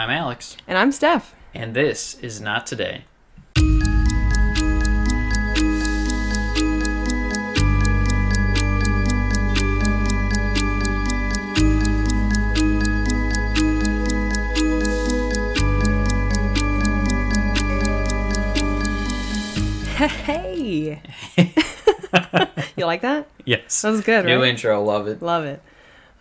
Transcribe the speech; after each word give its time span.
I'm 0.00 0.08
Alex, 0.08 0.56
And 0.66 0.78
I'm 0.78 0.92
Steph. 0.92 1.34
and 1.52 1.74
this 1.74 2.14
is 2.20 2.40
Not 2.40 2.66
Today. 2.66 3.04
Hey. 20.00 21.02
you 22.76 22.86
like 22.86 23.02
that? 23.02 23.28
Yes. 23.44 23.82
That 23.82 23.90
was 23.90 24.00
good, 24.00 24.24
New 24.24 24.40
right? 24.40 24.48
intro, 24.48 24.82
love 24.82 25.06
it. 25.08 25.20
Love 25.20 25.44
it. 25.44 25.62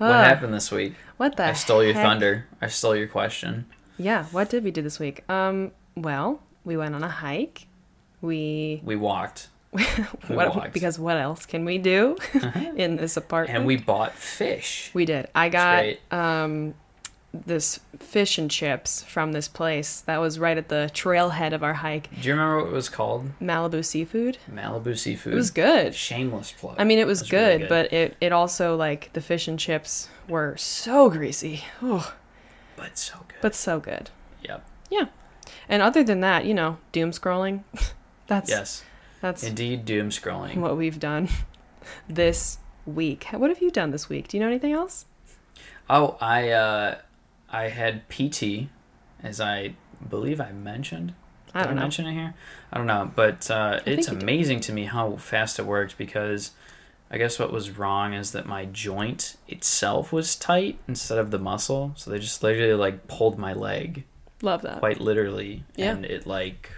What 0.08 0.26
happened 0.26 0.54
this 0.54 0.72
week? 0.72 0.96
What 1.18 1.36
the 1.36 1.46
I 1.48 1.54
stole 1.54 1.84
your 1.84 1.94
heck? 1.94 2.04
thunder. 2.06 2.46
I 2.62 2.68
stole 2.68 2.96
your 2.96 3.08
question. 3.08 3.66
Yeah, 3.98 4.24
what 4.32 4.50
did 4.50 4.64
we 4.64 4.72
do 4.72 4.82
this 4.82 4.98
week? 5.00 5.30
Um, 5.30 5.72
well, 5.96 6.42
we 6.64 6.78
went 6.78 6.96
on 6.96 7.04
a 7.04 7.10
hike. 7.10 7.68
We 8.22 8.82
We 8.84 8.96
walked, 8.96 9.50
what 10.28 10.56
walked. 10.56 10.74
because 10.74 10.98
what 11.00 11.18
else 11.18 11.46
can 11.46 11.64
we 11.66 11.78
do 11.78 12.18
in 12.76 12.96
this 12.98 13.16
apartment? 13.18 13.58
and 13.58 13.66
we 13.68 13.76
bought 13.78 14.14
fish. 14.14 14.90
we 14.94 15.06
did. 15.06 15.28
I 15.36 15.50
got 15.50 15.86
um 16.12 16.74
this 17.34 17.80
fish 18.00 18.38
and 18.40 18.50
chips 18.50 19.04
from 19.04 19.34
this 19.34 19.48
place 19.48 20.02
that 20.02 20.18
was 20.18 20.40
right 20.40 20.58
at 20.58 20.70
the 20.70 20.90
trailhead 20.94 21.54
of 21.54 21.62
our 21.64 21.76
hike, 21.76 22.10
Do 22.22 22.28
you 22.28 22.34
remember 22.34 22.58
what 22.64 22.68
it 22.72 22.74
was 22.74 22.90
called? 22.90 23.30
Malibu 23.40 23.86
Seafood. 23.86 24.40
Malibu 24.52 24.98
Seafood. 24.98 25.34
It 25.34 25.36
was 25.36 25.52
good. 25.52 25.94
Shameless 25.94 26.54
plug. 26.54 26.76
I 26.80 26.84
mean, 26.86 26.98
it 26.98 27.06
was 27.06 27.22
It 27.22 27.30
good, 27.30 27.56
really 27.62 27.68
but 27.70 27.94
it, 27.94 28.18
it 28.20 28.32
also 28.32 28.76
like 28.76 29.14
the 29.14 29.22
fish 29.22 29.48
and 29.48 29.60
chips 29.60 30.10
were 30.28 30.58
so 30.58 31.10
greasy. 31.10 31.64
Oh, 31.84 32.14
but 32.76 32.98
so 32.98 33.18
good. 33.28 33.38
but 33.42 33.54
so 33.54 33.80
good. 33.80 34.10
yep. 34.44 34.66
Yeah. 34.90 35.06
And 35.68 35.84
other 35.84 36.04
than 36.04 36.22
that, 36.22 36.46
you 36.46 36.54
know, 36.56 36.78
doom 36.92 37.12
scrolling. 37.12 37.64
that's 38.28 38.50
Yes. 38.50 38.84
that's 39.22 39.44
Indeed, 39.44 39.86
doom 39.86 40.10
scrolling. 40.10 40.58
what 40.58 40.78
we've 40.78 41.00
done 41.00 41.30
this 42.10 42.58
week. 42.88 43.26
What 43.32 43.50
have 43.52 43.62
you 43.62 43.70
done 43.70 43.92
this 43.92 44.10
week? 44.10 44.28
Do 44.30 44.38
you 44.38 44.42
know 44.42 44.50
anything 44.50 44.72
else? 44.74 45.06
Oh, 45.92 46.18
I 46.22 46.50
uh, 46.50 46.98
I 47.52 47.70
had 47.70 48.08
PT, 48.10 48.68
as 49.24 49.40
I 49.42 49.74
believe 50.08 50.40
I 50.40 50.52
mentioned. 50.52 51.14
I 51.54 51.64
don't 51.64 51.76
know. 51.76 51.82
mention 51.82 52.06
it 52.06 52.14
here? 52.14 52.36
I 52.72 52.78
don't 52.78 52.86
know, 52.86 53.12
but 53.16 53.50
uh, 53.50 53.80
it's 53.86 54.08
amazing 54.08 54.60
to 54.62 54.72
me 54.72 54.86
how 54.86 55.16
fast 55.16 55.58
it 55.58 55.66
worked 55.66 55.98
because 55.98 56.52
I 57.10 57.18
guess 57.18 57.40
what 57.40 57.52
was 57.52 57.72
wrong 57.72 58.14
is 58.14 58.34
that 58.34 58.46
my 58.46 58.66
joint 58.66 59.36
itself 59.48 60.12
was 60.14 60.36
tight 60.36 60.78
instead 60.88 61.18
of 61.18 61.32
the 61.32 61.40
muscle, 61.40 61.94
so 61.96 62.12
they 62.12 62.20
just 62.20 62.44
literally 62.44 62.76
like 62.76 63.08
pulled 63.08 63.40
my 63.40 63.54
leg 63.54 64.04
Love 64.44 64.62
that. 64.62 64.78
quite 64.80 65.02
literally, 65.02 65.64
Yeah. 65.76 65.92
and 65.94 66.06
it 66.06 66.28
like 66.28 66.70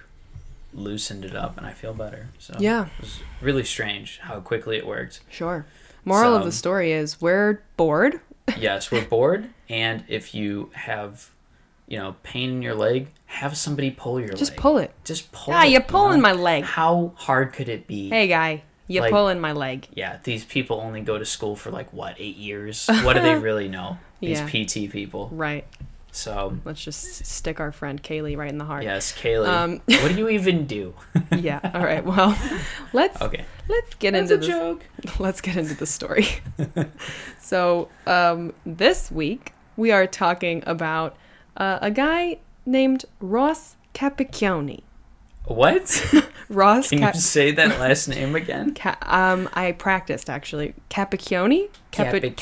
loosened 0.73 1.25
it 1.25 1.35
up, 1.35 1.58
and 1.58 1.66
I 1.67 1.73
feel 1.73 1.94
better. 1.94 2.30
So 2.39 2.56
Yeah. 2.58 2.85
it 2.85 3.02
was 3.02 3.19
really 3.41 3.66
strange 3.66 4.19
how 4.19 4.39
quickly 4.39 4.78
it 4.78 4.88
worked. 4.88 5.19
Sure. 5.30 5.66
Moral 6.06 6.33
of 6.33 6.45
the 6.45 6.52
story 6.53 6.94
is 6.94 7.19
we're 7.22 7.61
bored. 7.75 8.22
Yes, 8.57 8.91
we're 8.91 9.05
bored, 9.05 9.49
and 9.69 10.03
if 10.07 10.33
you 10.35 10.69
have, 10.73 11.30
you 11.88 11.97
know, 11.97 12.16
pain 12.23 12.49
in 12.49 12.61
your 12.61 12.75
leg, 12.75 13.07
have 13.25 13.55
somebody 13.57 13.91
pull 13.91 14.19
your 14.19 14.30
leg. 14.30 14.38
Just 14.38 14.52
leg. 14.52 14.59
pull 14.59 14.77
it. 14.77 14.94
Just 15.03 15.31
pull. 15.31 15.53
Ah, 15.53 15.63
it, 15.63 15.71
you're 15.71 15.81
you 15.81 15.88
pulling 15.88 16.21
my 16.21 16.31
leg. 16.33 16.63
How 16.63 17.13
hard 17.16 17.53
could 17.53 17.69
it 17.69 17.88
be? 17.88 18.09
Hey 18.09 18.27
guy, 18.27 18.63
you're 18.88 19.03
Like- 19.03 19.11
pulling 19.11 19.39
my 19.39 19.52
leg. 19.53 19.88
Yeah, 19.94 20.19
these 20.23 20.44
people 20.45 20.79
only 20.81 21.02
go 21.02 21.17
to 21.17 21.25
school 21.25 21.55
for 21.55 21.72
like 21.72 21.91
what 21.94 22.16
eight 22.19 22.38
years. 22.38 22.88
What 23.03 23.13
do 23.13 23.22
they 23.22 23.35
really 23.35 23.67
know? 23.67 23.97
These 24.19 24.39
Yeah. 24.41 24.47
PT 24.88 24.91
people. 24.91 25.29
Right. 25.31 25.66
So 26.11 26.57
Let's 26.65 26.83
just 26.83 27.25
stick 27.25 27.59
our 27.59 27.71
friend 27.71 28.01
Kaylee 28.03 28.35
right 28.37 28.49
in 28.49 28.57
the 28.57 28.65
heart. 28.65 28.83
yes, 28.83 29.13
Kaylee. 29.13 29.47
Um, 29.47 29.71
what 29.85 30.09
do 30.09 30.17
you 30.17 30.27
even 30.29 30.65
do? 30.67 30.93
yeah. 31.37 31.59
All 31.73 31.83
right. 31.83 32.03
Well, 32.03 32.37
let's 32.93 33.21
Okay, 33.21 33.45
let's 33.69 33.93
get 33.95 34.11
that's 34.11 34.29
into 34.31 34.37
this. 34.45 34.47
joke. 34.47 34.85
let's 35.19 35.39
get 35.41 35.55
into 35.55 35.73
the 35.75 35.85
story. 35.85 36.27
so, 37.39 37.88
um, 38.05 38.53
this 38.66 39.09
week 39.11 39.53
we 39.77 39.91
are 39.91 40.05
talking 40.05 40.63
about 40.67 41.16
uh, 41.57 41.79
a 41.81 41.89
guy 41.91 42.39
named 42.66 43.05
Ross 43.19 43.77
Capicchioni. 43.94 44.81
What? 45.46 46.13
Ross 46.50 46.90
Can 46.90 47.00
Cap- 47.00 47.16
you 47.16 47.22
say 47.22 47.52
that 47.52 47.79
last 47.79 48.07
name 48.07 48.35
again? 48.35 48.74
Ca- 48.75 48.97
um, 49.02 49.50
I 49.53 49.72
practiced 49.72 50.29
actually. 50.29 50.74
Capicchioni? 50.90 51.69
Capi-? 51.91 52.28
I'm, 52.28 52.34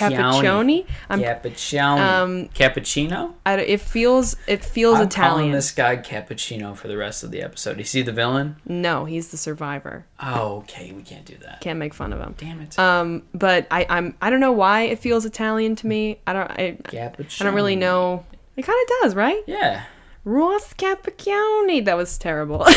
Cappuccino. 1.20 2.00
um, 2.00 2.50
Cappuccino. 2.50 3.34
I, 3.46 3.59
it 3.59 3.82
feels 3.82 4.36
it 4.48 4.64
feels 4.66 5.00
I'm 5.00 5.08
Italian. 5.08 5.32
calling 5.34 5.52
this 5.52 5.72
guy 5.72 5.98
Cappuccino 5.98 6.76
for 6.76 6.88
the 6.88 6.98
rest 6.98 7.24
of 7.24 7.32
the 7.32 7.42
episode. 7.42 7.80
Is 7.80 7.92
he 7.92 8.02
the 8.02 8.12
villain? 8.12 8.58
No, 8.66 9.06
he's 9.06 9.30
the 9.30 9.38
survivor. 9.38 10.06
Oh, 10.20 10.58
okay. 10.58 10.92
We 10.92 11.04
can't 11.04 11.26
do 11.26 11.38
that. 11.44 11.62
Can't 11.62 11.80
make 11.80 11.94
fun 11.94 12.14
of 12.14 12.20
him. 12.20 12.36
Damn 12.38 12.62
it. 12.62 12.78
Um, 12.80 13.24
but 13.34 13.68
I, 13.72 13.86
I'm 13.90 14.16
I 14.22 14.30
don't 14.30 14.40
know 14.40 14.52
why 14.52 14.82
it 14.82 15.00
feels 15.00 15.26
Italian 15.26 15.76
to 15.78 15.88
me. 15.88 16.20
I 16.28 16.34
don't 16.34 16.52
I, 16.52 16.78
Cappuccino. 16.84 17.42
I 17.42 17.44
don't 17.46 17.56
really 17.56 17.76
know. 17.76 18.26
It 18.56 18.64
kind 18.64 18.78
of 18.82 18.88
does, 19.02 19.16
right? 19.16 19.42
Yeah. 19.48 19.84
Ross 20.24 20.74
Capicchioni. 20.74 21.85
That 21.85 21.97
was 21.97 22.18
terrible. 22.18 22.59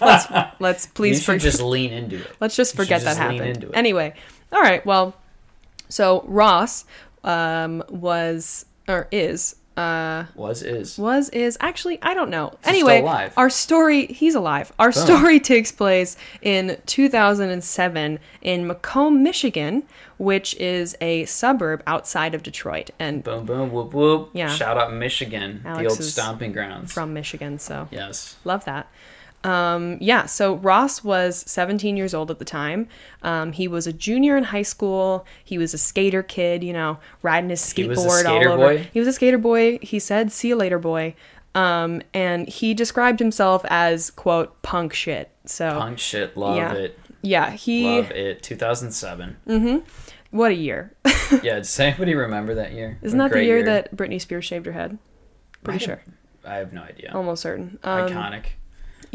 let's 0.00 0.26
let's 0.58 0.86
you 0.86 0.92
please 0.94 1.18
should 1.18 1.26
forget. 1.26 1.42
just 1.42 1.60
lean 1.60 1.92
into 1.92 2.16
it. 2.16 2.36
let's 2.40 2.56
just 2.56 2.74
you 2.74 2.84
forget 2.84 3.02
that 3.02 3.16
just 3.16 3.28
lean 3.28 3.42
happened. 3.42 3.70
Anyway, 3.74 4.14
all 4.52 4.60
right. 4.60 4.84
Well, 4.84 5.14
so 5.88 6.24
Ross 6.26 6.84
um, 7.24 7.82
was 7.88 8.66
or 8.88 9.08
is 9.10 9.56
uh, 9.76 10.24
Was 10.34 10.62
is. 10.62 10.98
was 10.98 11.28
is 11.30 11.56
actually 11.60 11.98
I 12.02 12.14
don't 12.14 12.30
know. 12.30 12.54
anyway, 12.64 13.30
our 13.36 13.50
story 13.50 14.06
he's 14.06 14.34
alive. 14.34 14.72
Our 14.78 14.92
story 14.92 15.38
takes 15.52 15.70
place 15.72 16.16
in 16.42 16.78
2007 16.86 18.18
in 18.42 18.66
Macomb, 18.66 19.22
Michigan, 19.22 19.82
which 20.18 20.54
is 20.56 20.96
a 21.00 21.24
suburb 21.26 21.82
outside 21.86 22.34
of 22.34 22.42
Detroit 22.42 22.90
and 22.98 23.22
Boom, 23.22 23.44
boom, 23.44 23.72
whoop, 23.72 23.92
whoop. 23.92 24.30
Yeah. 24.32 24.48
Shout 24.48 24.78
out 24.78 24.92
Michigan, 24.92 25.60
the 25.62 25.86
old 25.86 26.02
stomping 26.02 26.52
grounds. 26.52 26.92
from 26.92 27.12
Michigan. 27.12 27.58
So 27.58 27.88
yes. 27.90 28.36
love 28.44 28.64
that. 28.64 28.88
Um, 29.46 29.98
yeah, 30.00 30.26
so 30.26 30.56
Ross 30.56 31.04
was 31.04 31.44
17 31.50 31.96
years 31.96 32.14
old 32.14 32.30
at 32.30 32.38
the 32.38 32.44
time. 32.44 32.88
Um, 33.22 33.52
he 33.52 33.68
was 33.68 33.86
a 33.86 33.92
junior 33.92 34.36
in 34.36 34.44
high 34.44 34.62
school. 34.62 35.24
He 35.44 35.56
was 35.56 35.72
a 35.72 35.78
skater 35.78 36.22
kid, 36.22 36.64
you 36.64 36.72
know, 36.72 36.98
riding 37.22 37.50
his 37.50 37.60
skateboard 37.60 37.76
He 37.82 37.88
was 37.88 38.04
a 38.04 38.10
skater 38.10 38.48
all 38.50 38.54
over. 38.60 38.74
boy? 38.78 38.88
He 38.92 38.98
was 38.98 39.08
a 39.08 39.12
skater 39.12 39.38
boy. 39.38 39.78
He 39.82 39.98
said, 39.98 40.32
"See 40.32 40.48
you 40.48 40.56
later, 40.56 40.78
boy." 40.78 41.14
Um, 41.54 42.02
and 42.12 42.48
he 42.48 42.74
described 42.74 43.18
himself 43.18 43.64
as 43.70 44.10
quote 44.10 44.60
punk 44.62 44.92
shit. 44.92 45.30
So 45.46 45.70
Punk 45.78 45.98
shit. 45.98 46.36
Love 46.36 46.56
Yeah. 46.56 46.72
it. 46.74 46.98
yeah, 47.22 47.50
he 47.52 47.84
Love 47.96 48.10
it. 48.10 48.42
2007. 48.42 49.36
Mm-hmm. 49.48 49.78
what 50.36 50.50
a 50.50 50.54
year. 50.54 50.92
yeah. 51.42 51.54
Does 51.56 51.78
anybody 51.80 52.14
remember 52.14 52.54
that 52.56 52.72
year? 52.72 52.98
Isn't 53.00 53.16
that 53.18 53.28
the 53.28 53.34
great 53.34 53.46
year, 53.46 53.62
that 53.64 53.94
Britney 53.96 54.20
Spears 54.20 54.44
shaved 54.44 54.66
her 54.66 54.72
head? 54.72 54.98
Pretty 55.62 55.76
Might 55.78 55.82
sure. 55.86 56.02
I 56.44 56.56
have 56.56 56.72
no 56.72 56.82
idea. 56.82 57.12
Almost 57.14 57.42
certain. 57.42 57.78
Um, 57.84 58.08
Iconic. 58.10 58.44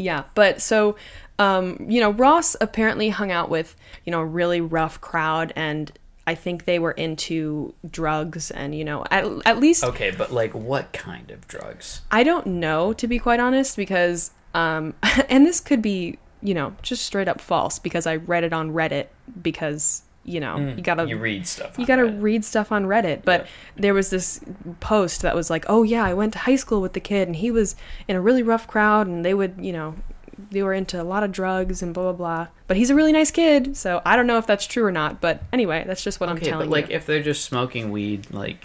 Yeah, 0.02 0.24
but 0.34 0.60
so 0.60 0.96
um, 1.38 1.76
you 1.88 2.00
know, 2.00 2.10
Ross 2.10 2.56
apparently 2.60 3.08
hung 3.08 3.30
out 3.30 3.48
with 3.48 3.74
you 4.04 4.10
know 4.10 4.20
a 4.20 4.26
really 4.26 4.60
rough 4.60 5.00
crowd, 5.00 5.52
and 5.56 5.90
I 6.26 6.34
think 6.34 6.64
they 6.64 6.78
were 6.78 6.92
into 6.92 7.74
drugs, 7.90 8.50
and 8.50 8.74
you 8.74 8.84
know, 8.84 9.04
at 9.10 9.24
at 9.46 9.58
least 9.58 9.84
Okay, 9.84 10.10
but 10.10 10.32
like 10.32 10.54
what 10.54 10.92
kind 10.92 11.30
of 11.30 11.46
drugs? 11.48 12.02
I 12.10 12.22
don't 12.22 12.46
know 12.46 12.92
to 12.92 13.06
be 13.06 13.18
quite 13.18 13.40
honest, 13.40 13.76
because 13.76 14.30
um, 14.54 14.94
and 15.28 15.46
this 15.46 15.60
could 15.60 15.82
be 15.82 16.18
you 16.42 16.54
know 16.54 16.74
just 16.82 17.04
straight 17.04 17.28
up 17.28 17.40
false 17.40 17.78
because 17.78 18.06
I 18.06 18.16
read 18.16 18.44
it 18.44 18.52
on 18.52 18.72
Reddit 18.72 19.06
because 19.42 20.02
you 20.24 20.38
know 20.40 20.56
you 20.76 20.82
gotta 20.82 21.02
Mm, 21.04 21.08
You 21.10 21.18
read 21.18 21.46
stuff. 21.46 21.78
you 21.78 21.84
gotta 21.86 22.02
Reddit. 22.02 22.22
read 22.22 22.44
stuff 22.44 22.70
on 22.72 22.86
Reddit. 22.86 23.24
But 23.24 23.42
Yeah. 23.42 23.46
there 23.76 23.94
was 23.94 24.10
this 24.10 24.40
post 24.80 25.22
that 25.22 25.34
was 25.34 25.50
like, 25.50 25.64
"Oh 25.68 25.82
yeah, 25.82 26.04
I 26.04 26.14
went 26.14 26.32
to 26.34 26.38
high 26.40 26.56
school 26.56 26.80
with 26.80 26.92
the 26.92 27.00
kid, 27.00 27.26
and 27.28 27.36
he 27.36 27.50
was 27.50 27.74
in 28.08 28.14
a 28.16 28.20
really 28.20 28.42
rough 28.42 28.66
crowd, 28.68 29.06
and 29.08 29.24
they 29.24 29.34
would, 29.34 29.54
you 29.58 29.72
know, 29.72 29.94
they 30.50 30.62
were 30.62 30.72
into 30.74 31.00
a 31.00 31.04
lot 31.04 31.22
of 31.22 31.32
drugs 31.32 31.82
and 31.82 31.92
blah 31.94 32.04
blah 32.04 32.12
blah. 32.12 32.46
But 32.68 32.76
he's 32.76 32.90
a 32.90 32.94
really 32.94 33.12
nice 33.12 33.30
kid, 33.30 33.76
so 33.76 34.00
I 34.04 34.16
don't 34.16 34.26
know 34.26 34.38
if 34.38 34.46
that's 34.46 34.66
true 34.66 34.84
or 34.84 34.92
not. 34.92 35.20
But 35.20 35.42
anyway, 35.52 35.84
that's 35.86 36.02
just 36.04 36.20
what 36.20 36.28
I'm 36.28 36.36
Okay, 36.36 36.50
telling 36.50 36.68
but 36.68 36.72
like 36.72 36.88
you. 36.90 36.96
if 36.96 37.04
they're 37.06 37.22
just 37.22 37.44
smoking 37.44 37.90
weed, 37.90 38.28
like 38.30 38.64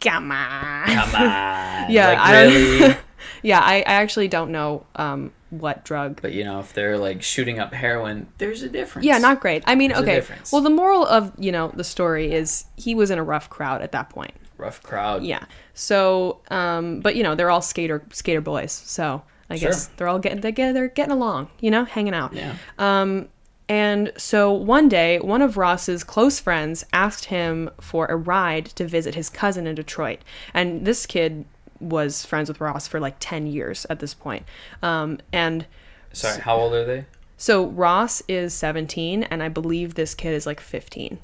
Come 0.00 0.32
on. 0.32 0.86
come 0.86 1.14
on. 1.14 1.90
Yeah, 1.90 2.08
like 2.08 2.18
I 2.18 2.32
don't- 2.32 2.52
really. 2.54 2.96
yeah, 3.42 3.60
I, 3.60 3.76
I 3.80 3.82
actually 4.00 4.28
don't 4.28 4.50
know 4.50 4.86
um, 4.96 5.32
what 5.50 5.84
drug. 5.84 6.20
but 6.22 6.32
you 6.32 6.44
know, 6.44 6.60
if 6.60 6.72
they're 6.72 6.96
like 6.98 7.22
shooting 7.22 7.58
up 7.58 7.72
heroin, 7.74 8.26
there's 8.38 8.62
a 8.62 8.68
difference. 8.68 9.04
Yeah, 9.06 9.18
not 9.18 9.40
great. 9.40 9.62
I 9.66 9.74
mean, 9.74 9.90
There's 9.90 10.02
okay. 10.24 10.34
Well, 10.52 10.62
the 10.62 10.70
moral 10.70 11.04
of 11.06 11.32
you 11.38 11.52
know 11.52 11.70
the 11.74 11.84
story 11.84 12.32
is 12.32 12.64
he 12.76 12.94
was 12.94 13.10
in 13.10 13.18
a 13.18 13.22
rough 13.24 13.50
crowd 13.50 13.82
at 13.82 13.92
that 13.92 14.10
point. 14.10 14.34
rough 14.56 14.82
crowd. 14.82 15.22
Yeah. 15.24 15.44
So, 15.74 16.40
um, 16.50 17.00
but 17.00 17.16
you 17.16 17.22
know, 17.22 17.34
they're 17.34 17.50
all 17.50 17.62
skater 17.62 18.02
skater 18.12 18.40
boys. 18.40 18.72
So 18.72 19.22
I 19.48 19.56
Sure. 19.56 19.70
guess 19.70 19.86
they're 19.96 20.08
all 20.08 20.18
getting 20.18 20.40
they 20.40 20.52
get 20.52 20.72
they're 20.74 20.88
getting 20.88 21.12
along. 21.12 21.48
You 21.60 21.70
know, 21.70 21.84
hanging 21.84 22.14
out. 22.14 22.32
Yeah. 22.32 22.54
Um, 22.78 23.28
And 23.68 24.12
so 24.16 24.52
one 24.52 24.88
day, 24.88 25.20
one 25.20 25.42
of 25.42 25.56
Ross's 25.56 26.02
close 26.02 26.40
friends 26.40 26.84
asked 26.92 27.26
him 27.26 27.70
for 27.80 28.06
a 28.06 28.16
ride 28.16 28.66
to 28.74 28.84
visit 28.84 29.14
his 29.14 29.30
cousin 29.30 29.66
in 29.68 29.76
Detroit. 29.76 30.18
And 30.52 30.84
this 30.84 31.06
kid 31.06 31.44
was 31.80 32.24
friends 32.24 32.48
with 32.48 32.60
Ross 32.60 32.86
for 32.86 33.00
like 33.00 33.16
10 33.20 33.46
years 33.46 33.86
at 33.90 33.98
this 34.00 34.14
point. 34.14 34.44
Um, 34.82 35.18
and 35.32 35.66
Sorry, 36.12 36.40
how 36.40 36.56
old 36.56 36.72
are 36.74 36.84
they? 36.84 37.04
so 37.36 37.66
Ross 37.66 38.22
is 38.28 38.52
17, 38.54 39.22
and 39.24 39.42
I 39.42 39.48
believe 39.48 39.94
this 39.94 40.14
kid 40.14 40.34
is 40.34 40.46
like 40.46 40.60
15. 40.60 41.18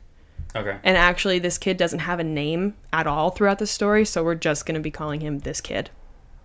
Okay. 0.55 0.79
And 0.83 0.97
actually, 0.97 1.39
this 1.39 1.59
kid 1.59 1.77
doesn't 1.77 1.99
have 2.01 2.19
a 2.19 2.25
name 2.25 2.75
at 2.93 3.07
all 3.07 3.31
throughout 3.31 3.59
the 3.59 3.67
story, 3.67 4.05
so 4.07 4.25
we're 4.25 4.35
just 4.35 4.65
going 4.65 4.75
to 4.77 4.81
be 4.81 4.91
calling 4.91 5.21
him 5.21 5.41
this 5.41 5.61
kid. 5.61 5.91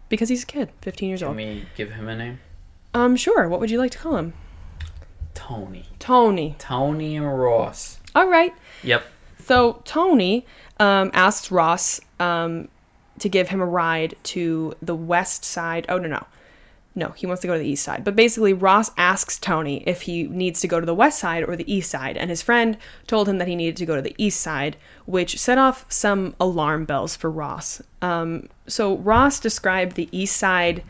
Because 0.10 0.28
he's 0.28 0.44
a 0.44 0.48
kid, 0.48 0.70
15 0.82 1.08
years 1.08 1.20
Can 1.22 1.30
old. 1.30 1.38
we 1.38 1.66
give 1.78 1.92
him 1.92 2.10
a 2.10 2.18
name? 2.18 2.40
Um, 2.94 3.16
sure. 3.16 3.48
What 3.48 3.62
would 3.62 3.72
you 3.72 3.78
like 3.78 3.92
to 3.92 3.98
call 3.98 4.18
him? 4.18 4.34
Tony. 5.34 5.86
Tony. 6.00 6.56
Tony 6.60 7.16
and 7.16 7.40
Ross. 7.40 8.00
All 8.14 8.28
right. 8.28 8.54
Yep. 8.84 9.04
So 9.46 9.82
Tony 9.86 10.46
um, 10.80 11.12
asks 11.14 11.50
Ross 11.52 12.02
um, 12.20 12.68
to 13.22 13.30
give 13.30 13.50
him 13.50 13.62
a 13.62 13.66
ride 13.66 14.16
to 14.24 14.74
the 14.82 14.96
west 14.96 15.46
side. 15.46 15.86
Oh 15.90 15.98
no 15.98 16.08
no, 16.08 16.26
no, 16.94 17.10
he 17.12 17.26
wants 17.26 17.42
to 17.42 17.48
go 17.48 17.54
to 17.54 17.60
the 17.60 17.70
east 17.70 17.84
side. 17.84 18.04
But 18.04 18.16
basically, 18.16 18.54
Ross 18.54 18.92
asks 18.98 19.40
Tony 19.40 19.84
if 19.88 20.02
he 20.02 20.24
needs 20.24 20.60
to 20.62 20.68
go 20.68 20.80
to 20.80 20.86
the 20.86 20.94
west 20.94 21.20
side 21.20 21.48
or 21.48 21.56
the 21.56 21.72
east 21.74 21.90
side, 21.90 22.18
and 22.18 22.30
his 22.30 22.42
friend 22.42 22.78
told 23.08 23.30
him 23.30 23.38
that 23.38 23.48
he 23.48 23.56
needed 23.56 23.78
to 23.78 23.86
go 23.86 23.96
to 23.96 24.02
the 24.02 24.16
east 24.18 24.42
side, 24.42 24.76
which 25.06 25.40
set 25.40 25.58
off 25.58 25.86
some 25.88 26.36
alarm 26.40 26.86
bells 26.86 27.16
for 27.16 27.32
Ross. 27.32 27.82
Um, 28.02 28.50
so 28.68 28.98
Ross 28.98 29.40
described 29.40 29.96
the 29.96 30.10
east 30.12 30.36
side 30.36 30.84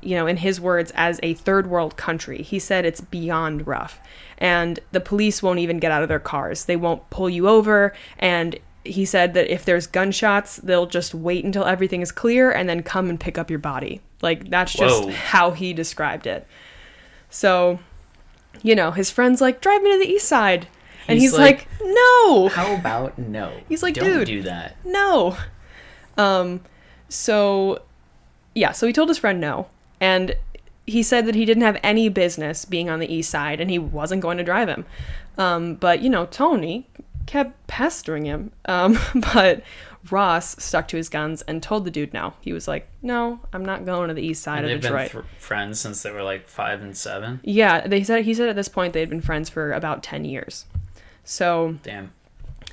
you 0.00 0.14
know, 0.14 0.26
in 0.26 0.36
his 0.36 0.60
words, 0.60 0.92
as 0.94 1.18
a 1.22 1.34
third 1.34 1.66
world 1.66 1.96
country. 1.96 2.42
He 2.42 2.58
said 2.58 2.84
it's 2.84 3.00
beyond 3.00 3.66
rough. 3.66 4.00
And 4.38 4.78
the 4.92 5.00
police 5.00 5.42
won't 5.42 5.58
even 5.58 5.78
get 5.78 5.90
out 5.90 6.02
of 6.02 6.08
their 6.08 6.20
cars. 6.20 6.66
They 6.66 6.76
won't 6.76 7.08
pull 7.10 7.28
you 7.28 7.48
over. 7.48 7.92
And 8.18 8.58
he 8.88 9.04
said 9.04 9.34
that 9.34 9.52
if 9.52 9.64
there's 9.64 9.86
gunshots, 9.86 10.56
they'll 10.56 10.86
just 10.86 11.14
wait 11.14 11.44
until 11.44 11.64
everything 11.64 12.02
is 12.02 12.12
clear 12.12 12.50
and 12.50 12.68
then 12.68 12.82
come 12.82 13.08
and 13.10 13.18
pick 13.18 13.38
up 13.38 13.50
your 13.50 13.58
body. 13.58 14.00
Like, 14.22 14.50
that's 14.50 14.72
just 14.72 15.04
Whoa. 15.04 15.10
how 15.12 15.50
he 15.52 15.72
described 15.72 16.26
it. 16.26 16.46
So, 17.30 17.78
you 18.62 18.74
know, 18.74 18.90
his 18.90 19.10
friend's 19.10 19.40
like, 19.40 19.60
drive 19.60 19.82
me 19.82 19.92
to 19.92 19.98
the 19.98 20.10
east 20.10 20.26
side. 20.28 20.66
And 21.06 21.18
he's, 21.18 21.30
He's 21.30 21.38
like, 21.38 21.66
like, 21.80 21.80
no, 21.82 22.48
How 22.48 22.74
about 22.74 23.18
no? 23.18 23.52
He's 23.68 23.82
like, 23.82 23.94
Don't 23.94 24.04
"Dude." 24.04 24.26
do 24.26 24.42
that. 24.42 24.76
no. 24.84 25.36
Um, 26.18 26.60
so, 27.08 27.82
yeah, 28.54 28.72
so 28.72 28.86
he 28.86 28.92
told 28.92 29.08
his 29.08 29.18
friend 29.18 29.40
no. 29.40 29.68
And 30.00 30.36
he 30.86 31.02
said 31.02 31.26
that 31.26 31.34
he 31.34 31.44
didn't 31.44 31.62
have 31.62 31.78
any 31.82 32.08
business 32.08 32.64
being 32.64 32.90
on 32.90 32.98
the 32.98 33.12
east 33.12 33.30
side 33.30 33.60
and 33.60 33.70
he 33.70 33.78
wasn't 33.78 34.20
going 34.20 34.36
to 34.38 34.44
drive 34.44 34.68
him. 34.68 34.84
Um, 35.38 35.74
but, 35.76 36.02
you 36.02 36.10
know, 36.10 36.26
Tony 36.26 36.88
kept 37.28 37.66
pestering 37.68 38.24
him. 38.24 38.50
Um, 38.64 38.98
but 39.34 39.62
Ross 40.10 40.60
stuck 40.62 40.88
to 40.88 40.96
his 40.96 41.08
guns 41.08 41.42
and 41.42 41.62
told 41.62 41.84
the 41.84 41.90
dude 41.90 42.12
no. 42.12 42.32
He 42.40 42.52
was 42.52 42.66
like, 42.66 42.88
no, 43.02 43.38
I'm 43.52 43.64
not 43.64 43.84
going 43.84 44.08
to 44.08 44.14
the 44.14 44.22
east 44.22 44.42
side 44.42 44.64
And 44.64 44.66
of 44.66 44.70
they've 44.70 44.80
Detroit. 44.90 45.12
been 45.12 45.22
th- 45.22 45.32
friends 45.40 45.78
since 45.78 46.02
they 46.02 46.10
were 46.10 46.22
like 46.22 46.48
five 46.48 46.80
and 46.82 46.96
seven. 46.96 47.40
yeah, 47.44 47.86
they 47.86 48.02
said 48.02 48.24
he 48.24 48.34
said 48.34 48.48
at 48.48 48.56
this 48.56 48.68
point 48.68 48.92
they 48.94 49.00
had 49.00 49.10
been 49.10 49.20
friends 49.20 49.48
for 49.48 49.72
about 49.72 50.02
10 50.02 50.24
years. 50.24 50.64
So, 51.24 51.76
Damn. 51.82 52.12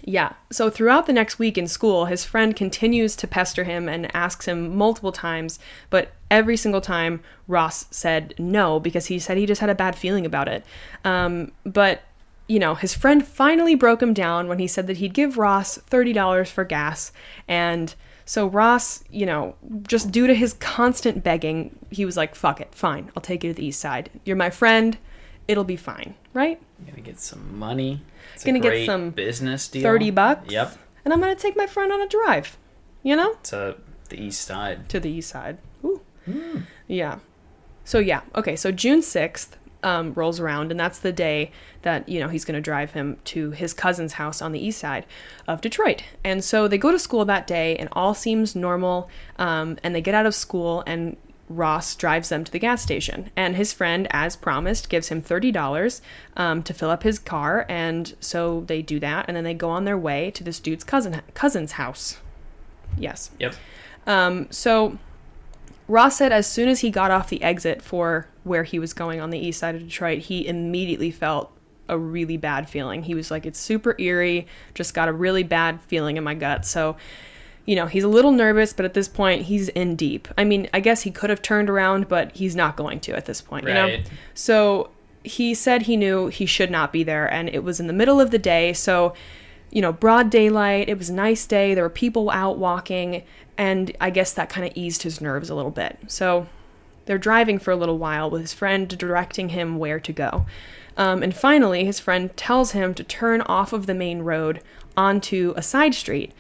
yeah. 0.04 0.34
So 0.52 0.70
throughout 0.70 1.08
the 1.08 1.14
next 1.14 1.38
week 1.40 1.58
in 1.58 1.68
school, 1.68 2.06
his 2.06 2.24
friend 2.24 2.56
continues 2.56 3.16
to 3.18 3.28
pester 3.28 3.66
him 3.66 3.90
and 3.90 4.14
asks 4.16 4.48
him 4.48 4.74
multiple 4.76 5.12
times, 5.12 5.60
but 5.90 6.14
every 6.32 6.56
single 6.58 6.82
time 6.82 7.22
Ross 7.48 7.86
said 7.92 8.34
no 8.40 8.80
because 8.80 9.08
he 9.08 9.20
said 9.20 9.36
he 9.38 9.46
just 9.46 9.60
had 9.62 9.70
a 9.70 9.76
bad 9.76 9.96
feeling 9.98 10.26
about 10.26 10.48
it. 10.48 10.64
Um, 11.04 11.52
but 11.66 12.04
you 12.48 12.60
know, 12.60 12.76
his 12.76 12.94
friend 12.94 13.26
finally 13.26 13.76
broke 13.76 14.02
him 14.02 14.14
down 14.14 14.48
when 14.48 14.60
he 14.60 14.68
said 14.68 14.88
that 14.88 14.98
he'd 14.98 15.14
give 15.14 15.38
Ross 15.38 15.78
$30 15.90 16.48
for 16.50 16.64
gas. 16.64 17.12
And 17.48 17.94
so 18.26 18.48
Ross, 18.48 19.04
you 19.10 19.26
know, 19.26 19.56
just 19.88 20.12
due 20.12 20.28
to 20.28 20.34
his 20.36 20.54
constant 20.54 21.24
begging, 21.24 21.78
he 21.90 22.06
was 22.06 22.18
like, 22.18 22.36
fuck 22.36 22.62
it, 22.62 22.74
fine, 22.74 23.12
I'll 23.16 23.22
take 23.22 23.44
you 23.44 23.52
to 23.52 23.56
the 23.56 23.66
east 23.66 23.80
side. 23.80 24.10
You're 24.26 24.36
my 24.36 24.50
friend, 24.50 24.98
it'll 25.48 25.64
be 25.64 25.76
fine, 25.76 26.16
right? 26.34 26.60
You're 26.80 26.96
gonna 26.96 27.02
get 27.02 27.20
some 27.20 27.58
money. 27.58 28.02
It's 28.34 28.44
Gonna 28.44 28.60
get 28.60 28.86
some 28.86 29.12
business 29.12 29.68
deal. 29.68 29.84
30 29.84 30.12
bucks. 30.12 30.52
Yep. 30.52 30.78
And 31.04 31.14
I'm 31.14 31.20
gonna 31.20 31.36
take 31.36 31.56
my 31.56 31.68
friend 31.68 31.92
on 31.92 32.02
a 32.02 32.08
drive, 32.08 32.58
you 33.04 33.16
know? 33.16 33.36
To 33.44 33.78
the 34.10 34.22
east 34.22 34.42
side. 34.42 34.88
to 34.90 35.00
the 35.00 35.10
east 35.10 35.30
side. 35.30 35.58
Ooh. 35.84 36.02
Hmm. 36.26 36.60
Yeah. 36.88 37.20
So 37.84 38.00
yeah. 38.00 38.22
Okay. 38.36 38.56
So 38.56 38.72
June 38.72 39.02
sixth 39.02 39.58
um, 39.84 40.14
rolls 40.14 40.40
around, 40.40 40.72
and 40.72 40.80
that's 40.80 41.00
the 41.00 41.12
day 41.12 41.52
that 41.84 42.08
you 42.10 42.20
know 42.20 42.28
he's 42.28 42.46
going 42.46 42.56
to 42.56 42.62
drive 42.62 42.92
him 42.92 43.18
to 43.26 43.52
his 43.52 43.74
cousin's 43.74 44.14
house 44.14 44.42
on 44.42 44.52
the 44.52 44.60
east 44.60 44.80
side 44.80 45.06
of 45.48 45.62
Detroit. 45.62 46.04
And 46.24 46.44
so 46.44 46.68
they 46.68 46.78
go 46.78 46.92
to 46.92 47.00
school 47.00 47.26
that 47.26 47.48
day, 47.48 47.76
and 47.78 47.90
all 47.92 48.14
seems 48.14 48.56
normal. 48.56 49.10
Um, 49.38 49.78
and 49.84 49.94
they 49.94 50.02
get 50.02 50.16
out 50.16 50.26
of 50.26 50.36
school, 50.36 50.84
and 50.88 51.18
Ross 51.48 51.96
drives 51.96 52.30
them 52.30 52.44
to 52.44 52.52
the 52.52 52.60
gas 52.60 52.82
station, 52.82 53.30
and 53.36 53.56
his 53.56 53.72
friend, 53.72 54.08
as 54.10 54.36
promised, 54.36 54.90
gives 54.90 55.10
him 55.10 55.22
thirty 55.22 55.52
dollars 55.52 56.02
um, 56.36 56.64
to 56.64 56.74
fill 56.74 56.90
up 56.90 57.04
his 57.04 57.20
car. 57.20 57.66
And 57.70 58.16
so 58.20 58.64
they 58.68 58.82
do 58.82 59.00
that, 59.00 59.26
and 59.28 59.38
then 59.38 59.44
they 59.44 59.54
go 59.54 59.70
on 59.70 59.86
their 59.86 59.98
way 59.98 60.32
to 60.32 60.44
this 60.44 60.60
dude's 60.60 60.84
cousin 60.84 61.22
cousin's 61.34 61.74
house. 61.74 62.18
Yes. 62.98 63.32
Yep. 63.40 63.56
Um, 64.08 64.48
so 64.50 64.98
Ross 65.88 66.18
said 66.18 66.32
as 66.32 66.48
soon 66.48 66.70
as 66.70 66.80
he 66.80 66.90
got 66.90 67.12
off 67.12 67.30
the 67.30 67.44
exit 67.44 67.82
for 67.82 68.28
where 68.46 68.64
he 68.64 68.80
was 68.80 68.94
going 68.94 69.20
on 69.20 69.32
the 69.32 69.38
east 69.38 69.60
side 69.60 69.76
of 69.76 69.82
Detroit, 69.82 70.20
he 70.20 70.48
immediately 70.48 71.12
felt 71.12 71.52
a 71.90 71.98
really 71.98 72.38
bad 72.38 72.70
feeling. 72.70 73.04
He 73.04 73.14
was 73.14 73.30
like, 73.30 73.46
it's 73.46 73.60
super 73.60 73.96
eerie, 74.00 74.48
just 74.74 74.94
got 74.94 75.10
a 75.10 75.14
really 75.14 75.44
bad 75.44 75.82
feeling 75.82 76.16
in 76.16 76.24
my 76.24 76.34
gut. 76.34 76.66
So, 76.66 76.96
you 77.66 77.76
know, 77.76 77.86
he's 77.88 78.04
a 78.04 78.08
little 78.08 78.32
nervous, 78.32 78.72
but 78.72 78.86
at 78.86 78.94
this 78.94 79.08
point, 79.08 79.44
he's 79.44 79.68
in 79.70 79.96
deep. 79.96 80.28
I 80.38 80.46
mean, 80.46 80.70
I 80.74 80.80
guess 80.80 81.02
he 81.02 81.12
could 81.12 81.30
have 81.30 81.42
turned 81.42 81.70
around, 81.70 82.08
but 82.08 82.36
he's 82.36 82.56
not 82.56 82.78
going 82.78 83.02
to 83.02 83.16
at 83.16 83.26
this 83.26 83.42
point, 83.42 83.68
you 83.68 83.74
know? 83.74 83.84
Right. 83.84 84.10
So 84.34 84.92
he 85.24 85.54
said 85.54 85.84
he 85.84 85.98
knew 85.98 86.28
he 86.28 86.46
should 86.46 86.72
not 86.72 86.94
be 86.94 87.04
there, 87.04 87.32
and 87.32 87.50
it 87.50 87.64
was 87.64 87.80
in 87.80 87.88
the 87.88 87.94
middle 87.94 88.22
of 88.22 88.32
the 88.32 88.40
day, 88.40 88.74
so 88.74 89.14
you 89.72 89.82
know, 89.82 89.92
broad 89.92 90.30
daylight. 90.30 90.88
It 90.88 90.98
was 90.98 91.10
a 91.10 91.14
nice 91.14 91.46
day. 91.46 91.74
There 91.74 91.84
were 91.84 91.90
people 91.90 92.30
out 92.30 92.58
walking, 92.58 93.24
and 93.58 93.96
I 94.00 94.10
guess 94.10 94.32
that 94.34 94.48
kind 94.48 94.66
of 94.66 94.72
eased 94.74 95.04
his 95.04 95.20
nerves 95.20 95.50
a 95.50 95.56
little 95.56 95.72
bit. 95.72 95.98
So 96.08 96.48
they're 97.06 97.18
driving 97.18 97.60
for 97.60 97.72
a 97.72 97.76
little 97.76 97.98
while 97.98 98.30
with 98.30 98.42
his 98.42 98.54
friend 98.54 98.88
directing 98.98 99.50
him 99.50 99.78
where 99.78 100.00
to 100.00 100.14
go. 100.14 100.46
Um, 100.98 101.24
and 101.24 101.36
finally, 101.36 101.86
his 101.86 102.00
friend 102.00 102.36
tells 102.38 102.72
him 102.72 102.94
to 102.94 103.04
turn 103.04 103.42
off 103.42 103.74
of 103.74 103.86
the 103.86 103.94
main 103.94 104.22
road 104.22 104.62
onto 104.96 105.54
a 105.58 105.62
side 105.62 105.94
street 105.94 106.32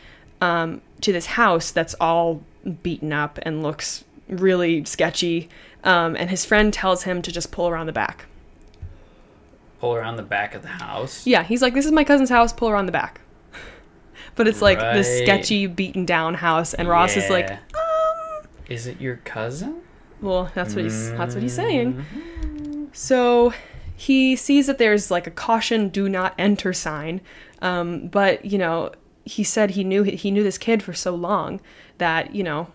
um, 0.41 0.81
to 1.01 1.11
this 1.11 1.25
house 1.27 1.71
that's 1.71 1.93
all 1.95 2.41
beaten 2.83 3.11
up 3.11 3.37
and 3.43 3.61
looks 3.61 4.03
really 4.29 4.83
sketchy. 4.85 5.49
Um, 5.83 6.15
and 6.15 6.29
his 6.29 6.45
friend 6.45 6.73
tells 6.73 7.03
him 7.03 7.21
to 7.21 7.31
just 7.31 7.51
pull 7.51 7.67
around 7.67 7.85
the 7.85 7.91
back. 7.91 8.25
Pull 9.79 9.93
around 9.95 10.15
the 10.15 10.23
back 10.23 10.55
of 10.55 10.61
the 10.61 10.69
house. 10.69 11.27
Yeah, 11.27 11.43
he's 11.43 11.61
like, 11.61 11.73
"This 11.73 11.85
is 11.85 11.91
my 11.91 12.03
cousin's 12.03 12.29
house. 12.29 12.53
Pull 12.53 12.69
around 12.69 12.87
the 12.87 12.91
back." 12.91 13.21
but 14.35 14.47
it's 14.47 14.61
like 14.61 14.79
this 14.79 15.19
sketchy, 15.19 15.67
beaten 15.67 16.05
down 16.05 16.33
house, 16.33 16.73
and 16.73 16.87
Ross 16.87 17.15
is 17.15 17.29
like, 17.29 17.51
"Um, 17.51 18.47
Is 18.67 18.87
it 18.87 18.99
your 18.99 19.17
cousin? 19.17 19.81
Well, 20.21 20.51
that's 20.53 20.75
what 20.75 20.83
he's 20.83 21.11
that's 21.11 21.33
what 21.33 21.43
he's 21.43 21.55
saying." 21.55 22.05
So 22.93 23.53
he 23.95 24.35
sees 24.35 24.67
that 24.67 24.77
there's 24.77 25.11
like 25.11 25.27
a 25.27 25.31
caution, 25.31 25.89
do 25.89 26.09
not 26.09 26.33
enter 26.37 26.73
sign, 26.73 27.21
um, 27.61 28.07
but 28.07 28.45
you 28.45 28.57
know, 28.57 28.91
he 29.23 29.43
said 29.43 29.71
he 29.71 29.83
knew 29.83 30.03
he 30.03 30.31
knew 30.31 30.43
this 30.43 30.57
kid 30.57 30.83
for 30.83 30.93
so 30.93 31.15
long 31.15 31.61
that 31.97 32.35
you 32.35 32.43
know. 32.43 32.67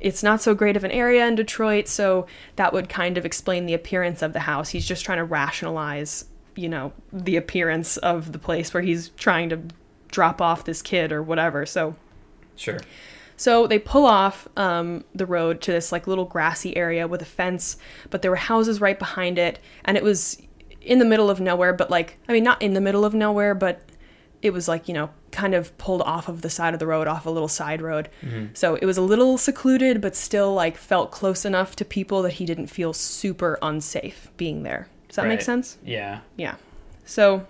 It's 0.00 0.22
not 0.22 0.40
so 0.40 0.54
great 0.54 0.78
of 0.78 0.84
an 0.84 0.90
area 0.92 1.26
in 1.26 1.34
Detroit, 1.34 1.86
so 1.86 2.26
that 2.56 2.72
would 2.72 2.88
kind 2.88 3.18
of 3.18 3.26
explain 3.26 3.66
the 3.66 3.74
appearance 3.74 4.22
of 4.22 4.32
the 4.32 4.40
house. 4.40 4.70
He's 4.70 4.86
just 4.86 5.04
trying 5.04 5.18
to 5.18 5.24
rationalize, 5.24 6.24
you 6.56 6.70
know, 6.70 6.94
the 7.12 7.36
appearance 7.36 7.98
of 7.98 8.32
the 8.32 8.38
place 8.38 8.72
where 8.72 8.82
he's 8.82 9.10
trying 9.10 9.50
to 9.50 9.60
drop 10.08 10.40
off 10.40 10.64
this 10.64 10.80
kid 10.80 11.12
or 11.12 11.22
whatever. 11.22 11.66
So 11.66 11.96
Sure. 12.56 12.78
So 13.40 13.66
they 13.66 13.78
pull 13.78 14.04
off 14.04 14.46
um, 14.58 15.02
the 15.14 15.24
road 15.24 15.62
to 15.62 15.72
this 15.72 15.92
like 15.92 16.06
little 16.06 16.26
grassy 16.26 16.76
area 16.76 17.08
with 17.08 17.22
a 17.22 17.24
fence, 17.24 17.78
but 18.10 18.20
there 18.20 18.30
were 18.30 18.36
houses 18.36 18.82
right 18.82 18.98
behind 18.98 19.38
it, 19.38 19.58
and 19.86 19.96
it 19.96 20.02
was 20.02 20.42
in 20.82 20.98
the 20.98 21.06
middle 21.06 21.30
of 21.30 21.40
nowhere. 21.40 21.72
But 21.72 21.88
like, 21.88 22.18
I 22.28 22.34
mean, 22.34 22.44
not 22.44 22.60
in 22.60 22.74
the 22.74 22.82
middle 22.82 23.02
of 23.02 23.14
nowhere, 23.14 23.54
but 23.54 23.80
it 24.42 24.52
was 24.52 24.68
like 24.68 24.88
you 24.88 24.92
know, 24.92 25.08
kind 25.30 25.54
of 25.54 25.74
pulled 25.78 26.02
off 26.02 26.28
of 26.28 26.42
the 26.42 26.50
side 26.50 26.74
of 26.74 26.80
the 26.80 26.86
road, 26.86 27.06
off 27.08 27.24
a 27.24 27.30
little 27.30 27.48
side 27.48 27.80
road. 27.80 28.10
So 28.52 28.74
it 28.74 28.84
was 28.84 28.98
a 28.98 29.02
little 29.02 29.38
secluded, 29.38 30.02
but 30.02 30.14
still 30.14 30.52
like 30.52 30.76
felt 30.76 31.10
close 31.10 31.46
enough 31.46 31.74
to 31.76 31.84
people 31.86 32.20
that 32.20 32.34
he 32.34 32.44
didn't 32.44 32.66
feel 32.66 32.92
super 32.92 33.58
unsafe 33.62 34.30
being 34.36 34.64
there. 34.64 34.86
Does 35.08 35.16
that 35.16 35.26
make 35.28 35.40
sense? 35.40 35.78
Yeah. 35.82 36.20
Yeah. 36.36 36.56
So 37.06 37.46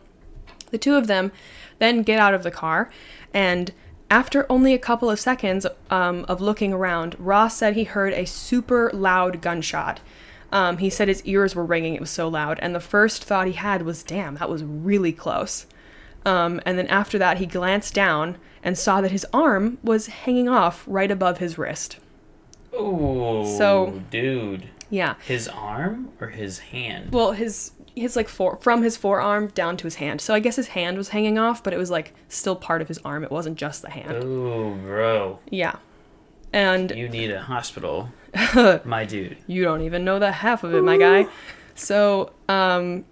the 0.71 0.79
two 0.79 0.95
of 0.95 1.09
them 1.09 1.33
then 1.81 2.05
get 2.05 2.21
out 2.21 2.33
of 2.33 2.45
the 2.45 2.53
car, 2.53 2.93
and 3.35 3.73
after 4.11 4.45
only 4.51 4.75
a 4.75 4.79
couple 4.79 5.09
of 5.09 5.21
seconds 5.21 5.67
um, 5.89 6.25
of 6.29 6.41
looking 6.41 6.73
around, 6.73 7.15
Ross 7.19 7.57
said 7.57 7.75
he 7.77 7.85
heard 7.85 8.13
a 8.13 8.27
super 8.27 8.91
loud 8.93 9.41
gunshot. 9.41 10.01
Um, 10.53 10.79
he 10.79 10.91
said 10.91 11.07
his 11.07 11.25
ears 11.25 11.55
were 11.55 11.65
ringing, 11.65 11.95
it 11.95 12.01
was 12.01 12.11
so 12.11 12.27
loud. 12.29 12.59
And 12.61 12.75
the 12.75 12.81
first 12.81 13.23
thought 13.25 13.47
he 13.47 13.53
had 13.53 13.83
was, 13.83 14.03
damn, 14.03 14.35
that 14.37 14.51
was 14.51 14.65
really 14.65 15.13
close. 15.13 15.67
Um, 16.27 16.61
and 16.67 16.77
then 16.77 16.89
after 16.89 17.19
that, 17.19 17.39
he 17.39 17.47
glanced 17.47 17.95
down 17.95 18.37
and 18.63 18.77
saw 18.77 19.01
that 19.01 19.13
his 19.13 19.25
arm 19.33 19.79
was 19.83 20.09
hanging 20.09 20.49
off 20.49 20.83
right 20.89 21.11
above 21.11 21.39
his 21.39 21.57
wrist. 21.57 21.99
Ooh. 22.75 23.45
So- 23.57 24.03
dude, 24.11 24.69
Yeah. 24.91 25.15
his 25.25 25.47
arm 25.49 26.11
or 26.21 26.29
his 26.29 26.59
hand? 26.59 27.13
Well, 27.13 27.33
his 27.33 27.71
his 28.01 28.17
like 28.17 28.29
for 28.29 28.57
from 28.57 28.83
his 28.83 28.97
forearm 28.97 29.49
down 29.49 29.77
to 29.77 29.85
his 29.85 29.97
hand. 29.97 30.21
So 30.21 30.35
I 30.35 30.41
guess 30.41 30.57
his 30.57 30.69
hand 30.69 30.97
was 30.97 31.11
hanging 31.11 31.39
off, 31.39 31.63
but 31.63 31.73
it 31.73 31.77
was 31.77 31.91
like 31.91 32.15
still 32.29 32.57
part 32.57 32.83
of 32.83 32.89
his 32.89 32.99
arm. 32.99 33.23
It 33.25 33.31
wasn't 33.31 33.57
just 33.59 33.83
the 33.83 33.91
hand. 33.91 34.25
Ooh, 34.25 34.75
bro, 34.83 35.39
Yeah. 35.51 35.77
And 36.53 36.91
you 36.91 37.09
need 37.09 37.31
a 37.31 37.41
hospital, 37.41 38.09
my 38.85 39.05
dude. 39.05 39.37
you 39.47 39.63
don't 39.63 39.83
even 39.83 40.05
know 40.05 40.19
the 40.19 40.33
half 40.33 40.65
of 40.65 40.75
it, 40.75 40.83
my 40.83 40.97
guy. 40.97 41.27
So, 41.77 42.33
um 42.49 43.05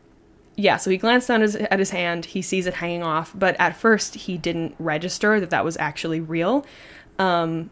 yeah, 0.56 0.76
so 0.76 0.90
he 0.90 0.96
glanced 0.96 1.28
down 1.28 1.42
his, 1.42 1.54
at 1.54 1.78
his 1.78 1.90
hand. 1.90 2.24
He 2.24 2.42
sees 2.42 2.66
it 2.66 2.74
hanging 2.74 3.04
off, 3.04 3.32
but 3.32 3.54
at 3.60 3.76
first 3.76 4.16
he 4.16 4.36
didn't 4.36 4.74
register 4.80 5.38
that 5.38 5.50
that 5.50 5.64
was 5.64 5.76
actually 5.76 6.20
real. 6.20 6.66
Um 7.18 7.70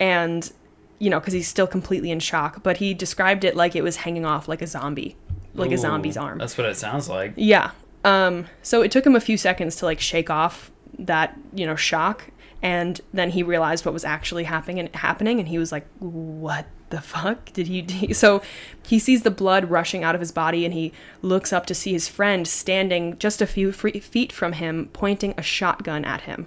and 0.00 0.50
you 0.98 1.10
know, 1.10 1.20
cuz 1.20 1.32
he's 1.32 1.46
still 1.46 1.68
completely 1.68 2.10
in 2.10 2.18
shock, 2.18 2.62
but 2.64 2.78
he 2.78 2.92
described 2.92 3.44
it 3.44 3.54
like 3.54 3.76
it 3.76 3.82
was 3.82 3.96
hanging 3.98 4.24
off 4.26 4.48
like 4.48 4.60
a 4.62 4.66
zombie, 4.66 5.16
like 5.58 5.72
a 5.72 5.78
zombie's 5.78 6.16
arm. 6.16 6.38
That's 6.38 6.56
what 6.56 6.66
it 6.66 6.76
sounds 6.76 7.08
like. 7.08 7.32
Yeah. 7.36 7.70
Um, 8.04 8.46
so 8.62 8.82
it 8.82 8.90
took 8.90 9.04
him 9.06 9.16
a 9.16 9.20
few 9.20 9.36
seconds 9.36 9.76
to 9.76 9.84
like 9.84 10.00
shake 10.00 10.30
off 10.30 10.70
that, 10.98 11.36
you 11.52 11.66
know, 11.66 11.76
shock. 11.76 12.30
And 12.62 13.00
then 13.12 13.30
he 13.30 13.42
realized 13.42 13.84
what 13.84 13.94
was 13.94 14.04
actually 14.04 14.44
happening 14.44 14.80
and 14.80 14.94
happening. 14.96 15.38
And 15.38 15.48
he 15.48 15.58
was 15.58 15.70
like, 15.70 15.86
what 16.00 16.66
the 16.90 17.00
fuck 17.00 17.52
did 17.52 17.66
he 17.68 17.82
do? 17.82 18.12
So 18.14 18.42
he 18.86 18.98
sees 18.98 19.22
the 19.22 19.30
blood 19.30 19.70
rushing 19.70 20.02
out 20.02 20.14
of 20.14 20.20
his 20.20 20.32
body 20.32 20.64
and 20.64 20.72
he 20.74 20.92
looks 21.22 21.52
up 21.52 21.66
to 21.66 21.74
see 21.74 21.92
his 21.92 22.08
friend 22.08 22.48
standing 22.48 23.16
just 23.18 23.40
a 23.42 23.46
few 23.46 23.70
free- 23.72 24.00
feet 24.00 24.32
from 24.32 24.54
him, 24.54 24.88
pointing 24.92 25.34
a 25.36 25.42
shotgun 25.42 26.04
at 26.04 26.22
him. 26.22 26.46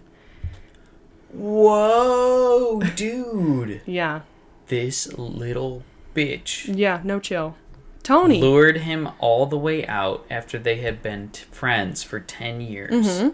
Whoa, 1.52 2.82
dude! 2.96 3.82
Yeah. 3.86 4.22
this 4.68 5.12
little 5.14 5.84
bitch 6.16 6.76
Yeah. 6.76 7.02
No 7.04 7.20
chill. 7.20 7.56
Tony. 8.04 8.42
lured 8.42 8.78
him 8.78 9.10
all 9.20 9.46
the 9.46 9.58
way 9.58 9.86
out 9.88 10.26
after 10.30 10.58
they 10.60 10.78
had 10.78 11.02
been 11.04 11.30
t- 11.30 11.44
friends 11.52 12.04
for 12.04 12.20
10 12.20 12.62
years 12.62 12.92
Mm-hmm. 12.92 13.30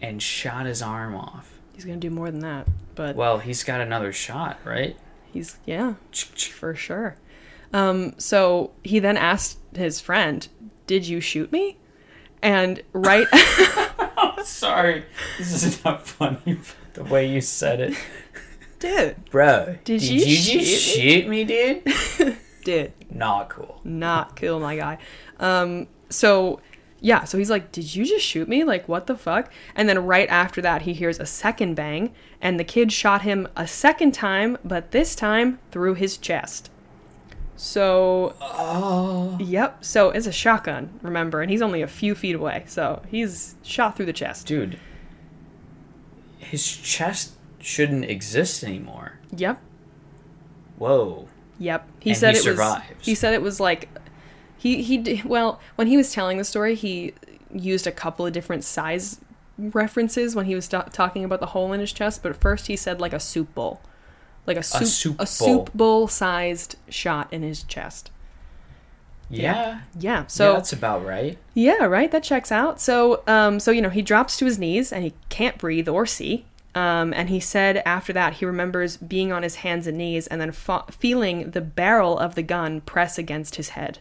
and 0.00 0.22
shot 0.22 0.66
his 0.66 0.80
arm 0.82 1.14
off. 1.14 1.58
He's 1.74 1.84
going 1.84 2.00
to 2.00 2.08
do 2.08 2.12
more 2.14 2.30
than 2.30 2.40
that. 2.40 2.66
But 2.94 3.14
Well, 3.16 3.38
he's 3.38 3.62
got 3.64 3.80
another 3.80 4.12
shot, 4.12 4.58
right? 4.64 4.96
he's, 5.32 5.58
yeah. 5.66 5.94
For 6.50 6.74
sure. 6.74 7.16
Um, 7.72 8.14
so 8.18 8.70
he 8.82 8.98
then 8.98 9.16
asked 9.16 9.58
his 9.76 10.00
friend, 10.00 10.48
Did 10.86 11.06
you 11.06 11.20
shoot 11.20 11.52
me? 11.52 11.76
And 12.42 12.82
right 12.92 13.26
Sorry, 14.44 15.04
this 15.38 15.62
is 15.64 15.84
not 15.84 16.06
funny. 16.06 16.58
The 16.94 17.04
way 17.04 17.28
you 17.32 17.40
said 17.40 17.80
it, 17.80 17.94
Dude. 18.80 19.30
bro. 19.30 19.76
Did 19.84 20.02
you 20.02 20.18
just 20.24 20.48
shoot 20.48 20.58
me? 20.58 20.64
shoot 20.64 21.28
me, 21.28 21.44
dude? 21.44 22.36
Did. 22.68 22.92
Not 23.10 23.48
cool. 23.48 23.80
Not 23.82 24.36
cool, 24.36 24.60
my 24.60 24.76
guy. 24.76 24.98
Um, 25.40 25.86
so 26.10 26.60
yeah, 27.00 27.24
so 27.24 27.38
he's 27.38 27.48
like, 27.48 27.72
Did 27.72 27.94
you 27.94 28.04
just 28.04 28.26
shoot 28.26 28.46
me? 28.46 28.62
Like, 28.62 28.86
what 28.88 29.06
the 29.06 29.16
fuck? 29.16 29.50
And 29.74 29.88
then 29.88 30.04
right 30.04 30.28
after 30.28 30.60
that, 30.60 30.82
he 30.82 30.92
hears 30.92 31.18
a 31.18 31.24
second 31.24 31.76
bang, 31.76 32.12
and 32.42 32.60
the 32.60 32.64
kid 32.64 32.92
shot 32.92 33.22
him 33.22 33.48
a 33.56 33.66
second 33.66 34.12
time, 34.12 34.58
but 34.62 34.90
this 34.90 35.14
time 35.16 35.58
through 35.70 35.94
his 35.94 36.18
chest. 36.18 36.70
So 37.56 38.34
Oh, 38.42 39.38
Yep. 39.40 39.82
So 39.82 40.10
it's 40.10 40.26
a 40.26 40.32
shotgun, 40.32 40.90
remember, 41.00 41.40
and 41.40 41.50
he's 41.50 41.62
only 41.62 41.80
a 41.80 41.88
few 41.88 42.14
feet 42.14 42.34
away. 42.36 42.64
So 42.66 43.00
he's 43.08 43.54
shot 43.62 43.96
through 43.96 44.06
the 44.06 44.12
chest. 44.12 44.46
dude. 44.46 44.78
His 46.38 46.66
chest 46.76 47.32
shouldn't 47.60 48.04
exist 48.04 48.62
anymore. 48.62 49.18
Yep. 49.34 49.58
Whoa. 50.76 51.28
Yep. 51.58 51.88
He 52.00 52.10
And 52.10 52.18
said 52.18 52.30
he 52.34 52.38
it 52.38 52.40
was. 52.40 52.44
survives. 52.44 53.06
He 53.06 53.14
said 53.14 53.34
it 53.34 53.42
was 53.42 53.58
like, 53.60 53.88
he 54.56 54.82
he 54.82 55.22
well 55.24 55.60
when 55.76 55.86
he 55.86 55.96
was 55.96 56.12
telling 56.12 56.38
the 56.38 56.44
story 56.44 56.74
he 56.74 57.14
used 57.52 57.86
a 57.86 57.92
couple 57.92 58.26
of 58.26 58.32
different 58.32 58.64
size 58.64 59.20
references 59.56 60.34
when 60.36 60.46
he 60.46 60.54
was 60.54 60.68
ta- 60.68 60.82
talking 60.92 61.24
about 61.24 61.40
the 61.40 61.46
hole 61.46 61.72
in 61.72 61.80
his 61.80 61.92
chest. 61.92 62.22
But 62.22 62.36
first 62.36 62.66
he 62.66 62.76
said 62.76 63.00
like 63.00 63.12
a 63.12 63.20
soup 63.20 63.54
bowl, 63.54 63.80
like 64.46 64.56
a 64.56 64.62
soup 64.62 64.86
soup 64.88 65.16
a 65.20 65.26
soup 65.26 65.72
bowl 65.74 66.08
sized 66.08 66.76
shot 66.88 67.32
in 67.32 67.42
his 67.42 67.62
chest. 67.62 68.10
Yeah. 69.30 69.80
Yeah. 69.98 70.22
So 70.26 70.26
So 70.26 70.52
that's 70.54 70.72
about 70.72 71.04
right. 71.04 71.38
Yeah, 71.54 71.84
right. 71.84 72.10
That 72.10 72.22
checks 72.22 72.50
out. 72.50 72.80
So, 72.80 73.22
um, 73.26 73.60
so 73.60 73.70
you 73.70 73.82
know, 73.82 73.90
he 73.90 74.00
drops 74.02 74.38
to 74.38 74.46
his 74.46 74.58
knees 74.58 74.90
and 74.92 75.04
he 75.04 75.12
can't 75.28 75.58
breathe 75.58 75.88
or 75.88 76.06
see. 76.06 76.46
Um, 76.78 77.12
and 77.12 77.28
he 77.28 77.40
said 77.40 77.82
after 77.84 78.12
that 78.12 78.34
he 78.34 78.44
remembers 78.44 78.98
being 78.98 79.32
on 79.32 79.42
his 79.42 79.56
hands 79.56 79.88
and 79.88 79.98
knees 79.98 80.28
and 80.28 80.40
then 80.40 80.52
fa- 80.52 80.84
feeling 80.92 81.50
the 81.50 81.60
barrel 81.60 82.16
of 82.16 82.36
the 82.36 82.42
gun 82.42 82.82
press 82.82 83.18
against 83.18 83.56
his 83.56 83.70
head. 83.70 83.98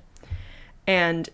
And 0.85 1.27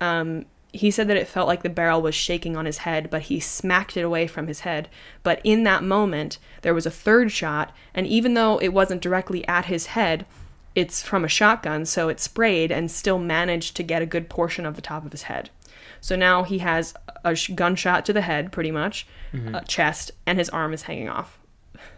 um, 0.00 0.46
he 0.72 0.90
said 0.90 1.06
that 1.06 1.16
it 1.16 1.28
felt 1.28 1.46
like 1.46 1.62
the 1.62 1.68
barrel 1.68 2.02
was 2.02 2.16
shaking 2.16 2.56
on 2.56 2.64
his 2.64 2.78
head, 2.78 3.08
but 3.08 3.22
he 3.22 3.38
smacked 3.38 3.96
it 3.96 4.00
away 4.02 4.26
from 4.26 4.48
his 4.48 4.60
head. 4.60 4.88
But 5.22 5.40
in 5.44 5.62
that 5.62 5.84
moment, 5.84 6.38
there 6.62 6.74
was 6.74 6.86
a 6.86 6.90
third 6.90 7.30
shot, 7.30 7.72
and 7.94 8.04
even 8.08 8.34
though 8.34 8.58
it 8.58 8.72
wasn't 8.72 9.00
directly 9.00 9.46
at 9.46 9.66
his 9.66 9.86
head, 9.86 10.26
it's 10.74 11.04
from 11.04 11.24
a 11.24 11.28
shotgun, 11.28 11.86
so 11.86 12.08
it 12.08 12.18
sprayed 12.18 12.72
and 12.72 12.90
still 12.90 13.20
managed 13.20 13.76
to 13.76 13.84
get 13.84 14.02
a 14.02 14.06
good 14.06 14.28
portion 14.28 14.66
of 14.66 14.74
the 14.74 14.82
top 14.82 15.06
of 15.06 15.12
his 15.12 15.22
head. 15.22 15.50
So 16.00 16.16
now 16.16 16.42
he 16.42 16.58
has 16.58 16.94
a 17.24 17.34
sh- 17.34 17.50
gunshot 17.54 18.04
to 18.06 18.12
the 18.12 18.22
head, 18.22 18.52
pretty 18.52 18.70
much, 18.70 19.06
uh, 19.52 19.60
chest, 19.60 20.12
and 20.26 20.38
his 20.38 20.48
arm 20.50 20.72
is 20.72 20.82
hanging 20.82 21.08
off. 21.08 21.38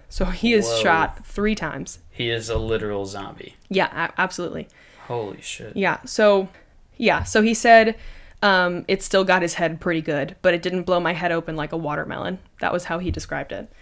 So 0.09 0.26
he 0.26 0.52
is 0.52 0.66
Whoa. 0.66 0.82
shot 0.82 1.26
three 1.26 1.54
times. 1.54 2.00
He 2.11 2.28
is 2.28 2.49
a 2.50 2.59
literal 2.59 3.06
zombie. 3.06 3.56
Yeah, 3.68 4.09
a- 4.09 4.21
absolutely. 4.21 4.68
Holy 5.06 5.40
shit. 5.40 5.76
Yeah. 5.76 5.99
So, 6.04 6.49
yeah. 6.97 7.23
So 7.23 7.40
he 7.42 7.54
said 7.54 7.97
um, 8.42 8.85
it 8.88 9.02
still 9.02 9.25
got 9.25 9.40
his 9.42 9.54
head 9.54 9.80
pretty 9.80 10.02
good, 10.02 10.37
but 10.42 10.52
it 10.52 10.62
didn't 10.62 10.82
blow 10.82 11.00
my 11.00 11.12
head 11.12 11.32
open 11.32 11.56
like 11.56 11.73
a 11.73 11.76
watermelon. 11.76 12.40
That 12.61 12.73
was 12.73 12.85
how 12.85 12.99
he 12.99 13.11
described 13.11 13.52
it. 13.52 13.73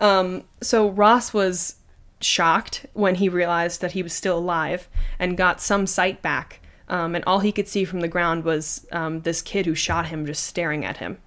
Um, 0.00 0.44
so 0.60 0.88
Ross 0.88 1.32
was 1.32 1.76
shocked 2.20 2.86
when 2.92 3.14
he 3.14 3.28
realized 3.28 3.80
that 3.80 3.92
he 3.92 4.02
was 4.02 4.12
still 4.12 4.38
alive 4.38 4.88
and 5.18 5.36
got 5.36 5.60
some 5.60 5.86
sight 5.86 6.20
back. 6.22 6.60
Um, 6.90 7.14
and 7.14 7.24
all 7.24 7.38
he 7.40 7.52
could 7.52 7.68
see 7.68 7.84
from 7.84 8.00
the 8.00 8.08
ground 8.08 8.44
was 8.44 8.86
um, 8.92 9.20
this 9.22 9.40
kid 9.42 9.64
who 9.64 9.74
shot 9.74 10.08
him 10.08 10.26
just 10.26 10.42
staring 10.42 10.84
at 10.84 10.96
him. 10.98 11.18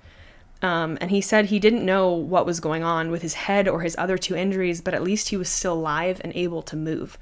Um, 0.62 0.98
and 1.02 1.10
he 1.10 1.22
said 1.22 1.46
he 1.46 1.58
didn't 1.60 1.86
know 1.86 2.12
what 2.12 2.46
was 2.46 2.60
going 2.60 2.84
on 2.84 3.10
with 3.12 3.22
his 3.22 3.34
head 3.34 3.68
or 3.68 3.82
his 3.82 3.96
other 3.98 4.18
two 4.18 4.36
injuries, 4.36 4.82
but 4.82 4.94
at 4.94 5.02
least 5.04 5.30
he 5.30 5.38
was 5.38 5.50
still 5.50 5.74
alive 5.74 6.22
and 6.24 6.32
able 6.36 6.62
to 6.64 6.76
move. 6.76 7.18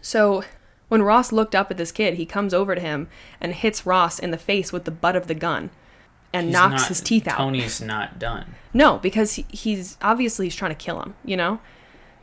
So 0.00 0.42
when 0.88 1.02
Ross 1.02 1.32
looked 1.32 1.54
up 1.54 1.70
at 1.70 1.76
this 1.76 1.92
kid, 1.92 2.14
he 2.14 2.26
comes 2.26 2.52
over 2.54 2.74
to 2.74 2.80
him 2.80 3.08
and 3.40 3.52
hits 3.54 3.86
Ross 3.86 4.18
in 4.18 4.30
the 4.30 4.38
face 4.38 4.72
with 4.72 4.84
the 4.84 4.90
butt 4.90 5.14
of 5.16 5.26
the 5.26 5.34
gun 5.34 5.70
and 6.32 6.46
He's 6.46 6.52
knocks 6.54 6.82
not- 6.82 6.88
his 6.88 7.00
teeth 7.00 7.28
out. 7.28 7.36
Tony's 7.36 7.80
not 7.80 8.18
done. 8.18 8.54
No, 8.72 8.98
because 8.98 9.34
he, 9.34 9.44
he's 9.50 9.98
obviously 10.00 10.46
he's 10.46 10.56
trying 10.56 10.70
to 10.70 10.74
kill 10.76 11.00
him, 11.02 11.14
you 11.24 11.36
know? 11.36 11.60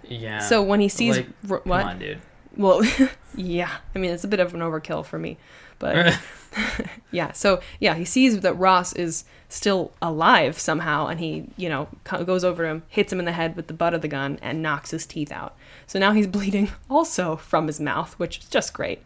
Yeah. 0.04 0.40
So 0.40 0.64
when 0.64 0.80
he 0.80 0.88
sees 0.90 1.18
like, 1.18 1.28
r- 1.50 1.62
what? 1.64 1.82
Come 1.82 1.90
on, 1.90 2.00
dude. 2.00 2.22
Well, 2.58 2.82
yeah. 3.36 3.72
I 3.96 4.00
mean, 4.00 4.12
it's 4.12 4.24
a 4.24 4.28
bit 4.28 4.40
of 4.40 4.54
an 4.54 4.60
overkill 4.62 5.06
for 5.06 5.18
me. 5.20 5.38
But 5.80 6.18
yeah, 7.12 7.32
so 7.34 7.62
yeah, 7.80 7.94
he 7.96 8.04
sees 8.06 8.40
that 8.40 8.54
Ross 8.56 8.94
is 8.94 9.26
still 9.50 9.94
alive 10.02 10.60
somehow 10.60 11.08
and 11.08 11.20
he, 11.20 11.46
you 11.56 11.70
know, 11.70 11.88
goes 12.04 12.44
over 12.44 12.64
to 12.64 12.70
him, 12.70 12.84
hits 12.90 13.14
him 13.14 13.20
in 13.20 13.26
the 13.26 13.32
head 13.32 13.56
with 13.56 13.68
the 13.68 13.74
butt 13.74 13.94
of 13.94 14.02
the 14.02 14.08
gun 14.08 14.40
and 14.42 14.62
knocks 14.62 14.92
his 14.92 15.06
teeth 15.06 15.32
out. 15.32 15.56
So 15.86 16.00
now 16.00 16.12
he's 16.14 16.28
bleeding 16.28 16.70
also 16.90 17.36
from 17.36 17.68
his 17.68 17.80
mouth, 17.80 18.14
which 18.20 18.40
is 18.40 18.46
just 18.46 18.74
great. 18.74 19.02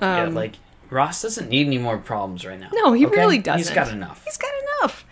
yeah, 0.00 0.24
like 0.28 0.54
Ross 0.90 1.22
doesn't 1.22 1.48
need 1.50 1.66
any 1.66 1.78
more 1.78 1.98
problems 1.98 2.46
right 2.46 2.58
now. 2.58 2.66
Um, 2.66 2.72
No, 2.74 2.92
he 2.94 3.06
okay? 3.06 3.16
really 3.16 3.38
doesn't. 3.38 3.58
He's 3.58 3.70
got 3.74 3.88
enough. 3.92 4.24
He's 4.24 4.38
got 4.38 4.50
enough. 4.80 5.04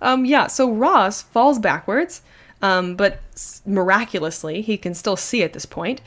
Um, 0.00 0.24
yeah, 0.24 0.46
so 0.46 0.70
Ross 0.70 1.22
falls 1.22 1.58
backwards, 1.58 2.22
um, 2.62 2.94
but 2.94 3.18
s- 3.34 3.60
miraculously, 3.66 4.62
he 4.62 4.76
can 4.78 4.94
still 4.94 5.16
see 5.16 5.42
at 5.42 5.52
this 5.52 5.66
point. 5.66 6.00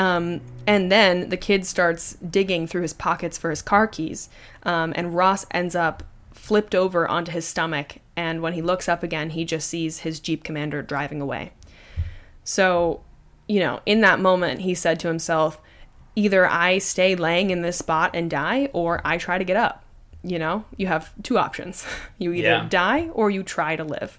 Um, 0.00 0.40
and 0.66 0.90
then 0.90 1.28
the 1.28 1.36
kid 1.36 1.66
starts 1.66 2.14
digging 2.14 2.66
through 2.66 2.82
his 2.82 2.92
pockets 2.94 3.36
for 3.36 3.50
his 3.50 3.60
car 3.60 3.86
keys, 3.86 4.28
um, 4.62 4.92
and 4.96 5.14
Ross 5.14 5.44
ends 5.50 5.74
up 5.74 6.02
flipped 6.32 6.74
over 6.74 7.06
onto 7.06 7.32
his 7.32 7.46
stomach. 7.46 7.96
And 8.16 8.40
when 8.40 8.54
he 8.54 8.62
looks 8.62 8.88
up 8.88 9.02
again, 9.02 9.30
he 9.30 9.44
just 9.44 9.68
sees 9.68 10.00
his 10.00 10.18
Jeep 10.20 10.42
Commander 10.42 10.80
driving 10.82 11.20
away. 11.20 11.52
So, 12.44 13.02
you 13.46 13.60
know, 13.60 13.80
in 13.84 14.00
that 14.00 14.20
moment, 14.20 14.60
he 14.60 14.74
said 14.74 14.98
to 15.00 15.08
himself, 15.08 15.60
either 16.16 16.46
I 16.48 16.78
stay 16.78 17.14
laying 17.14 17.50
in 17.50 17.62
this 17.62 17.76
spot 17.76 18.10
and 18.14 18.30
die, 18.30 18.70
or 18.72 19.00
I 19.04 19.18
try 19.18 19.38
to 19.38 19.44
get 19.44 19.56
up. 19.56 19.84
You 20.22 20.38
know, 20.38 20.64
you 20.76 20.86
have 20.86 21.12
two 21.22 21.38
options. 21.38 21.84
You 22.18 22.32
either 22.32 22.48
Yeah. 22.48 22.66
die 22.68 23.08
or 23.14 23.30
you 23.30 23.42
try 23.42 23.76
to 23.76 23.84
live. 23.84 24.18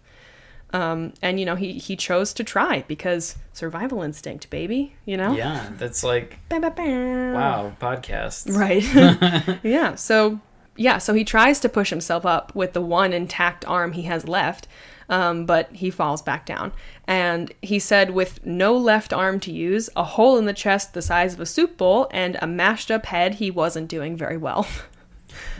Um, 0.73 1.13
and 1.21 1.39
you 1.39 1.45
know 1.45 1.55
he 1.55 1.73
he 1.73 1.95
chose 1.95 2.33
to 2.33 2.43
try 2.43 2.83
because 2.87 3.35
survival 3.53 4.01
instinct, 4.01 4.49
baby. 4.49 4.95
You 5.05 5.17
know. 5.17 5.33
Yeah, 5.33 5.69
that's 5.77 6.03
like 6.03 6.39
Bam, 6.49 6.61
bam, 6.61 6.73
bam. 6.73 7.33
wow, 7.33 7.73
podcasts. 7.79 8.49
Right. 8.55 9.59
yeah. 9.63 9.95
So 9.95 10.39
yeah. 10.77 10.97
So 10.97 11.13
he 11.13 11.23
tries 11.23 11.59
to 11.61 11.69
push 11.69 11.89
himself 11.89 12.25
up 12.25 12.55
with 12.55 12.73
the 12.73 12.81
one 12.81 13.11
intact 13.13 13.65
arm 13.65 13.91
he 13.91 14.03
has 14.03 14.27
left, 14.27 14.67
um, 15.09 15.45
but 15.45 15.69
he 15.73 15.89
falls 15.89 16.21
back 16.21 16.45
down. 16.45 16.71
And 17.05 17.53
he 17.61 17.77
said, 17.77 18.11
with 18.11 18.45
no 18.45 18.75
left 18.77 19.11
arm 19.11 19.41
to 19.41 19.51
use, 19.51 19.89
a 19.97 20.03
hole 20.03 20.37
in 20.37 20.45
the 20.45 20.53
chest 20.53 20.93
the 20.93 21.01
size 21.01 21.33
of 21.33 21.41
a 21.41 21.45
soup 21.45 21.75
bowl, 21.75 22.07
and 22.11 22.37
a 22.41 22.47
mashed 22.47 22.89
up 22.89 23.07
head, 23.07 23.35
he 23.35 23.51
wasn't 23.51 23.89
doing 23.89 24.15
very 24.15 24.37
well. 24.37 24.65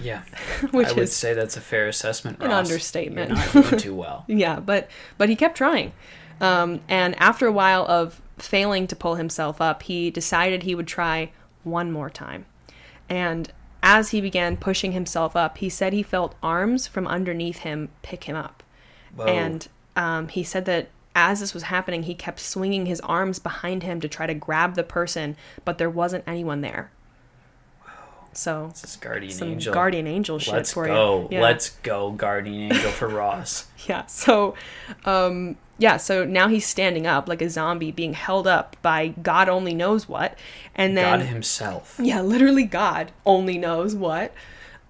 Yeah, 0.02 0.22
Which 0.72 0.88
I 0.88 0.94
would 0.94 1.04
is 1.04 1.16
say 1.16 1.34
that's 1.34 1.58
a 1.58 1.62
fair 1.62 1.88
assessment. 1.88 2.40
an 2.42 2.50
Ross. 2.50 2.68
understatement. 2.68 3.30
You're 3.30 3.38
not 3.38 3.70
doing 3.70 3.80
too 3.80 3.96
well. 3.96 4.26
yeah, 4.28 4.60
but 4.60 4.90
but 5.18 5.30
he 5.30 5.36
kept 5.36 5.58
trying. 5.58 5.94
Um, 6.40 6.82
and 6.90 7.20
after 7.22 7.46
a 7.46 7.52
while 7.52 7.86
of 7.88 8.22
failing 8.38 8.88
to 8.88 8.96
pull 8.96 9.16
himself 9.16 9.62
up, 9.62 9.84
he 9.84 10.10
decided 10.10 10.64
he 10.64 10.74
would 10.76 10.88
try 10.88 11.32
one 11.64 11.92
more 11.92 12.10
time. 12.10 12.46
And 13.10 13.52
as 13.84 14.10
he 14.10 14.22
began 14.22 14.58
pushing 14.58 14.92
himself 14.92 15.36
up, 15.36 15.58
he 15.60 15.70
said 15.70 15.94
he 15.94 16.04
felt 16.04 16.36
arms 16.42 16.88
from 16.88 17.08
underneath 17.08 17.60
him 17.60 17.90
pick 18.02 18.24
him 18.26 18.36
up. 18.36 18.64
Whoa. 19.16 19.26
And 19.26 19.68
um, 19.96 20.28
he 20.30 20.44
said 20.44 20.66
that 20.66 20.90
as 21.16 21.42
this 21.42 21.54
was 21.54 21.64
happening, 21.64 22.04
he 22.04 22.16
kept 22.16 22.40
swinging 22.40 22.86
his 22.86 23.02
arms 23.02 23.38
behind 23.40 23.84
him 23.84 24.00
to 24.00 24.08
try 24.08 24.26
to 24.26 24.34
grab 24.34 24.76
the 24.76 24.84
person, 24.84 25.36
but 25.66 25.78
there 25.78 25.90
wasn't 25.90 26.24
anyone 26.26 26.62
there. 26.62 26.92
So 28.34 28.68
this 28.70 28.84
is 28.84 28.96
guardian 28.98 29.34
some 29.34 29.50
angel. 29.50 29.74
guardian 29.74 30.08
angel 30.08 30.40
shit 30.40 30.54
Let's 30.54 30.74
for 30.74 30.88
go. 30.88 31.22
you. 31.24 31.38
Yeah. 31.38 31.42
Let's 31.42 31.70
go, 31.70 32.12
guardian 32.12 32.72
angel 32.72 32.92
for 32.92 33.08
Ross. 33.08 33.68
Yeah. 33.88 34.06
So, 34.06 34.54
um, 35.06 35.58
yeah. 35.80 35.98
So 35.98 36.24
now 36.24 36.48
he's 36.48 36.68
standing 36.68 37.08
up 37.08 37.28
like 37.28 37.42
a 37.42 37.50
zombie, 37.50 37.92
being 37.92 38.14
held 38.14 38.46
up 38.46 38.78
by 38.84 39.08
God 39.08 39.50
only 39.50 39.74
knows 39.74 40.08
what, 40.08 40.38
and 40.76 40.96
then 40.96 41.20
God 41.20 41.26
himself. 41.26 42.00
yeah, 42.00 42.22
literally 42.22 42.66
God 42.66 43.12
only 43.26 43.58
knows 43.58 43.96
what. 43.96 44.36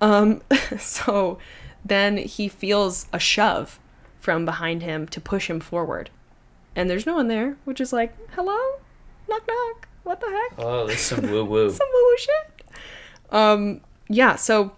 Um, 0.01 0.41
so 0.77 1.37
then 1.85 2.17
he 2.17 2.49
feels 2.49 3.05
a 3.13 3.19
shove 3.19 3.79
from 4.19 4.43
behind 4.43 4.83
him 4.83 5.07
to 5.07 5.21
push 5.21 5.49
him 5.49 5.61
forward, 5.61 6.09
and 6.75 6.89
there's 6.89 7.05
no 7.05 7.15
one 7.15 7.29
there, 7.29 7.55
which 7.63 7.79
is 7.79 7.93
like, 7.93 8.13
hello, 8.31 8.81
knock 9.29 9.47
knock, 9.47 9.87
what 10.03 10.19
the 10.19 10.27
heck? 10.29 10.59
Oh, 10.65 10.87
there's 10.87 10.99
some 10.99 11.21
woo 11.31 11.45
woo. 11.45 11.69
some 11.71 11.87
woo 11.93 12.03
woo 12.03 12.17
shit. 12.17 12.50
Um, 13.31 13.81
yeah, 14.09 14.35
so 14.35 14.73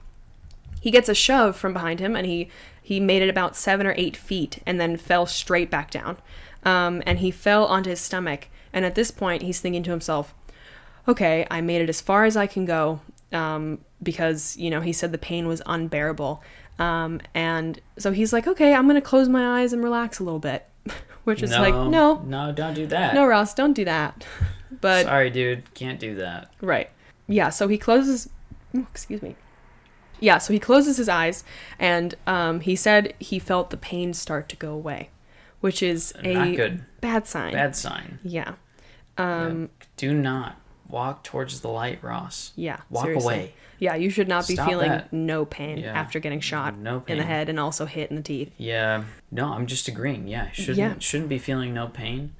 he 0.81 0.91
gets 0.91 1.09
a 1.09 1.15
shove 1.15 1.55
from 1.55 1.73
behind 1.73 1.99
him, 1.99 2.15
and 2.15 2.25
he 2.25 2.49
he 2.81 2.99
made 2.99 3.21
it 3.21 3.29
about 3.29 3.55
seven 3.55 3.87
or 3.87 3.93
eight 3.97 4.17
feet, 4.17 4.59
and 4.65 4.79
then 4.79 4.97
fell 4.97 5.25
straight 5.25 5.71
back 5.71 5.89
down. 5.89 6.17
Um, 6.63 7.01
and 7.05 7.19
he 7.19 7.31
fell 7.31 7.65
onto 7.65 7.89
his 7.89 8.01
stomach. 8.01 8.47
And 8.73 8.85
at 8.85 8.95
this 8.95 9.11
point, 9.11 9.41
he's 9.43 9.59
thinking 9.61 9.83
to 9.83 9.91
himself, 9.91 10.33
"Okay, 11.07 11.45
I 11.49 11.61
made 11.61 11.81
it 11.81 11.89
as 11.89 12.01
far 12.01 12.25
as 12.25 12.35
I 12.35 12.47
can 12.47 12.65
go." 12.65 12.99
Um, 13.31 13.79
because 14.01 14.57
you 14.57 14.69
know 14.69 14.81
he 14.81 14.93
said 14.93 15.11
the 15.11 15.17
pain 15.17 15.47
was 15.47 15.61
unbearable. 15.65 16.43
Um, 16.79 17.21
and 17.33 17.79
so 17.97 18.11
he's 18.11 18.33
like, 18.33 18.47
"Okay, 18.47 18.73
I'm 18.73 18.87
gonna 18.87 19.01
close 19.01 19.29
my 19.29 19.61
eyes 19.61 19.73
and 19.73 19.83
relax 19.83 20.19
a 20.19 20.23
little 20.23 20.39
bit," 20.39 20.67
which 21.23 21.41
is 21.41 21.51
like, 21.51 21.73
"No, 21.73 22.21
no, 22.25 22.51
don't 22.51 22.73
do 22.73 22.87
that. 22.87 23.13
no, 23.13 23.25
Ross, 23.25 23.53
don't 23.53 23.73
do 23.73 23.85
that." 23.85 24.25
But 24.81 25.05
Sorry, 25.05 25.29
dude, 25.29 25.71
can't 25.75 25.99
do 25.99 26.15
that. 26.15 26.51
Right. 26.59 26.89
Yeah, 27.27 27.49
so 27.51 27.69
he 27.69 27.77
closes 27.77 28.27
ooh, 28.75 28.87
excuse 28.91 29.21
me. 29.21 29.35
Yeah, 30.19 30.37
so 30.37 30.53
he 30.53 30.59
closes 30.59 30.97
his 30.97 31.09
eyes 31.09 31.43
and 31.79 32.15
um, 32.27 32.61
he 32.61 32.75
said 32.75 33.13
he 33.19 33.39
felt 33.39 33.71
the 33.71 33.77
pain 33.77 34.13
start 34.13 34.47
to 34.49 34.55
go 34.55 34.71
away, 34.73 35.09
which 35.59 35.83
is 35.83 36.13
a 36.23 36.33
Not 36.33 36.55
good. 36.55 36.85
bad 37.01 37.27
sign. 37.27 37.51
Bad 37.53 37.75
sign. 37.75 38.19
Yeah. 38.23 38.53
Um 39.17 39.69
Do 39.97 40.13
not 40.13 40.55
walk 40.87 41.23
towards 41.23 41.59
the 41.61 41.67
light, 41.67 42.03
Ross. 42.03 42.51
yeah. 42.55 42.77
Walk 42.89 43.05
seriously. 43.05 43.33
away. 43.33 43.53
Yeah, 43.79 43.95
you 43.95 44.09
should 44.09 44.27
not 44.29 44.47
be 44.47 44.53
Stop 44.53 44.69
feeling 44.69 44.89
that. 44.89 45.11
no 45.11 45.43
pain 45.45 45.79
Yeah. 45.79 45.91
after 45.93 46.19
getting 46.19 46.39
shot 46.39 46.77
No 46.77 47.03
in 47.07 47.17
the 47.17 47.23
head 47.23 47.49
and 47.49 47.59
also 47.59 47.85
hit 47.85 48.09
in 48.09 48.15
the 48.15 48.21
teeth. 48.21 48.51
Yeah. 48.57 49.03
No, 49.29 49.51
I'm 49.53 49.65
just 49.67 49.87
agreeing. 49.89 50.27
Yeah, 50.27 50.51
shouldn't 50.51 50.77
Yeah. 50.77 50.93
shouldn't 50.99 51.29
be 51.29 51.37
feeling 51.39 51.73
no 51.73 51.87
pain. 51.87 52.33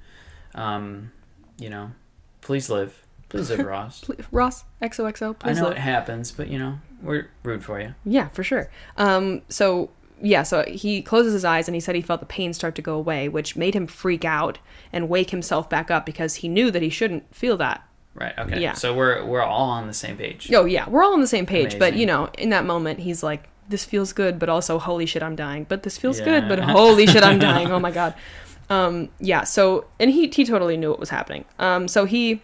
Um, 0.54 1.12
you 1.58 1.68
know, 1.68 1.92
please 2.40 2.70
live. 2.70 3.03
Please 3.28 3.50
live, 3.50 3.66
Ross. 3.66 4.00
Pl- 4.04 4.16
Ross, 4.30 4.64
XOXO, 4.82 5.36
I 5.42 5.52
know 5.52 5.62
look. 5.64 5.72
it 5.72 5.78
happens, 5.78 6.30
but 6.32 6.48
you 6.48 6.58
know, 6.58 6.78
we're 7.02 7.28
rude 7.42 7.64
for 7.64 7.80
you. 7.80 7.94
Yeah, 8.04 8.28
for 8.28 8.44
sure. 8.44 8.70
Um, 8.96 9.42
so 9.48 9.90
yeah, 10.22 10.42
so 10.44 10.64
he 10.68 11.02
closes 11.02 11.32
his 11.32 11.44
eyes 11.44 11.66
and 11.68 11.74
he 11.74 11.80
said 11.80 11.94
he 11.96 12.00
felt 12.00 12.20
the 12.20 12.26
pain 12.26 12.52
start 12.52 12.74
to 12.76 12.82
go 12.82 12.94
away, 12.94 13.28
which 13.28 13.56
made 13.56 13.74
him 13.74 13.86
freak 13.86 14.24
out 14.24 14.58
and 14.92 15.08
wake 15.08 15.30
himself 15.30 15.68
back 15.68 15.90
up 15.90 16.06
because 16.06 16.36
he 16.36 16.48
knew 16.48 16.70
that 16.70 16.82
he 16.82 16.88
shouldn't 16.88 17.34
feel 17.34 17.56
that. 17.56 17.86
Right. 18.14 18.32
Okay. 18.38 18.60
Yeah. 18.60 18.74
So 18.74 18.94
we're 18.94 19.24
we're 19.24 19.42
all 19.42 19.70
on 19.70 19.88
the 19.88 19.92
same 19.94 20.16
page. 20.16 20.50
Oh 20.54 20.64
yeah, 20.66 20.88
we're 20.88 21.02
all 21.02 21.14
on 21.14 21.20
the 21.20 21.26
same 21.26 21.46
page, 21.46 21.78
but 21.80 21.94
you 21.96 22.06
know, 22.06 22.30
in 22.38 22.50
that 22.50 22.64
moment, 22.64 23.00
he's 23.00 23.24
like, 23.24 23.48
"This 23.68 23.84
feels 23.84 24.12
good, 24.12 24.38
but 24.38 24.48
also 24.48 24.78
holy 24.78 25.04
shit, 25.04 25.20
I'm 25.22 25.34
dying." 25.34 25.64
But 25.68 25.82
this 25.82 25.98
feels 25.98 26.20
Yeah. 26.20 26.26
good, 26.26 26.48
but 26.48 26.60
holy 26.60 27.06
shit, 27.08 27.24
I'm 27.24 27.38
dying. 27.50 27.72
Oh 27.72 27.80
my 27.80 27.90
god. 27.90 28.14
Um, 28.70 29.08
yeah. 29.18 29.42
So 29.42 29.86
and 29.98 30.10
he 30.12 30.28
he 30.28 30.44
totally 30.44 30.76
knew 30.76 30.90
what 30.90 31.00
was 31.00 31.10
happening. 31.10 31.44
Um, 31.58 31.88
so 31.88 32.04
he 32.04 32.40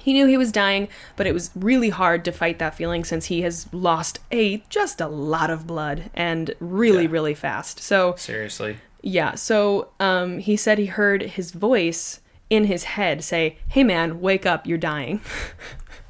he 0.00 0.12
knew 0.12 0.26
he 0.26 0.36
was 0.36 0.50
dying, 0.52 0.88
but 1.16 1.26
it 1.26 1.34
was 1.34 1.50
really 1.54 1.90
hard 1.90 2.24
to 2.24 2.32
fight 2.32 2.58
that 2.58 2.74
feeling 2.74 3.04
since 3.04 3.26
he 3.26 3.42
has 3.42 3.66
lost 3.72 4.18
a 4.32 4.58
just 4.68 5.00
a 5.00 5.06
lot 5.08 5.50
of 5.50 5.66
blood 5.66 6.10
and 6.14 6.54
really 6.60 7.04
Yeah. 7.04 7.10
really 7.10 7.34
fast. 7.34 7.80
So 7.80 8.14
Seriously. 8.16 8.78
yeah, 9.02 9.34
so 9.34 9.88
um, 10.00 10.38
he 10.38 10.56
said 10.56 10.78
he 10.78 10.86
heard 10.86 11.22
his 11.22 11.50
voice 11.52 12.20
in 12.48 12.64
his 12.64 12.84
head 12.84 13.22
say, 13.22 13.58
"Hey 13.68 13.84
man, 13.84 14.20
wake 14.20 14.44
up! 14.46 14.66
You're 14.66 14.78
dying." 14.78 15.20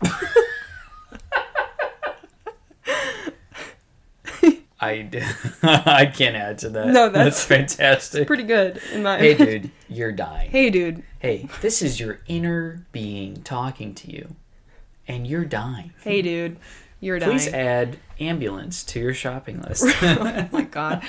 I 4.81 5.09
I 5.63 6.07
can't 6.07 6.37
add 6.37 6.59
to 6.59 6.71
that. 6.71 6.87
No, 6.89 7.09
that's- 7.09 7.45
fantastic. 7.45 8.27
Pretty 8.27 8.45
good 8.45 8.81
in 8.93 9.03
my. 9.03 9.19
hey, 9.19 9.35
dude, 9.35 9.71
you're 9.89 10.13
dying. 10.13 10.51
hey, 10.51 10.71
dude. 10.71 11.03
Hey, 11.19 11.49
this 11.61 11.83
is 11.83 12.01
your 12.01 12.21
inner 12.29 12.87
being 12.93 13.43
talking 13.43 13.95
to 13.97 14.11
you, 14.11 14.35
and 15.07 15.27
you're 15.27 15.45
dying. 15.45 15.93
Hey, 16.03 16.23
dude. 16.23 16.59
You're 17.03 17.19
dying. 17.19 17.33
Please 17.33 17.49
add 17.49 17.99
ambulance 18.21 18.83
to 18.85 19.01
your 19.01 19.15
shopping 19.15 19.61
list. 19.63 19.85
oh 20.03 20.49
my 20.53 20.63
god. 20.63 21.03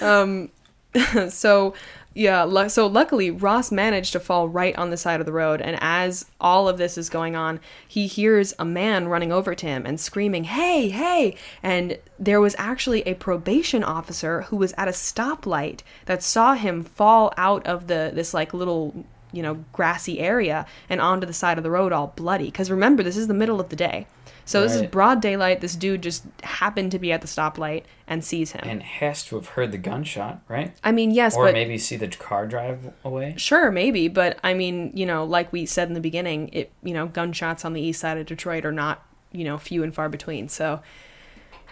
Um, 0.00 0.50
so 1.28 1.74
yeah, 2.16 2.66
so 2.68 2.86
luckily 2.86 3.30
Ross 3.30 3.70
managed 3.70 4.12
to 4.12 4.20
fall 4.20 4.48
right 4.48 4.74
on 4.78 4.88
the 4.88 4.96
side 4.96 5.20
of 5.20 5.26
the 5.26 5.32
road, 5.32 5.60
and 5.60 5.76
as 5.82 6.24
all 6.40 6.66
of 6.66 6.78
this 6.78 6.96
is 6.96 7.10
going 7.10 7.36
on, 7.36 7.60
he 7.86 8.06
hears 8.06 8.54
a 8.58 8.64
man 8.64 9.08
running 9.08 9.30
over 9.30 9.54
to 9.54 9.66
him 9.66 9.84
and 9.84 10.00
screaming, 10.00 10.44
"Hey, 10.44 10.88
hey!" 10.88 11.36
And 11.62 11.98
there 12.18 12.40
was 12.40 12.56
actually 12.58 13.02
a 13.02 13.12
probation 13.14 13.84
officer 13.84 14.42
who 14.42 14.56
was 14.56 14.72
at 14.78 14.88
a 14.88 14.92
stoplight 14.92 15.80
that 16.06 16.22
saw 16.22 16.54
him 16.54 16.84
fall 16.84 17.34
out 17.36 17.66
of 17.66 17.86
the 17.86 18.10
this 18.14 18.32
like 18.32 18.54
little 18.54 19.04
you 19.32 19.42
know 19.42 19.62
grassy 19.74 20.18
area 20.18 20.64
and 20.88 21.02
onto 21.02 21.26
the 21.26 21.34
side 21.34 21.58
of 21.58 21.64
the 21.64 21.70
road 21.70 21.92
all 21.92 22.14
bloody. 22.16 22.46
Because 22.46 22.70
remember, 22.70 23.02
this 23.02 23.18
is 23.18 23.26
the 23.26 23.34
middle 23.34 23.60
of 23.60 23.68
the 23.68 23.76
day. 23.76 24.06
So 24.46 24.62
this 24.62 24.76
is 24.76 24.82
broad 24.84 25.20
daylight. 25.20 25.60
This 25.60 25.74
dude 25.74 26.02
just 26.02 26.24
happened 26.44 26.92
to 26.92 27.00
be 27.00 27.10
at 27.12 27.20
the 27.20 27.26
stoplight 27.26 27.82
and 28.06 28.24
sees 28.24 28.52
him. 28.52 28.60
and 28.64 28.80
has 28.80 29.24
to 29.26 29.34
have 29.34 29.48
heard 29.48 29.72
the 29.72 29.78
gunshot, 29.78 30.40
right? 30.48 30.72
I 30.84 30.92
mean, 30.92 31.10
yes, 31.10 31.34
Or 31.36 31.46
but 31.46 31.52
maybe 31.54 31.76
see 31.78 31.96
the 31.96 32.06
car 32.06 32.46
drive 32.46 32.92
away. 33.04 33.34
sure, 33.36 33.72
maybe, 33.72 34.06
but 34.06 34.38
I 34.44 34.54
mean, 34.54 34.92
you 34.94 35.04
know, 35.04 35.24
like 35.24 35.52
we 35.52 35.66
said 35.66 35.88
in 35.88 35.94
the 35.94 36.00
beginning, 36.00 36.50
it 36.52 36.70
you 36.84 36.94
know, 36.94 37.06
gunshots 37.08 37.64
on 37.64 37.72
the 37.72 37.82
east 37.82 38.00
side 38.00 38.18
of 38.18 38.26
Detroit 38.26 38.64
are 38.64 38.70
not, 38.72 39.04
you 39.32 39.42
know, 39.42 39.58
few 39.58 39.82
and 39.82 39.92
far 39.92 40.08
between. 40.08 40.48
So, 40.48 40.80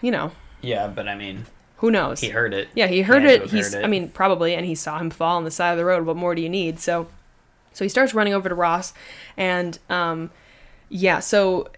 you 0.02 0.10
know, 0.10 0.32
Yeah, 0.60 0.88
but 0.88 1.06
I 1.06 1.14
mean, 1.14 1.46
who 1.76 1.92
knows? 1.92 2.18
he 2.20 2.30
heard 2.30 2.52
it. 2.52 2.68
Yeah, 2.74 2.88
he 2.88 3.02
heard 3.02 3.20
to 3.22 3.28
it. 3.34 3.50
He's, 3.50 3.72
heard 3.72 3.82
it. 3.82 3.84
I 3.84 3.88
mean, 3.88 4.08
probably, 4.08 4.52
and 4.56 4.66
he 4.66 4.74
saw 4.74 4.98
him 4.98 5.10
fall 5.10 5.36
on 5.36 5.44
the 5.44 5.50
side 5.52 5.70
of 5.70 5.78
the 5.78 5.84
road. 5.84 6.06
What 6.06 6.16
more 6.16 6.34
do 6.34 6.42
you 6.42 6.48
need? 6.48 6.80
So, 6.80 7.06
so 7.72 7.84
he 7.84 7.88
starts 7.88 8.14
running 8.14 8.34
over 8.34 8.48
to 8.48 8.54
Ross, 8.56 8.92
and 9.36 9.78
um, 9.88 10.30
yeah, 10.88 11.20
so 11.20 11.68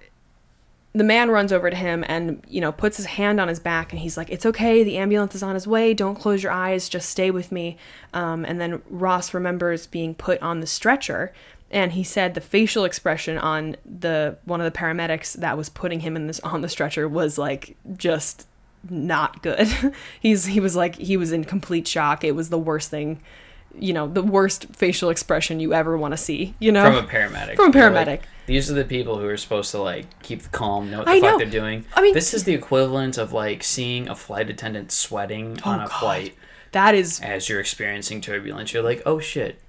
the 0.96 1.04
man 1.04 1.30
runs 1.30 1.52
over 1.52 1.68
to 1.68 1.76
him 1.76 2.02
and 2.08 2.42
you 2.48 2.58
know 2.58 2.72
puts 2.72 2.96
his 2.96 3.04
hand 3.04 3.38
on 3.38 3.48
his 3.48 3.60
back 3.60 3.92
and 3.92 4.00
he's 4.00 4.16
like 4.16 4.30
it's 4.30 4.46
okay 4.46 4.82
the 4.82 4.96
ambulance 4.96 5.34
is 5.34 5.42
on 5.42 5.54
his 5.54 5.66
way 5.66 5.92
don't 5.92 6.16
close 6.16 6.42
your 6.42 6.52
eyes 6.52 6.88
just 6.88 7.10
stay 7.10 7.30
with 7.30 7.52
me. 7.52 7.76
Um, 8.14 8.46
and 8.46 8.58
then 8.58 8.80
ross 8.88 9.34
remembers 9.34 9.86
being 9.86 10.14
put 10.14 10.40
on 10.40 10.60
the 10.60 10.66
stretcher 10.66 11.34
and 11.70 11.92
he 11.92 12.02
said 12.02 12.34
the 12.34 12.40
facial 12.40 12.84
expression 12.84 13.36
on 13.36 13.76
the 13.84 14.38
one 14.44 14.60
of 14.60 14.72
the 14.72 14.76
paramedics 14.76 15.34
that 15.34 15.58
was 15.58 15.68
putting 15.68 16.00
him 16.00 16.16
in 16.16 16.28
this 16.28 16.40
on 16.40 16.62
the 16.62 16.68
stretcher 16.68 17.06
was 17.06 17.36
like 17.36 17.76
just 17.96 18.46
not 18.88 19.42
good. 19.42 19.68
He's 20.20 20.46
he 20.46 20.60
was 20.60 20.76
like 20.76 20.96
he 20.96 21.18
was 21.18 21.30
in 21.30 21.44
complete 21.44 21.86
shock. 21.86 22.24
It 22.24 22.34
was 22.34 22.48
the 22.48 22.58
worst 22.58 22.88
thing 22.88 23.20
you 23.78 23.92
know 23.92 24.06
the 24.08 24.22
worst 24.22 24.66
facial 24.74 25.10
expression 25.10 25.60
you 25.60 25.72
ever 25.74 25.96
want 25.98 26.12
to 26.12 26.16
see 26.16 26.54
you 26.58 26.72
know 26.72 26.84
From 26.84 27.04
a 27.04 27.08
paramedic. 27.08 27.56
From 27.56 27.70
a 27.70 27.72
They're 27.72 27.90
like, 27.90 28.06
paramedic. 28.06 28.20
these 28.46 28.70
are 28.70 28.74
the 28.74 28.84
people 28.84 29.18
who 29.18 29.26
are 29.26 29.36
supposed 29.36 29.70
to 29.72 29.80
like 29.82 30.22
keep 30.22 30.42
the 30.42 30.48
calm, 30.48 30.90
know 30.90 30.98
what 30.98 31.06
the 31.06 31.12
I 31.12 31.20
fuck 31.20 31.30
know. 31.32 31.38
they're 31.38 31.46
doing. 31.60 31.84
I 31.94 32.02
mean- 32.02 32.14
this 32.14 32.32
is 32.34 32.44
the 32.44 32.54
equivalent 32.54 33.18
of 33.18 33.32
like 33.32 33.62
seeing 33.62 34.08
a 34.08 34.14
flight 34.14 34.48
attendant 34.50 34.92
sweating 34.92 35.58
on 35.62 35.80
a 35.80 35.84
Oh, 35.84 35.88
God. 35.88 36.00
flight. 36.00 36.34
that 36.72 36.94
is 36.94 37.20
as 37.20 37.48
you're 37.48 37.60
experiencing 37.60 38.20
turbulence, 38.20 38.72
you're 38.72 38.82
like, 38.82 39.02
oh 39.06 39.18
shit, 39.18 39.60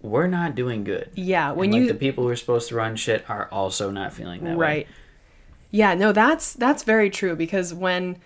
we're 0.00 0.26
not 0.26 0.54
doing 0.54 0.84
good. 0.84 1.10
yeah. 1.14 1.52
When 1.52 1.66
and, 1.66 1.72
like, 1.74 1.80
you 1.82 1.88
the 1.88 1.98
people 1.98 2.24
who 2.24 2.30
are 2.30 2.36
supposed 2.36 2.68
to 2.68 2.74
run 2.74 2.96
shit 2.96 3.24
are 3.30 3.48
also 3.50 3.90
not 3.90 4.12
feeling 4.12 4.44
that 4.44 4.56
way. 4.56 4.66
right 4.66 4.86
yeah 5.70 5.94
no 5.94 6.12
that's 6.12 6.52
that's 6.54 6.84
very 6.84 7.10
true 7.10 7.34
because 7.34 7.74
when 7.74 8.16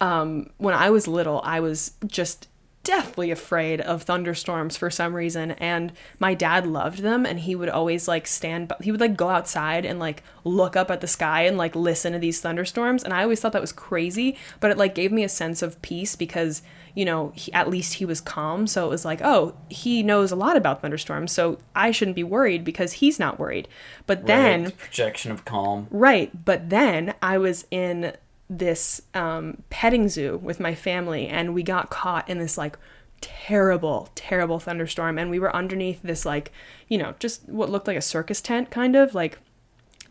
um 0.00 0.50
when 0.58 0.74
i 0.74 0.90
was 0.90 1.06
little 1.06 1.40
i 1.44 1.60
was 1.60 1.92
just 2.06 2.48
deathly 2.88 3.30
afraid 3.30 3.82
of 3.82 4.02
thunderstorms 4.02 4.74
for 4.74 4.88
some 4.88 5.14
reason 5.14 5.50
and 5.50 5.92
my 6.18 6.32
dad 6.32 6.66
loved 6.66 7.00
them 7.00 7.26
and 7.26 7.40
he 7.40 7.54
would 7.54 7.68
always 7.68 8.08
like 8.08 8.26
stand 8.26 8.72
he 8.80 8.90
would 8.90 9.00
like 9.00 9.14
go 9.14 9.28
outside 9.28 9.84
and 9.84 9.98
like 9.98 10.22
look 10.42 10.74
up 10.74 10.90
at 10.90 11.02
the 11.02 11.06
sky 11.06 11.42
and 11.42 11.58
like 11.58 11.76
listen 11.76 12.14
to 12.14 12.18
these 12.18 12.40
thunderstorms 12.40 13.04
and 13.04 13.12
i 13.12 13.22
always 13.22 13.40
thought 13.40 13.52
that 13.52 13.60
was 13.60 13.72
crazy 13.72 14.38
but 14.58 14.70
it 14.70 14.78
like 14.78 14.94
gave 14.94 15.12
me 15.12 15.22
a 15.22 15.28
sense 15.28 15.60
of 15.60 15.80
peace 15.82 16.16
because 16.16 16.62
you 16.94 17.04
know 17.04 17.30
he, 17.36 17.52
at 17.52 17.68
least 17.68 17.94
he 17.94 18.06
was 18.06 18.22
calm 18.22 18.66
so 18.66 18.86
it 18.86 18.88
was 18.88 19.04
like 19.04 19.20
oh 19.22 19.54
he 19.68 20.02
knows 20.02 20.32
a 20.32 20.36
lot 20.36 20.56
about 20.56 20.80
thunderstorms 20.80 21.30
so 21.30 21.58
i 21.76 21.90
shouldn't 21.90 22.16
be 22.16 22.24
worried 22.24 22.64
because 22.64 22.94
he's 22.94 23.18
not 23.18 23.38
worried 23.38 23.68
but 24.06 24.24
then 24.24 24.70
projection 24.70 25.30
of 25.30 25.44
calm. 25.44 25.86
Right. 25.90 26.44
But 26.44 26.70
then 26.70 27.14
I 27.20 27.38
was 27.38 27.66
in 27.70 28.14
this 28.50 29.02
um, 29.14 29.62
petting 29.70 30.08
zoo 30.08 30.38
with 30.42 30.58
my 30.60 30.74
family 30.74 31.26
and 31.28 31.54
we 31.54 31.62
got 31.62 31.90
caught 31.90 32.28
in 32.28 32.38
this 32.38 32.56
like 32.56 32.78
terrible, 33.20 34.08
terrible 34.14 34.58
thunderstorm. 34.58 35.18
And 35.18 35.30
we 35.30 35.38
were 35.38 35.54
underneath 35.54 36.00
this 36.02 36.24
like, 36.24 36.52
you 36.88 36.98
know, 36.98 37.14
just 37.18 37.48
what 37.48 37.70
looked 37.70 37.86
like 37.86 37.96
a 37.96 38.02
circus 38.02 38.40
tent 38.40 38.70
kind 38.70 38.96
of 38.96 39.14
like, 39.14 39.38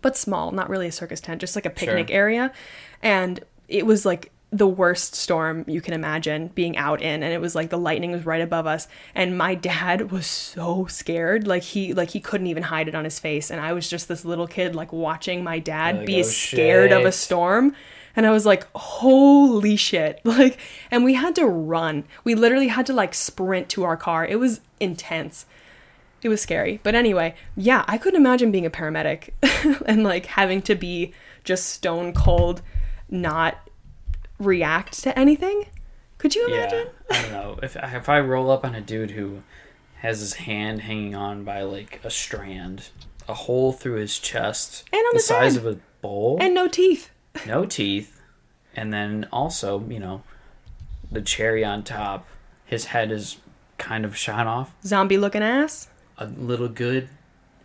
but 0.01 0.15
small, 0.15 0.51
not 0.51 0.69
really 0.69 0.87
a 0.87 0.91
circus 0.91 1.21
tent, 1.21 1.41
just 1.41 1.55
like 1.55 1.65
a 1.65 1.69
picnic 1.71 2.09
Sure. 2.09 2.17
area. 2.17 2.51
And 3.01 3.39
it 3.67 3.85
was 3.85 4.05
like 4.05 4.31
the 4.49 4.67
worst 4.67 5.13
storm 5.13 5.65
you 5.67 5.81
can 5.81 5.93
imagine 5.93 6.47
being 6.55 6.77
out 6.77 7.01
in 7.01 7.21
and 7.21 7.33
it 7.33 7.41
was 7.41 7.53
like 7.53 7.69
the 7.69 7.77
lightning 7.77 8.13
was 8.13 8.25
right 8.25 8.41
above 8.41 8.65
us 8.65 8.87
and 9.13 9.37
my 9.37 9.53
dad 9.53 10.09
was 10.11 10.25
so 10.25 10.85
scared 10.85 11.45
like 11.45 11.63
he 11.63 11.93
like 11.93 12.11
he 12.11 12.21
couldn't 12.21 12.47
even 12.47 12.63
hide 12.63 12.87
it 12.87 12.95
on 12.95 13.03
his 13.03 13.19
face 13.19 13.51
and 13.51 13.59
i 13.59 13.73
was 13.73 13.89
just 13.89 14.07
this 14.07 14.23
little 14.23 14.47
kid 14.47 14.73
like 14.73 14.93
watching 14.93 15.43
my 15.43 15.59
dad 15.59 15.97
Like, 15.97 16.05
be 16.05 16.19
oh, 16.19 16.23
scared 16.23 16.93
of 16.93 17.03
a 17.03 17.11
storm 17.11 17.75
and 18.17 18.25
i 18.25 18.31
was 18.31 18.45
like 18.45 18.67
holy 18.75 19.77
shit 19.77 20.19
like 20.25 20.57
and 20.91 21.05
we 21.05 21.13
had 21.13 21.33
to 21.35 21.45
run 21.45 22.03
we 22.25 22.35
literally 22.35 22.67
had 22.67 22.85
to 22.85 22.91
like 22.93 23.13
sprint 23.13 23.69
to 23.69 23.85
our 23.85 23.95
car 23.95 24.25
it 24.25 24.37
was 24.39 24.59
intense 24.81 25.45
it 26.23 26.29
was 26.29 26.41
scary. 26.41 26.79
But 26.81 26.95
anyway, 26.95 27.35
yeah, 27.55 27.85
I 27.87 27.99
couldn't 27.99 28.19
imagine 28.19 28.51
being 28.51 28.65
a 28.65 28.71
paramedic 28.71 29.29
and 29.85 30.03
like 30.03 30.25
having 30.25 30.63
to 30.63 30.73
be 30.75 31.13
just 31.43 31.67
stone 31.69 32.11
cold, 32.11 32.61
not 33.09 33.69
react 34.39 35.03
to 35.03 35.17
anything. 35.17 35.65
Could 36.17 36.35
you 36.35 36.47
imagine? 36.47 36.87
Yeah, 37.11 37.17
I 37.17 37.21
don't 37.21 37.31
know. 37.31 37.59
If 37.61 37.75
if 37.75 38.09
I 38.09 38.19
roll 38.19 38.49
up 38.49 38.65
on 38.65 38.73
a 38.73 38.81
dude 38.81 39.11
who 39.11 39.43
has 39.97 40.19
his 40.19 40.33
hand 40.33 40.81
hanging 40.81 41.13
on 41.15 41.43
by 41.43 41.61
like 41.61 41.99
a 42.03 42.09
strand, 42.09 42.89
a 43.27 43.33
hole 43.35 43.71
through 43.71 43.95
his 43.99 44.17
chest, 44.17 44.85
And 44.91 44.99
on 44.99 45.11
the 45.13 45.17
his 45.19 45.27
size 45.27 45.53
head. 45.55 45.65
of 45.65 45.77
a 45.77 45.79
bowl, 46.01 46.39
And 46.41 46.55
no 46.55 46.67
teeth. 46.67 47.11
No 47.45 47.65
teeth, 47.65 48.21
and 48.75 48.93
then 48.93 49.27
also 49.31 49.83
you 49.87 49.99
know, 49.99 50.23
the 51.11 51.21
cherry 51.21 51.63
on 51.63 51.83
top, 51.83 52.25
his 52.65 52.85
head 52.85 53.11
is 53.11 53.37
kind 53.77 54.05
of 54.05 54.17
shot 54.17 54.47
off 54.47 54.73
Zombie 54.83 55.17
looking 55.17 55.43
ass. 55.43 55.87
a 56.17 56.25
little 56.25 56.67
good. 56.67 57.09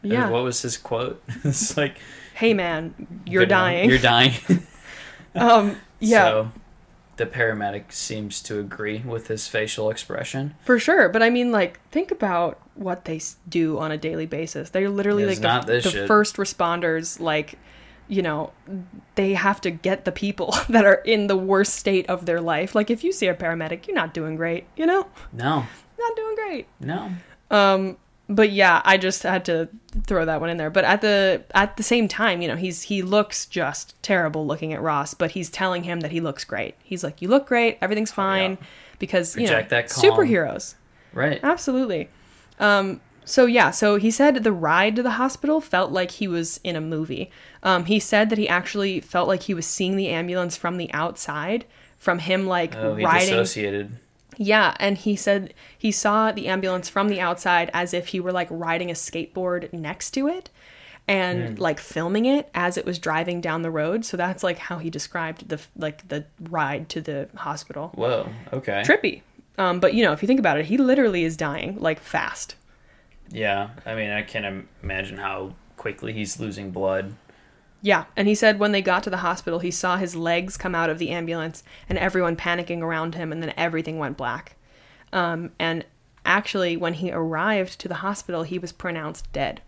Yeah. 0.03 0.29
What 0.29 0.43
was 0.43 0.61
his 0.63 0.77
quote? 0.77 1.23
it's 1.45 1.77
like 1.77 1.99
Hey 2.35 2.55
man, 2.55 3.23
you're 3.27 3.43
good 3.47 3.51
one. 3.53 3.61
dying. 3.61 3.89
You're 3.89 3.99
dying. 3.99 4.33
um 5.35 5.77
yeah, 6.01 6.25
So 6.25 6.53
the 7.17 7.27
paramedic 7.27 7.93
seems 7.93 8.43
to 8.43 8.59
agree 8.59 8.99
with 8.99 9.29
his 9.29 9.47
facial 9.47 9.91
expression. 9.91 10.55
for 10.65 10.79
sure. 10.79 11.09
But 11.09 11.23
I 11.23 11.31
mean 11.31 11.53
like 11.53 11.81
think 11.91 12.11
about 12.11 12.61
what 12.75 13.05
they 13.05 13.21
do 13.49 13.79
on 13.79 13.91
a 13.93 13.97
daily 13.97 14.27
basis. 14.27 14.71
They're 14.71 14.91
literally 14.91 15.25
It's 15.25 15.41
like 15.41 15.67
the, 15.67 15.81
the 15.81 16.07
first 16.07 16.37
responders 16.37 17.21
like 17.21 17.59
you 18.09 18.23
know, 18.23 18.53
they 19.15 19.35
have 19.35 19.61
to 19.63 19.71
get 19.71 20.05
the 20.05 20.13
people 20.13 20.55
that 20.69 20.85
are 20.85 20.97
in 21.05 21.27
the 21.27 21.37
worst 21.37 21.75
state 21.77 22.09
of 22.09 22.27
their 22.27 22.41
life. 22.41 22.75
Like 22.75 22.91
if 22.91 23.03
you 23.05 23.13
see 23.13 23.27
a 23.29 23.35
paramedic, 23.35 23.87
you're 23.87 23.97
not 23.97 24.13
doing 24.15 24.37
great, 24.37 24.67
you 24.77 24.87
know? 24.87 25.07
No, 25.33 25.65
Not 25.99 26.17
doing 26.17 26.35
great. 26.35 26.67
no. 26.81 27.11
Um, 27.51 27.97
but 28.29 28.51
yeah, 28.51 28.81
I 28.85 28.97
just 28.97 29.25
had 29.25 29.45
to 29.47 29.69
throw 30.07 30.25
that 30.25 30.41
one 30.41 30.49
in 30.49 30.57
there. 30.57 30.71
But 30.71 30.85
at 30.85 31.01
the 31.03 31.45
at 31.55 31.77
the 31.77 31.83
same 31.83 32.09
time, 32.09 32.41
you 32.41 32.49
know, 32.49 32.57
he's 32.57 32.81
he 32.83 33.03
looks 33.03 33.45
just 33.45 34.01
terrible 34.03 34.47
looking 34.47 34.73
at 34.73 34.81
Ross, 34.81 35.13
but 35.13 35.33
he's 35.33 35.51
telling 35.51 35.83
him 35.83 36.01
that 36.01 36.13
he 36.13 36.21
looks 36.21 36.45
great. 36.45 36.77
He's 36.83 37.05
like, 37.05 37.21
"You 37.21 37.29
look 37.29 37.47
great. 37.47 37.77
Everything's 37.83 38.13
fine." 38.13 38.57
Because 38.99 39.37
you 39.37 39.43
know, 39.43 39.49
Project 39.49 39.71
that 39.71 39.91
calm. 39.91 40.03
superheroes. 40.05 40.77
Right. 41.13 41.41
Absolutely. 41.43 42.09
Um, 42.59 43.03
so 43.25 43.47
yeah, 43.47 43.71
so 43.71 43.97
he 43.97 44.11
said 44.11 44.43
the 44.45 44.53
ride 44.53 44.97
to 44.97 45.03
the 45.03 45.11
hospital 45.13 45.61
felt 45.61 45.93
like 45.93 46.11
he 46.13 46.27
was 46.29 46.59
in 46.65 46.77
a 46.77 46.81
movie. 46.81 47.31
Um, 47.63 47.85
he 47.85 47.99
said 48.01 48.31
that 48.31 48.39
he 48.39 48.49
actually 48.49 49.01
felt 49.01 49.29
like 49.29 49.43
he 49.43 49.55
was 49.55 49.67
seeing 49.67 49.97
the 49.97 50.09
ambulance 50.09 50.57
from 50.57 50.77
the 50.77 50.93
outside, 50.93 51.65
from 51.99 52.19
him 52.19 52.47
like 52.47 52.75
Oh, 52.77 52.95
riding. 52.97 53.29
dissociated. 53.29 53.93
Yeah, 54.39 54.75
and 54.81 54.97
he 54.97 55.15
said 55.15 55.53
he 55.77 55.93
saw 55.93 56.33
the 56.33 56.49
ambulance 56.49 56.89
from 56.89 57.09
the 57.09 57.21
outside 57.21 57.71
as 57.75 57.93
if 57.95 58.09
he 58.09 58.19
were 58.21 58.33
like 58.33 58.49
riding 58.51 58.91
a 58.91 58.95
skateboard 58.95 59.73
next 59.73 60.13
to 60.13 60.27
it 60.27 60.49
and 61.09 61.59
like 61.59 61.79
filming 61.81 62.25
it 62.27 62.49
as 62.55 62.77
it 62.77 62.87
was 62.87 62.99
driving 62.99 63.41
down 63.41 63.63
the 63.63 63.71
road. 63.71 64.05
So 64.05 64.17
that's 64.17 64.43
like 64.43 64.59
how 64.59 64.79
he 64.79 64.89
described 64.89 65.49
the 65.49 65.61
like 65.77 66.09
the 66.09 66.25
ride 66.49 66.89
to 66.91 67.01
the 67.01 67.29
hospital. 67.37 67.93
Whoa. 67.95 68.29
Okay. 68.53 68.83
Trippy. 68.87 69.21
Um, 69.59 69.81
but 69.81 69.95
you 69.95 70.03
know, 70.03 70.13
if 70.13 70.23
you 70.23 70.27
think 70.27 70.41
about 70.41 70.59
it, 70.59 70.65
he 70.67 70.79
literally 70.79 71.25
is 71.25 71.37
dying 71.37 71.79
like 71.79 72.01
fast. 72.01 72.55
Yeah. 73.33 73.71
I 73.87 73.95
mean, 73.95 74.11
I 74.11 74.23
can't 74.23 74.67
imagine 74.83 75.17
how 75.19 75.55
quickly 75.77 76.13
he's 76.13 76.39
losing 76.39 76.71
blood. 76.71 77.15
Yeah, 77.85 78.05
and 78.17 78.29
he 78.29 78.37
said 78.37 78.61
when 78.61 78.71
they 78.71 78.81
got 78.83 79.03
to 79.05 79.11
the 79.11 79.17
hospital, 79.17 79.59
he 79.59 79.73
saw 79.73 79.97
his 79.97 80.15
legs 80.15 80.57
come 80.57 80.73
out 80.75 80.89
of 80.89 80.99
the 81.01 81.11
ambulance 81.11 81.65
and 81.89 81.99
everyone 81.99 82.37
panicking 82.37 82.81
around 82.81 83.17
him, 83.17 83.33
and 83.33 83.43
then 83.43 83.53
everything 83.57 83.99
went 83.99 84.17
black. 84.17 84.55
Um, 85.13 85.51
and 85.59 85.85
actually, 86.25 86.77
when 86.77 86.95
he 86.95 87.11
arrived 87.11 87.81
to 87.81 87.89
the 87.89 87.97
hospital, 87.97 88.45
he 88.45 88.57
was 88.57 88.71
pronounced 88.71 89.33
dead. 89.33 89.63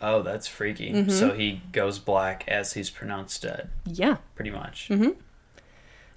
Oh, 0.00 0.22
that's 0.22 0.48
freaky. 0.48 0.90
Mm-hmm. 0.90 1.10
So 1.10 1.32
he 1.34 1.62
goes 1.70 2.00
black 2.00 2.44
as 2.48 2.72
he's 2.72 2.90
pronounced 2.90 3.42
dead, 3.42 3.70
Yeah. 3.86 4.16
pretty 4.34 4.50
much. 4.50 4.90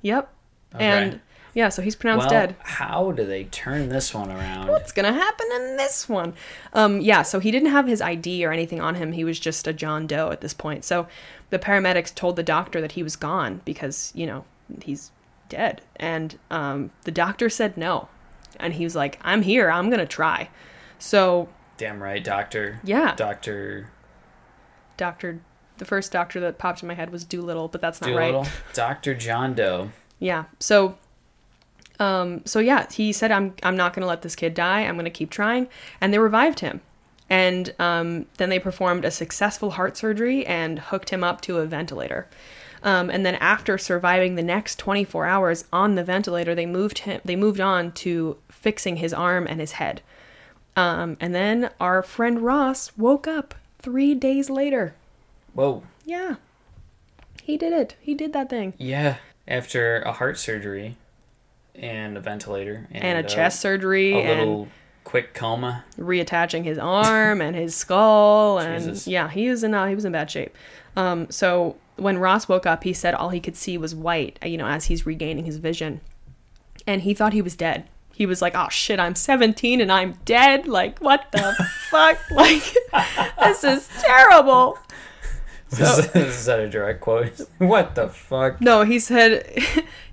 Yep. 0.02 0.34
Okay. 0.76 0.84
And 0.86 1.22
yeah, 1.58 1.70
so 1.70 1.82
he's 1.82 1.96
pronounced 1.96 2.30
well, 2.30 2.48
dead. 2.48 2.56
how 2.60 3.12
do 3.14 3.26
they 3.26 3.46
turn 3.46 3.90
this 3.90 4.14
one 4.14 4.30
around? 4.30 4.68
What's 4.68 4.92
gonna 4.92 5.12
happen 5.12 5.48
in 5.56 5.76
this 5.76 6.08
one? 6.08 6.36
Um, 6.74 7.02
yeah, 7.02 7.24
so 7.24 7.40
he 7.40 7.50
didn't 7.50 7.72
have 7.72 7.88
his 7.88 8.00
ID 8.00 8.46
or 8.46 8.52
anything 8.52 8.80
on 8.80 8.94
him. 8.94 9.12
He 9.12 9.24
was 9.24 9.40
just 9.40 9.66
a 9.66 9.74
John 9.74 10.06
Doe 10.06 10.30
at 10.30 10.42
this 10.42 10.54
point. 10.54 10.86
So 10.86 11.08
the 11.50 11.58
paramedics 11.58 12.14
told 12.14 12.36
the 12.36 12.44
doctor 12.44 12.80
that 12.80 12.92
he 12.92 13.02
was 13.02 13.16
gone 13.16 13.62
because 13.66 14.12
you 14.14 14.28
know 14.28 14.46
he's 14.84 15.10
dead, 15.50 15.82
and 15.96 16.38
um, 16.52 16.92
the 17.06 17.12
doctor 17.12 17.50
said 17.50 17.76
no, 17.76 18.08
and 18.60 18.74
he 18.76 18.84
was 18.84 18.96
like, 18.96 19.18
"I'm 19.24 19.42
here. 19.42 19.72
I'm 19.72 19.90
gonna 19.90 20.06
try." 20.06 20.52
So 21.00 21.50
Damn 21.78 22.04
right, 22.04 22.24
doctor. 22.24 22.80
Yeah. 22.84 23.16
Doctor 23.16 23.90
doctor, 24.96 25.42
the 25.80 25.86
first 25.86 26.12
doctor 26.12 26.40
that 26.40 26.60
popped 26.60 26.84
in 26.84 26.88
my 26.88 26.94
head 26.94 27.10
was 27.10 27.24
Doolittle, 27.26 27.68
but 27.68 27.82
that's 27.82 28.00
not 28.00 28.14
right. 28.14 28.48
Doctor 28.74 29.16
John 29.16 29.56
Doe. 29.56 29.90
Yeah. 30.20 30.44
So 30.60 31.00
um 32.00 32.42
so 32.46 32.60
yeah, 32.60 32.88
he 32.92 33.12
said 33.14 33.32
I'm 33.32 33.54
I'm 33.64 33.78
not 33.78 33.94
going 33.94 34.02
to 34.02 34.08
let 34.08 34.22
this 34.22 34.36
kid 34.36 34.54
die. 34.54 34.82
I'm 34.82 34.96
going 34.96 35.06
to 35.06 35.12
keep 35.12 35.30
trying 35.30 35.68
and 36.00 36.14
they 36.14 36.20
revived 36.20 36.60
him. 36.60 36.82
And 37.30 37.74
um 37.80 38.26
then 38.38 38.50
they 38.50 38.60
performed 38.60 39.06
a 39.06 39.12
successful 39.12 39.72
heart 39.72 39.98
surgery 39.98 40.46
and 40.46 40.80
hooked 40.80 41.10
him 41.10 41.24
up 41.24 41.42
to 41.42 41.58
a 41.58 41.66
ventilator. 41.66 42.28
Um, 42.84 43.10
and 43.10 43.26
then 43.26 43.36
after 43.36 43.78
surviving 43.78 44.36
the 44.36 44.44
next 44.44 44.78
24 44.80 45.26
hours 45.26 45.66
on 45.74 45.96
the 45.96 46.04
ventilator, 46.04 46.54
they 46.54 46.66
moved 46.66 47.00
him 47.00 47.22
they 47.26 47.36
moved 47.36 47.60
on 47.60 47.92
to 47.94 48.38
fixing 48.50 48.98
his 48.98 49.14
arm 49.14 49.48
and 49.48 49.60
his 49.60 49.74
head. 49.74 50.02
Um, 50.76 51.18
and 51.20 51.34
then 51.34 51.72
our 51.80 52.04
friend 52.04 52.42
Ross 52.42 52.96
woke 52.96 53.28
up 53.28 53.56
3 53.80 54.14
days 54.14 54.50
later. 54.50 54.94
Whoa. 55.54 55.84
Yeah. 56.06 56.36
He 57.42 57.58
did 57.58 57.74
it. 57.74 57.96
He 58.00 58.14
did 58.14 58.32
that 58.34 58.50
thing. 58.50 58.74
Yeah. 58.78 59.18
After 59.48 60.02
a 60.02 60.12
heart 60.12 60.38
surgery 60.38 60.98
and 61.78 62.18
a 62.18 62.20
ventilator 62.20 62.88
and, 62.92 63.04
And 63.04 63.18
a 63.20 63.28
uh, 63.28 63.32
chest 63.32 63.60
surgery 63.60 64.14
a 64.14 64.18
and 64.18 64.40
little 64.40 64.68
quick 65.04 65.34
coma. 65.34 65.86
reattaching 65.98 66.64
his 66.64 66.78
arm 66.78 67.40
and 67.42 67.56
his 67.56 67.76
skull 67.76 68.60
and 68.60 68.84
Jesus. 68.84 69.08
yeah 69.08 69.30
he 69.30 69.50
was 69.50 69.64
in 69.64 69.74
uh, 69.74 69.88
he 69.88 69.96
was 69.96 70.04
in 70.06 70.12
bad 70.12 70.30
shape 70.30 70.56
um, 70.96 71.30
so 71.30 71.78
when 71.96 72.18
ross 72.18 72.50
woke 72.50 72.66
up 72.66 72.84
he 72.84 72.92
said 72.94 73.14
all 73.14 73.30
he 73.30 73.40
could 73.40 73.56
see 73.56 73.78
was 73.78 73.96
white 73.96 74.38
you 74.46 74.58
know 74.58 74.68
as 74.68 74.86
he's 74.86 75.06
regaining 75.06 75.46
his 75.46 75.58
vision 75.58 76.02
and 76.86 77.04
he 77.04 77.14
thought 77.14 77.32
he 77.34 77.42
was 77.42 77.56
dead 77.56 77.88
he 78.14 78.26
was 78.26 78.42
like 78.42 78.54
oh 78.56 78.68
shit 78.70 79.00
i'm 79.00 79.16
17 79.16 79.80
and 79.80 79.92
i'm 79.92 80.16
dead 80.26 80.68
like 80.68 81.00
what 81.00 81.26
the 81.32 81.54
fuck 81.90 82.20
like 82.32 82.76
this 83.40 83.64
is 83.64 83.88
terrible 84.02 84.78
is 85.72 85.78
that 86.46 86.60
a 86.60 86.70
direct 86.70 87.02
quote? 87.02 87.42
what 87.60 87.96
the 87.96 88.08
fuck? 88.10 88.60
no 88.62 88.84
he 88.84 89.00
said 89.00 89.58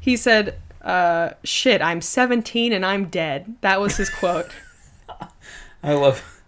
he 0.01 0.17
said 0.17 0.57
uh, 0.85 1.31
"Shit, 1.43 1.83
I'm 1.83 2.01
17 2.01 2.73
and 2.73 2.85
I'm 2.87 3.07
dead." 3.07 3.57
That 3.63 3.81
was 3.81 3.97
his 3.97 4.11
quote. 4.11 4.47
I 5.83 5.93
love, 5.95 6.43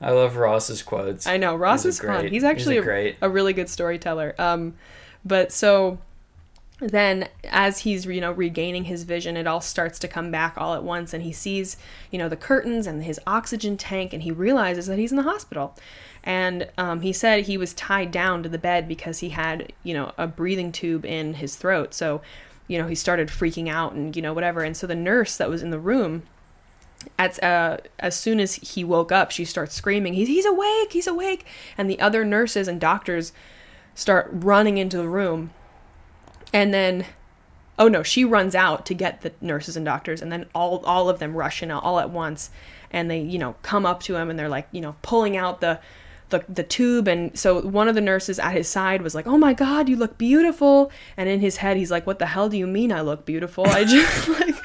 I 0.00 0.10
love 0.10 0.36
Ross's 0.36 0.82
quotes. 0.82 1.26
I 1.26 1.36
know 1.36 1.54
Ross 1.56 1.84
He's 1.84 1.94
is 1.94 2.00
a 2.00 2.06
fun. 2.06 2.20
great- 2.20 2.32
He's 2.32 2.44
actually 2.44 2.74
he's 2.76 2.80
a, 2.80 2.82
a 2.82 2.84
great- 2.84 3.16
a 3.22 3.30
really 3.30 3.52
good 3.52 3.68
storyteller. 3.68 4.34
Um, 4.38 4.74
but 5.24 5.52
so 5.52 5.98
then 6.80 7.28
as 7.44 7.78
he's 7.80 8.04
you 8.04 8.20
know 8.20 8.32
regaining 8.32 8.84
his 8.84 9.04
vision 9.04 9.36
it 9.36 9.46
all 9.46 9.60
starts 9.60 9.96
to 10.00 10.08
come 10.08 10.32
back 10.32 10.54
all 10.58 10.74
at 10.74 10.82
once 10.82 11.14
and 11.14 11.22
he 11.22 11.32
sees 11.32 11.76
you 12.10 12.18
know 12.18 12.28
the 12.28 12.36
curtains 12.36 12.86
and 12.88 13.04
his 13.04 13.18
oxygen 13.28 13.76
tank 13.76 14.12
and 14.12 14.24
he 14.24 14.32
realizes 14.32 14.86
that 14.88 14.98
he's 14.98 15.12
in 15.12 15.16
the 15.16 15.22
hospital 15.22 15.74
and 16.24 16.68
um, 16.76 17.00
he 17.00 17.12
said 17.12 17.44
he 17.44 17.56
was 17.56 17.72
tied 17.74 18.10
down 18.10 18.42
to 18.42 18.48
the 18.48 18.58
bed 18.58 18.88
because 18.88 19.20
he 19.20 19.28
had 19.30 19.72
you 19.84 19.94
know 19.94 20.12
a 20.18 20.26
breathing 20.26 20.72
tube 20.72 21.04
in 21.06 21.34
his 21.34 21.54
throat 21.54 21.94
so 21.94 22.20
you 22.68 22.78
know 22.78 22.88
he 22.88 22.94
started 22.94 23.28
freaking 23.28 23.68
out 23.68 23.92
and 23.92 24.16
you 24.16 24.22
know 24.22 24.32
whatever 24.32 24.62
and 24.62 24.76
so 24.76 24.86
the 24.86 24.94
nurse 24.94 25.36
that 25.36 25.48
was 25.48 25.62
in 25.62 25.70
the 25.70 25.78
room 25.78 26.22
at 27.18 27.42
uh, 27.42 27.78
as 27.98 28.18
soon 28.18 28.40
as 28.40 28.54
he 28.56 28.84
woke 28.84 29.12
up, 29.12 29.30
she 29.30 29.44
starts 29.44 29.74
screaming, 29.74 30.14
"He's 30.14 30.28
he's 30.28 30.46
awake! 30.46 30.92
He's 30.92 31.06
awake!" 31.06 31.46
And 31.76 31.88
the 31.88 32.00
other 32.00 32.24
nurses 32.24 32.68
and 32.68 32.80
doctors 32.80 33.32
start 33.94 34.28
running 34.32 34.78
into 34.78 34.96
the 34.96 35.08
room, 35.08 35.50
and 36.52 36.72
then, 36.72 37.06
oh 37.78 37.88
no, 37.88 38.02
she 38.02 38.24
runs 38.24 38.54
out 38.54 38.86
to 38.86 38.94
get 38.94 39.20
the 39.22 39.32
nurses 39.40 39.76
and 39.76 39.84
doctors, 39.84 40.22
and 40.22 40.32
then 40.32 40.46
all 40.54 40.84
all 40.84 41.08
of 41.08 41.18
them 41.18 41.36
rush 41.36 41.62
in 41.62 41.70
all 41.70 41.98
at 41.98 42.10
once, 42.10 42.50
and 42.90 43.10
they 43.10 43.20
you 43.20 43.38
know 43.38 43.56
come 43.62 43.86
up 43.86 44.02
to 44.04 44.16
him 44.16 44.30
and 44.30 44.38
they're 44.38 44.48
like 44.48 44.68
you 44.72 44.80
know 44.80 44.96
pulling 45.02 45.36
out 45.36 45.60
the. 45.60 45.80
The, 46.30 46.42
the 46.48 46.62
tube 46.64 47.06
and 47.06 47.38
so 47.38 47.60
one 47.60 47.86
of 47.86 47.94
the 47.94 48.00
nurses 48.00 48.38
at 48.38 48.52
his 48.52 48.66
side 48.66 49.02
was 49.02 49.14
like 49.14 49.26
oh 49.26 49.36
my 49.38 49.52
god 49.52 49.88
you 49.88 49.94
look 49.94 50.18
beautiful 50.18 50.90
and 51.16 51.28
in 51.28 51.38
his 51.38 51.58
head 51.58 51.76
he's 51.76 51.90
like 51.90 52.06
what 52.06 52.18
the 52.18 52.26
hell 52.26 52.48
do 52.48 52.56
you 52.56 52.66
mean 52.66 52.90
i 52.90 53.02
look 53.02 53.24
beautiful 53.24 53.64
i 53.68 53.84
just 53.84 54.28
like 54.40 54.56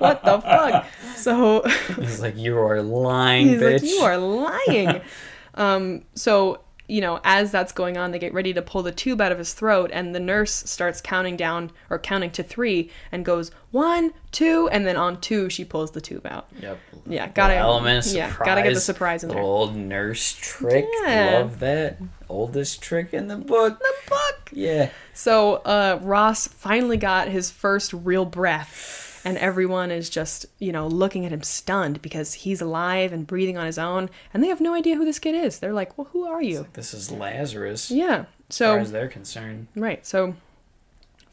what 0.00 0.24
the 0.24 0.40
fuck 0.40 0.86
so 1.16 1.62
He's 2.00 2.20
like, 2.20 2.36
you 2.36 2.58
are 2.58 2.82
lying, 2.82 3.48
He's 3.48 3.60
bitch. 3.60 3.72
like, 3.82 3.90
you 3.90 3.98
are 4.00 4.18
lying. 4.18 5.00
um, 5.54 6.02
so, 6.14 6.60
you 6.92 7.00
know, 7.00 7.18
as 7.24 7.50
that's 7.50 7.72
going 7.72 7.96
on, 7.96 8.10
they 8.10 8.18
get 8.18 8.34
ready 8.34 8.52
to 8.52 8.60
pull 8.60 8.82
the 8.82 8.92
tube 8.92 9.18
out 9.22 9.32
of 9.32 9.38
his 9.38 9.54
throat, 9.54 9.90
and 9.94 10.14
the 10.14 10.20
nurse 10.20 10.52
starts 10.52 11.00
counting 11.00 11.38
down 11.38 11.70
or 11.88 11.98
counting 11.98 12.30
to 12.32 12.42
three 12.42 12.90
and 13.10 13.24
goes 13.24 13.50
one, 13.70 14.12
two, 14.30 14.68
and 14.70 14.86
then 14.86 14.94
on 14.96 15.18
two, 15.18 15.48
she 15.48 15.64
pulls 15.64 15.92
the 15.92 16.02
tube 16.02 16.26
out. 16.26 16.48
Yep. 16.60 16.78
Yeah, 17.06 17.28
gotta- 17.28 17.54
Little 17.54 17.70
element 17.70 18.04
yeah, 18.08 18.28
surprise. 18.28 18.46
gotta 18.46 18.62
get 18.62 18.74
the 18.74 18.80
surprise 18.80 19.24
in 19.24 19.30
there. 19.30 19.38
Old 19.38 19.74
nurse 19.74 20.34
trick. 20.38 20.84
Yeah. 21.04 21.38
Love 21.38 21.60
that. 21.60 21.96
Oldest 22.28 22.82
trick 22.82 23.14
in 23.14 23.28
the 23.28 23.36
book. 23.36 23.78
The 23.78 23.94
book. 24.10 24.50
Yeah. 24.52 24.90
So, 25.14 25.54
uh, 25.64 25.98
Ross 26.02 26.46
finally 26.46 26.98
got 26.98 27.28
his 27.28 27.50
first 27.50 27.94
real 27.94 28.26
breath. 28.26 29.11
And 29.24 29.38
everyone 29.38 29.90
is 29.90 30.10
just, 30.10 30.46
you 30.58 30.72
know, 30.72 30.86
looking 30.88 31.24
at 31.24 31.32
him 31.32 31.42
stunned 31.42 32.02
because 32.02 32.32
he's 32.34 32.60
alive 32.60 33.12
and 33.12 33.26
breathing 33.26 33.56
on 33.56 33.66
his 33.66 33.78
own. 33.78 34.10
And 34.34 34.42
they 34.42 34.48
have 34.48 34.60
no 34.60 34.74
idea 34.74 34.96
who 34.96 35.04
this 35.04 35.18
kid 35.20 35.34
is. 35.34 35.60
They're 35.60 35.72
like, 35.72 35.96
well, 35.96 36.08
who 36.12 36.24
are 36.24 36.42
you? 36.42 36.66
This 36.72 36.92
is 36.92 37.10
Lazarus. 37.10 37.90
Yeah. 37.90 38.24
As 38.48 38.56
So, 38.56 38.66
far 38.72 38.78
as 38.80 38.90
they're 38.92 39.08
concerned. 39.08 39.68
Right. 39.76 40.04
So 40.04 40.34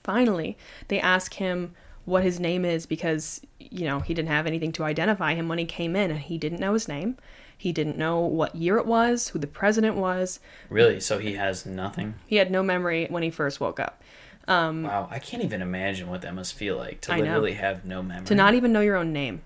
finally, 0.04 0.58
they 0.88 1.00
ask 1.00 1.34
him 1.36 1.74
what 2.06 2.24
his 2.24 2.40
name 2.40 2.66
is 2.66 2.86
because, 2.86 3.42
you 3.60 3.86
know, 3.86 4.00
he 4.00 4.14
didn't 4.14 4.30
have 4.30 4.48
anything 4.48 4.72
to 4.74 4.84
identify 4.84 5.36
him 5.36 5.48
when 5.48 5.58
he 5.60 5.66
came 5.66 5.96
in 5.96 6.12
and 6.12 6.20
he 6.20 6.38
didn't 6.38 6.60
know 6.60 6.74
his 6.74 6.88
name. 6.88 7.18
He 7.58 7.72
didn't 7.74 7.98
know 7.98 8.20
what 8.20 8.56
year 8.56 8.78
it 8.78 8.86
was, 8.86 9.30
who 9.30 9.40
the 9.40 9.46
president 9.46 9.98
was. 9.98 10.40
Really? 10.70 11.00
So 11.02 11.20
he 11.20 11.34
has 11.34 11.66
nothing? 11.66 12.16
He 12.26 12.38
had 12.38 12.52
no 12.52 12.64
memory 12.64 13.08
when 13.10 13.22
he 13.22 13.30
first 13.30 13.60
woke 13.60 13.80
up. 13.80 14.02
Um, 14.48 14.84
Wow. 14.84 15.08
I 15.12 15.20
can't 15.20 15.44
even 15.44 15.62
imagine 15.62 16.10
what 16.10 16.22
that 16.24 16.34
must 16.34 16.54
feel 16.56 16.76
like 16.78 17.02
to 17.02 17.14
I 17.14 17.18
know. 17.18 17.24
literally 17.26 17.54
have 17.54 17.86
no 17.86 18.02
memory. 18.02 18.26
to 18.28 18.36
not 18.36 18.54
even 18.56 18.72
know 18.74 18.82
your 18.82 18.96
own 18.96 19.14
name 19.14 19.42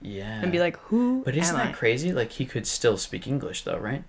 Yeah. 0.00 0.40
and 0.42 0.52
be 0.52 0.58
like, 0.60 0.76
who 0.78 1.22
But 1.24 1.36
isn't 1.36 1.56
that 1.56 1.68
I? 1.68 1.72
crazy? 1.72 2.12
Like 2.12 2.32
he 2.32 2.46
could 2.46 2.66
still 2.66 2.96
speak 2.96 3.26
English 3.26 3.62
though, 3.62 3.78
right? 3.78 4.04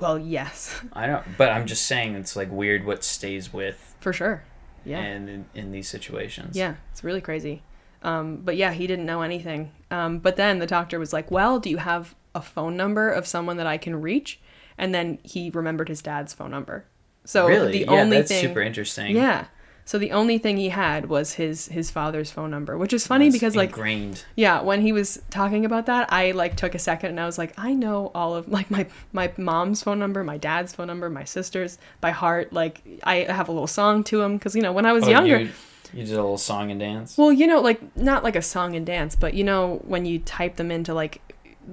well, 0.00 0.18
yes, 0.18 0.80
I 0.94 1.06
don't. 1.06 1.36
But 1.36 1.50
I'm 1.50 1.66
just 1.66 1.84
saying 1.86 2.14
it's 2.14 2.34
like 2.36 2.50
weird 2.50 2.86
what 2.86 3.04
stays 3.04 3.52
with 3.52 3.94
for 4.00 4.12
sure. 4.12 4.42
Yeah. 4.84 4.98
and 4.98 5.28
in, 5.28 5.44
in 5.54 5.72
these 5.72 5.86
situations. 5.88 6.56
Yeah, 6.56 6.74
it's 6.90 7.04
really 7.04 7.20
crazy. 7.20 7.62
Um, 8.02 8.38
but 8.38 8.56
yeah, 8.56 8.72
he 8.72 8.86
didn't 8.88 9.06
know 9.06 9.20
anything. 9.22 9.70
Um, 9.90 10.18
but 10.18 10.36
then 10.36 10.58
the 10.58 10.66
doctor 10.66 10.98
was 10.98 11.12
like, 11.12 11.30
"Well, 11.30 11.60
do 11.60 11.68
you 11.70 11.76
have 11.76 12.14
a 12.34 12.40
phone 12.42 12.76
number 12.76 13.10
of 13.10 13.26
someone 13.26 13.58
that 13.58 13.66
I 13.66 13.76
can 13.76 14.00
reach?" 14.00 14.40
And 14.78 14.92
then 14.94 15.18
he 15.22 15.50
remembered 15.50 15.88
his 15.88 16.00
dad's 16.02 16.32
phone 16.32 16.50
number. 16.50 16.84
So 17.26 17.46
really? 17.46 17.70
the 17.72 17.78
yeah, 17.80 17.90
only 17.90 18.16
that's 18.16 18.30
thing, 18.32 18.42
super 18.48 18.60
interesting. 18.62 19.14
yeah. 19.14 19.44
So 19.84 19.98
the 19.98 20.12
only 20.12 20.38
thing 20.38 20.56
he 20.56 20.68
had 20.68 21.06
was 21.08 21.34
his 21.34 21.66
his 21.66 21.90
father's 21.90 22.30
phone 22.30 22.50
number, 22.50 22.78
which 22.78 22.92
is 22.92 23.06
funny 23.06 23.30
because 23.30 23.56
like 23.56 23.70
ingrained. 23.70 24.24
yeah, 24.36 24.60
when 24.62 24.80
he 24.80 24.92
was 24.92 25.20
talking 25.30 25.64
about 25.64 25.86
that, 25.86 26.12
I 26.12 26.30
like 26.30 26.56
took 26.56 26.74
a 26.74 26.78
second 26.78 27.10
and 27.10 27.20
I 27.20 27.26
was 27.26 27.36
like, 27.36 27.52
I 27.58 27.74
know 27.74 28.10
all 28.14 28.34
of 28.34 28.48
like 28.56 28.70
my 28.70 28.86
my 29.12 29.32
mom's 29.36 29.82
phone 29.82 29.98
number, 29.98 30.22
my 30.22 30.38
dad's 30.38 30.72
phone 30.74 30.86
number, 30.86 31.10
my 31.10 31.24
sister's 31.24 31.78
by 32.00 32.10
heart. 32.10 32.52
Like 32.52 32.80
I 33.02 33.16
have 33.24 33.48
a 33.48 33.52
little 33.52 33.66
song 33.66 34.04
to 34.04 34.20
him 34.22 34.36
because 34.38 34.54
you 34.54 34.62
know 34.62 34.72
when 34.72 34.86
I 34.86 34.92
was 34.92 35.04
Oh, 35.04 35.10
younger. 35.10 35.40
You, 35.40 35.50
you 35.92 36.04
did 36.04 36.12
a 36.12 36.22
little 36.22 36.38
song 36.38 36.70
and 36.70 36.80
dance. 36.80 37.18
Well, 37.18 37.32
you 37.32 37.46
know, 37.46 37.60
like 37.60 37.80
not 37.96 38.24
like 38.24 38.36
a 38.36 38.40
song 38.42 38.76
and 38.76 38.86
dance, 38.86 39.14
but 39.16 39.34
you 39.34 39.44
know 39.44 39.80
when 39.84 40.06
you 40.06 40.20
type 40.20 40.56
them 40.56 40.70
into 40.70 40.94
like 40.94 41.20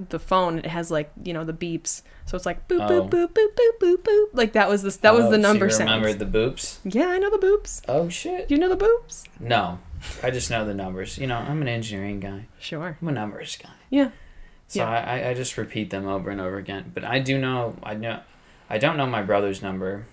the 0.10 0.20
phone, 0.20 0.60
it 0.60 0.66
has 0.68 0.90
like 0.92 1.12
you 1.24 1.34
know 1.34 1.44
the 1.44 1.54
beeps. 1.54 2.02
So 2.26 2.36
it's 2.36 2.46
like 2.46 2.68
boop 2.68 2.82
Oh. 2.90 3.08
boop 3.08 3.10
boop 3.10 3.34
boop 3.34 3.48
boop 3.56 3.80
boop 3.82 3.98
boop. 4.04 4.26
Like 4.34 4.54
that 4.54 4.70
was 4.70 4.84
the 4.84 4.96
that 5.02 5.14
was 5.14 5.26
Oh, 5.26 5.32
the 5.32 5.38
so 5.38 5.42
number 5.42 5.66
you 5.66 5.72
sounds. 5.72 5.90
remembered 5.90 6.20
the 6.20 6.26
boops? 6.40 6.78
Yeah, 6.84 7.08
I 7.08 7.18
know 7.18 7.30
the 7.32 7.46
boops. 7.46 7.82
Oh 7.88 8.10
shit. 8.10 8.48
Do 8.48 8.56
you 8.56 8.62
know 8.62 8.70
the 8.74 8.78
boops? 8.78 9.24
No, 9.40 9.80
I 10.24 10.30
just 10.32 10.50
know 10.52 10.66
the 10.66 10.74
numbers. 10.74 11.18
You 11.18 11.28
know, 11.28 11.38
I'm 11.38 11.62
an 11.62 11.68
engineering 11.68 12.20
guy. 12.20 12.46
Sure. 12.60 12.98
I'm 13.02 13.08
a 13.08 13.12
numbers 13.12 13.58
guy. 13.62 13.70
Yeah. 13.90 14.12
So 14.68 14.80
Yeah. 14.82 14.90
I, 14.90 14.98
I, 15.22 15.30
I 15.30 15.34
just 15.34 15.58
repeat 15.58 15.90
them 15.90 16.08
over 16.08 16.30
and 16.30 16.40
over 16.40 16.58
again. 16.58 16.92
But 16.94 17.04
I 17.04 17.20
do 17.20 17.40
know 17.40 17.76
I 17.84 17.96
know 17.96 18.22
I 18.70 18.78
don't 18.78 18.98
know 18.98 19.08
my 19.08 19.24
brother's 19.24 19.62
number, 19.64 20.06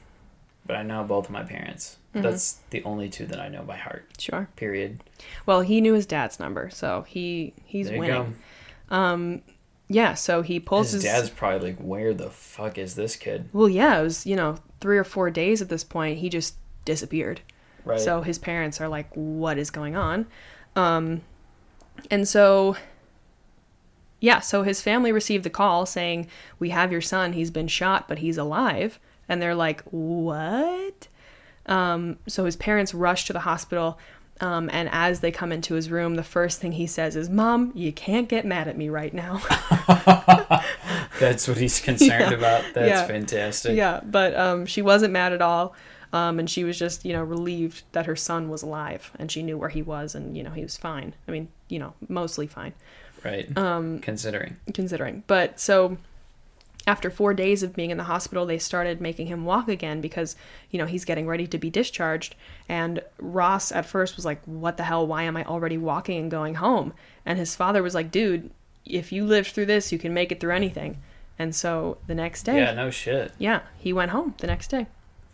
but 0.64 0.76
I 0.76 0.82
know 0.82 1.04
both 1.04 1.26
of 1.26 1.30
my 1.32 1.42
parents. 1.42 1.98
Mm-hmm. 2.14 2.22
That's 2.22 2.60
the 2.70 2.82
only 2.84 3.10
two 3.10 3.26
that 3.26 3.38
I 3.38 3.48
know 3.48 3.62
by 3.62 3.76
heart. 3.76 4.06
Sure. 4.18 4.48
Period. 4.56 5.02
Well, 5.44 5.60
he 5.60 5.82
knew 5.82 5.92
his 5.92 6.06
dad's 6.06 6.40
number, 6.40 6.70
so 6.70 7.02
he 7.06 7.52
he's 7.66 7.90
winning. 7.90 8.36
Um, 8.90 9.42
yeah. 9.88 10.14
So 10.14 10.42
he 10.42 10.59
pulls 10.61 10.92
His 10.92 11.03
his. 11.03 11.05
dad's 11.05 11.31
probably 11.31 11.70
like, 11.72 11.79
"Where 11.81 12.12
the 12.14 12.31
fuck 12.31 12.79
is 12.79 12.94
this 12.94 13.16
kid?" 13.16 13.49
Well, 13.53 13.68
yeah, 13.68 13.99
it 14.01 14.03
was 14.03 14.27
you 14.27 14.37
know 14.37 14.57
three 14.81 14.99
or 14.99 15.05
four 15.05 15.31
days 15.31 15.62
at 15.62 15.68
this 15.68 15.85
point. 15.85 16.18
He 16.18 16.29
just 16.29 16.57
disappeared. 16.85 17.40
Right. 17.85 18.01
So 18.01 18.22
his 18.22 18.38
parents 18.38 18.81
are 18.81 18.88
like, 18.88 19.09
"What 19.14 19.59
is 19.59 19.70
going 19.70 19.94
on?" 19.96 20.27
Um, 20.75 21.22
and 22.11 22.27
so, 22.29 22.77
yeah, 24.20 24.40
so 24.40 24.62
his 24.62 24.83
family 24.83 25.12
received 25.12 25.44
the 25.44 25.51
call 25.51 25.87
saying, 25.87 26.29
"We 26.59 26.70
have 26.70 26.90
your 26.92 27.01
son. 27.01 27.33
He's 27.33 27.51
been 27.51 27.68
shot, 27.68 28.09
but 28.09 28.18
he's 28.18 28.38
alive." 28.38 28.99
And 29.29 29.40
they're 29.40 29.55
like, 29.55 29.83
"What?" 29.90 31.09
Um, 31.66 32.18
so 32.29 32.44
his 32.44 32.57
parents 32.57 32.94
rush 32.94 33.25
to 33.27 33.33
the 33.33 33.40
hospital. 33.40 33.99
Um, 34.40 34.68
and 34.72 34.88
as 34.92 35.20
they 35.20 35.31
come 35.33 35.51
into 35.51 35.75
his 35.75 35.90
room, 35.90 36.16
the 36.16 36.22
first 36.22 36.61
thing 36.61 36.72
he 36.72 36.87
says 36.87 37.16
is, 37.16 37.31
"Mom, 37.31 37.72
you 37.75 37.90
can't 37.92 38.29
get 38.29 38.44
mad 38.44 38.68
at 38.68 38.77
me 38.77 38.88
right 38.90 39.14
now." 39.14 39.40
That's 41.18 41.49
what 41.49 41.57
he's 41.57 41.81
concerned 41.81 42.31
Yeah. 42.31 42.37
about. 42.37 42.64
That's 42.75 42.88
Yeah. 42.88 43.07
fantastic. 43.07 43.77
yeah, 43.77 44.01
but 44.05 44.37
um, 44.37 44.66
she 44.66 44.83
wasn't 44.83 45.12
mad 45.12 45.33
at 45.33 45.42
all. 45.42 45.75
Um, 46.12 46.38
and 46.38 46.49
she 46.49 46.64
was 46.64 46.79
just, 46.79 47.05
you 47.05 47.12
know, 47.12 47.22
relieved 47.22 47.83
that 47.92 48.07
her 48.07 48.16
son 48.16 48.49
was 48.49 48.62
alive 48.62 49.11
and 49.18 49.31
she 49.31 49.42
knew 49.42 49.59
where 49.59 49.68
he 49.68 49.83
was 49.83 50.14
and, 50.14 50.37
you 50.37 50.42
know, 50.42 50.51
he 50.51 50.62
was 50.62 50.77
fine. 50.77 51.14
I 51.27 51.33
mean, 51.33 51.49
you 51.68 51.79
know, 51.81 51.94
mostly 52.09 52.46
fine, 52.46 52.75
Right. 53.25 53.55
um, 53.59 53.99
Considering. 53.99 54.57
considering. 54.72 55.25
But 55.27 55.59
so 55.59 55.99
after 56.87 57.11
four 57.11 57.35
days 57.35 57.62
of 57.62 57.75
being 57.75 57.90
in 57.90 57.99
the 57.99 58.05
hospital, 58.05 58.46
they 58.46 58.59
started 58.59 59.01
making 59.01 59.27
him 59.27 59.44
walk 59.44 59.68
again 59.68 60.01
because, 60.01 60.37
you 60.70 60.79
know, 60.79 60.87
he's 60.87 61.05
getting 61.05 61.27
ready 61.27 61.46
to 61.49 61.59
be 61.59 61.68
discharged. 61.70 62.35
And 62.68 63.01
Ross 63.18 63.72
at 63.72 63.87
first 63.87 64.16
was 64.16 64.25
like, 64.25 64.40
What 64.44 64.77
the 64.77 64.85
hell? 64.85 65.07
Why 65.07 65.22
am 65.25 65.37
I 65.37 65.44
already 65.44 65.79
walking 65.79 66.18
and 66.18 66.31
going 66.31 66.55
home? 66.57 66.92
And 67.25 67.38
his 67.38 67.57
father 67.57 67.83
was 67.83 67.94
like, 67.94 68.11
Dude, 68.11 68.51
if 68.85 69.11
you 69.11 69.25
lived 69.27 69.49
through 69.49 69.66
this, 69.66 69.90
you 69.90 69.99
can 69.99 70.14
make 70.14 70.31
it 70.31 70.38
through 70.40 70.55
anything. 70.55 70.99
And 71.38 71.55
so 71.55 71.99
the 72.07 72.14
next 72.14 72.44
day, 72.44 72.59
Yeah. 72.59 72.72
No 72.72 72.90
shit. 72.90 73.33
yeah, 73.38 73.61
he 73.79 73.92
went 73.92 74.12
home 74.12 74.35
the 74.38 74.46
next 74.46 74.68
day. 74.68 74.87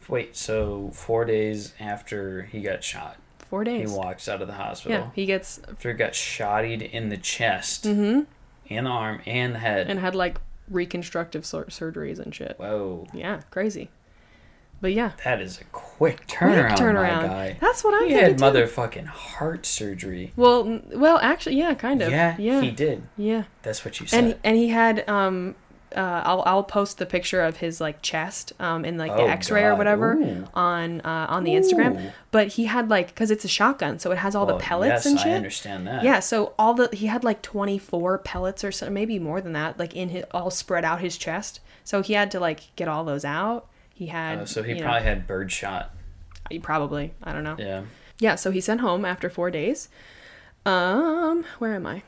Wait. 0.09 0.35
So 0.37 0.91
four 0.95 1.25
days 1.25 1.75
after 1.79 2.43
he 2.45 2.61
got 2.63 2.83
shot, 2.83 3.19
Four 3.51 3.63
days. 3.65 3.91
he 3.91 3.97
walks 3.97 4.27
out 4.29 4.41
of 4.41 4.49
the 4.49 4.55
hospital. 4.55 4.99
Yeah, 4.99 5.11
he 5.15 5.27
gets 5.27 5.61
After 5.69 5.91
he 5.91 5.97
got 5.97 6.15
shotted 6.15 6.81
in 6.83 7.11
the 7.11 7.19
chest, 7.19 7.85
hmm 7.85 8.21
in 8.67 8.85
the 8.85 8.91
arm, 8.91 9.21
and 9.27 9.55
the 9.55 9.59
head. 9.59 9.91
and 9.91 10.01
had 10.01 10.15
like 10.15 10.39
reconstructive 10.73 11.45
sur- 11.47 11.67
surgeries 11.67 12.19
and 12.19 12.35
shit. 12.35 12.57
Whoa. 12.59 13.07
Yeah, 13.13 13.41
crazy. 13.51 13.91
But 14.81 14.93
yeah, 14.95 15.13
That 15.25 15.41
is 15.41 15.61
a 15.61 15.65
quick 15.71 16.17
quick 16.17 16.27
turnaround, 16.27 16.77
turnaround. 16.77 17.23
my 17.23 17.29
guy. 17.29 17.57
That's 17.61 17.85
what 17.85 17.95
I'm 18.03 18.09
He 18.09 18.15
had 18.15 18.37
too. 18.39 18.45
motherfucking 18.45 19.07
heart 19.07 19.65
surgery. 19.65 20.33
Well, 20.35 20.81
well, 20.93 21.19
actually, 21.23 21.55
yeah, 21.57 21.75
kind 21.75 22.03
of. 22.03 22.11
Yeah, 22.11 22.35
yeah, 22.37 22.61
he 22.61 22.73
did. 22.73 23.05
yeah. 23.17 23.45
That's 23.63 23.85
what 23.85 24.01
you 24.01 24.09
said. 24.09 24.25
And 24.25 24.39
and 24.43 24.57
he 24.57 24.69
had 24.71 25.09
um 25.09 25.55
uh, 25.97 26.23
I'll 26.25 26.43
I'll 26.47 26.63
post 26.65 26.99
the 26.99 27.07
picture 27.07 27.41
of 27.43 27.59
his 27.59 27.81
like 27.81 28.03
chest 28.03 28.53
um 28.61 28.85
in 28.85 28.97
like 28.99 29.13
Oh, 29.13 29.17
the 29.27 29.31
X-ray 29.31 29.65
or 29.65 29.75
whatever 29.77 30.15
Ooh. 30.15 30.47
on 30.55 31.01
uh, 31.03 31.27
on 31.29 31.45
the 31.45 31.53
Instagram. 31.53 32.13
But 32.31 32.49
he 32.49 32.65
had 32.65 32.89
like 32.91 33.09
because 33.09 33.31
it's 33.31 33.45
a 33.45 33.49
shotgun, 33.49 33.99
so 33.99 34.11
it 34.13 34.19
has 34.19 34.35
all 34.35 34.47
the 34.47 34.55
Oh, 34.55 34.59
pellets 34.59 35.05
yes, 35.05 35.07
and 35.07 35.19
I 35.19 35.31
understand 35.37 35.87
that. 35.87 36.03
Yeah, 36.03 36.21
so 36.21 36.55
all 36.59 36.75
the 36.75 36.89
he 36.93 37.07
had 37.07 37.25
like 37.25 37.43
24 37.43 38.19
pellets 38.19 38.65
or 38.65 38.73
so, 38.73 38.89
maybe 38.91 39.19
more 39.19 39.41
than 39.41 39.53
that, 39.53 39.79
like 39.79 39.95
in 39.95 40.09
his 40.11 40.25
all 40.33 40.51
spread 40.51 40.85
out 40.85 41.01
his 41.01 41.17
chest. 41.17 41.61
So 41.85 42.03
he 42.03 42.13
had 42.15 42.31
to 42.33 42.41
like 42.41 42.75
get 42.77 42.89
all 42.89 43.05
those 43.05 43.25
out. 43.25 43.69
He 43.95 44.07
had 44.07 44.39
Uh, 44.39 44.47
so 44.47 44.63
he 44.63 44.73
you 44.73 44.79
know, 44.79 44.85
probably 44.85 45.03
had 45.03 45.27
birdshot. 45.27 45.91
he 46.51 46.59
probably 46.59 47.13
I 47.23 47.33
don't 47.33 47.45
know. 47.45 47.57
Yeah. 47.59 47.83
Yeah, 48.19 48.37
so 48.37 48.51
he 48.51 48.61
sent 48.61 48.81
home 48.81 49.05
after 49.05 49.29
four 49.29 49.51
days. 49.51 49.89
Um, 50.65 51.45
where 51.59 51.75
am 51.75 51.87
I? 51.87 52.03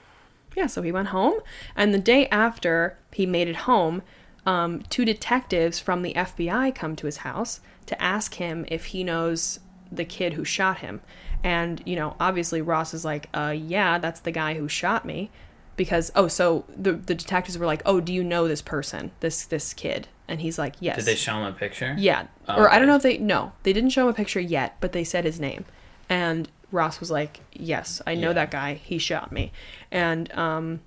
Yeah, 0.56 0.66
so 0.66 0.82
he 0.82 0.92
went 0.92 1.08
home, 1.08 1.40
and 1.74 1.92
the 1.92 1.98
day 1.98 2.28
after 2.28 2.96
he 3.12 3.26
made 3.26 3.48
it 3.48 3.56
home, 3.56 4.02
um, 4.46 4.82
two 4.90 5.04
detectives 5.04 5.80
from 5.80 6.02
the 6.02 6.14
FBI 6.14 6.74
come 6.74 6.96
to 6.96 7.06
his 7.06 7.18
house 7.18 7.60
to 7.86 8.00
ask 8.00 8.34
him 8.34 8.64
if 8.68 8.86
he 8.86 9.04
knows 9.04 9.60
the 9.90 10.04
kid 10.04 10.34
who 10.34 10.44
shot 10.44 10.78
him. 10.78 11.00
And, 11.42 11.82
you 11.84 11.96
know, 11.96 12.16
obviously 12.18 12.62
Ross 12.62 12.94
is 12.94 13.04
like, 13.04 13.28
uh, 13.34 13.54
yeah, 13.56 13.98
that's 13.98 14.20
the 14.20 14.30
guy 14.30 14.54
who 14.54 14.68
shot 14.68 15.04
me. 15.04 15.30
Because, 15.76 16.12
oh, 16.14 16.28
so 16.28 16.64
the, 16.68 16.92
the 16.92 17.14
detectives 17.14 17.58
were 17.58 17.66
like, 17.66 17.82
oh, 17.84 18.00
do 18.00 18.12
you 18.12 18.22
know 18.22 18.46
this 18.46 18.62
person, 18.62 19.10
this 19.20 19.44
this 19.44 19.74
kid? 19.74 20.06
And 20.28 20.40
he's 20.40 20.56
like, 20.56 20.74
yes. 20.78 20.96
Did 20.96 21.04
they 21.04 21.16
show 21.16 21.34
him 21.34 21.44
a 21.44 21.52
picture? 21.52 21.96
Yeah. 21.98 22.28
Oh, 22.48 22.62
or 22.62 22.70
I 22.70 22.78
don't 22.78 22.86
know 22.86 22.94
if 22.94 23.02
they 23.02 23.18
no, 23.18 23.52
they 23.64 23.72
didn't 23.72 23.90
show 23.90 24.02
him 24.02 24.08
a 24.08 24.14
picture 24.14 24.40
yet, 24.40 24.76
but 24.80 24.92
they 24.92 25.02
said 25.02 25.24
his 25.24 25.40
name. 25.40 25.64
And 26.08 26.48
Ross 26.74 27.00
was 27.00 27.10
like, 27.10 27.40
"Yes, 27.52 28.02
I 28.06 28.14
know 28.14 28.28
Yeah. 28.28 28.34
that 28.34 28.50
guy. 28.50 28.74
He 28.74 28.98
shot 28.98 29.32
me." 29.32 29.52
And 29.90 30.30
um 30.36 30.80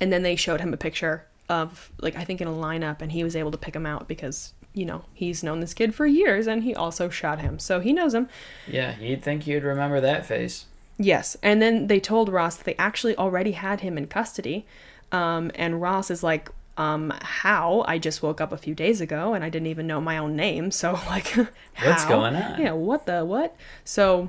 and 0.00 0.12
then 0.12 0.22
they 0.22 0.36
showed 0.36 0.60
him 0.60 0.72
a 0.72 0.76
picture 0.76 1.26
of 1.48 1.90
like 2.00 2.16
I 2.16 2.24
think 2.24 2.40
in 2.40 2.48
a 2.48 2.52
lineup 2.52 3.02
and 3.02 3.12
he 3.12 3.22
was 3.22 3.36
able 3.36 3.50
to 3.50 3.58
pick 3.58 3.76
him 3.76 3.84
out 3.86 4.08
because, 4.08 4.54
you 4.72 4.84
know, 4.86 5.04
he's 5.12 5.42
known 5.42 5.60
this 5.60 5.74
kid 5.74 5.94
for 5.94 6.06
years 6.06 6.46
and 6.46 6.62
he 6.64 6.74
also 6.74 7.08
shot 7.10 7.40
him. 7.40 7.58
So 7.58 7.80
he 7.80 7.92
knows 7.92 8.14
him. 8.14 8.28
Yeah, 8.66 8.98
you'd 8.98 9.22
think 9.22 9.46
you'd 9.46 9.62
remember 9.64 10.00
that 10.00 10.24
face. 10.26 10.66
Yes, 10.96 11.36
and 11.42 11.60
then 11.60 11.88
they 11.88 11.98
told 12.00 12.28
Ross 12.28 12.56
that 12.56 12.64
they 12.64 12.76
actually 12.76 13.16
already 13.16 13.52
had 13.52 13.80
him 13.80 13.98
in 13.98 14.06
custody. 14.06 14.64
Um, 15.12 15.50
and 15.56 15.82
Ross 15.82 16.08
is 16.10 16.22
like, 16.22 16.48
um, 16.76 17.12
how? 17.20 17.84
I 17.86 17.98
just 17.98 18.22
woke 18.22 18.40
up 18.40 18.52
a 18.52 18.56
few 18.56 18.74
days 18.74 19.00
ago 19.00 19.34
and 19.34 19.44
I 19.44 19.48
didn't 19.48 19.66
even 19.68 19.86
know 19.86 20.00
my 20.00 20.18
own 20.18 20.34
name. 20.36 20.70
So 20.80 20.92
like, 21.08 21.28
What's 21.84 22.04
going 22.04 22.34
on? 22.36 22.60
Yeah, 22.60 22.72
what 22.72 23.06
the 23.06 23.24
what? 23.24 23.54
So 23.84 24.28